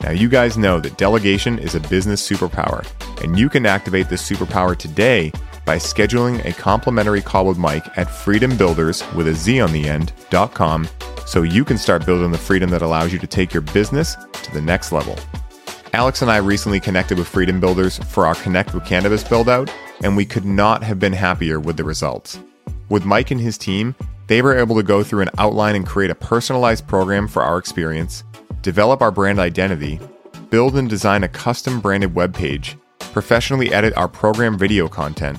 Now, 0.00 0.10
you 0.10 0.28
guys 0.28 0.56
know 0.56 0.80
that 0.80 0.98
delegation 0.98 1.58
is 1.58 1.74
a 1.74 1.80
business 1.80 2.26
superpower, 2.26 2.86
and 3.22 3.38
you 3.38 3.48
can 3.48 3.66
activate 3.66 4.08
this 4.08 4.28
superpower 4.28 4.76
today 4.76 5.30
by 5.66 5.76
scheduling 5.76 6.42
a 6.46 6.52
complimentary 6.54 7.20
call 7.20 7.44
with 7.44 7.58
Mike 7.58 7.86
at 7.98 8.06
freedombuilders 8.06 9.14
with 9.14 9.28
a 9.28 9.34
Z 9.34 9.60
on 9.60 9.72
the 9.72 9.86
end.com 9.86 10.88
so 11.26 11.42
you 11.42 11.64
can 11.64 11.76
start 11.76 12.06
building 12.06 12.30
the 12.30 12.38
freedom 12.38 12.70
that 12.70 12.82
allows 12.82 13.12
you 13.12 13.18
to 13.18 13.26
take 13.26 13.52
your 13.52 13.60
business 13.60 14.16
to 14.32 14.52
the 14.52 14.62
next 14.62 14.92
level. 14.92 15.18
Alex 15.92 16.22
and 16.22 16.30
I 16.30 16.36
recently 16.36 16.78
connected 16.78 17.18
with 17.18 17.26
Freedom 17.26 17.58
Builders 17.58 17.98
for 17.98 18.26
our 18.26 18.34
Connect 18.36 18.74
with 18.74 18.84
Cannabis 18.84 19.24
build 19.24 19.48
out, 19.48 19.72
and 20.02 20.16
we 20.16 20.24
could 20.24 20.44
not 20.44 20.82
have 20.84 21.00
been 21.00 21.12
happier 21.12 21.58
with 21.58 21.76
the 21.76 21.84
results. 21.84 22.38
With 22.88 23.04
Mike 23.04 23.32
and 23.32 23.40
his 23.40 23.58
team, 23.58 23.94
they 24.28 24.42
were 24.42 24.56
able 24.56 24.76
to 24.76 24.82
go 24.82 25.02
through 25.02 25.22
an 25.22 25.30
outline 25.38 25.74
and 25.74 25.86
create 25.86 26.10
a 26.10 26.14
personalized 26.14 26.86
program 26.86 27.26
for 27.26 27.42
our 27.42 27.58
experience, 27.58 28.24
develop 28.62 29.02
our 29.02 29.10
brand 29.10 29.38
identity, 29.38 29.98
build 30.50 30.76
and 30.76 30.88
design 30.88 31.24
a 31.24 31.28
custom 31.28 31.80
branded 31.80 32.14
web 32.14 32.34
page, 32.34 32.76
professionally 32.98 33.72
edit 33.72 33.96
our 33.96 34.08
program 34.08 34.58
video 34.58 34.88
content, 34.88 35.38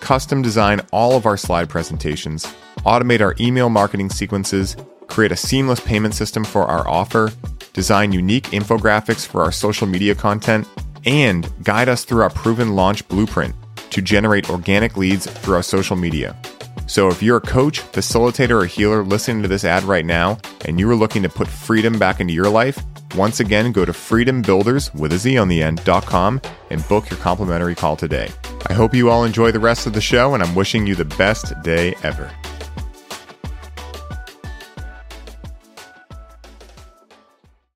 custom 0.00 0.42
design 0.42 0.80
all 0.92 1.16
of 1.16 1.26
our 1.26 1.36
slide 1.36 1.68
presentations, 1.68 2.46
automate 2.78 3.20
our 3.20 3.34
email 3.40 3.68
marketing 3.68 4.10
sequences, 4.10 4.76
create 5.08 5.32
a 5.32 5.36
seamless 5.36 5.80
payment 5.80 6.14
system 6.14 6.44
for 6.44 6.64
our 6.64 6.86
offer, 6.88 7.32
design 7.72 8.12
unique 8.12 8.44
infographics 8.50 9.26
for 9.26 9.42
our 9.42 9.52
social 9.52 9.86
media 9.86 10.14
content, 10.14 10.66
and 11.04 11.50
guide 11.62 11.88
us 11.88 12.04
through 12.04 12.22
our 12.22 12.30
proven 12.30 12.74
launch 12.74 13.06
blueprint 13.08 13.54
to 13.90 14.02
generate 14.02 14.50
organic 14.50 14.96
leads 14.96 15.26
through 15.26 15.54
our 15.54 15.62
social 15.62 15.96
media. 15.96 16.36
So, 16.86 17.08
if 17.08 17.22
you're 17.22 17.38
a 17.38 17.40
coach, 17.40 17.80
facilitator, 17.80 18.62
or 18.62 18.66
healer 18.66 19.02
listening 19.02 19.42
to 19.42 19.48
this 19.48 19.64
ad 19.64 19.82
right 19.82 20.04
now 20.04 20.38
and 20.64 20.78
you 20.78 20.88
are 20.90 20.94
looking 20.94 21.22
to 21.22 21.28
put 21.28 21.48
freedom 21.48 21.98
back 21.98 22.20
into 22.20 22.32
your 22.32 22.48
life, 22.48 22.78
once 23.16 23.40
again, 23.40 23.72
go 23.72 23.84
to 23.84 23.92
freedombuilders 23.92 24.94
with 24.94 25.12
a 25.12 25.18
Z 25.18 25.38
on 25.38 25.48
the 25.48 25.62
end.com 25.62 26.40
and 26.70 26.86
book 26.88 27.10
your 27.10 27.18
complimentary 27.18 27.74
call 27.74 27.96
today. 27.96 28.28
I 28.68 28.72
hope 28.72 28.94
you 28.94 29.10
all 29.10 29.24
enjoy 29.24 29.52
the 29.52 29.60
rest 29.60 29.86
of 29.86 29.92
the 29.92 30.00
show, 30.00 30.34
and 30.34 30.42
I'm 30.42 30.56
wishing 30.56 30.88
you 30.88 30.96
the 30.96 31.04
best 31.04 31.54
day 31.62 31.94
ever. 32.02 32.28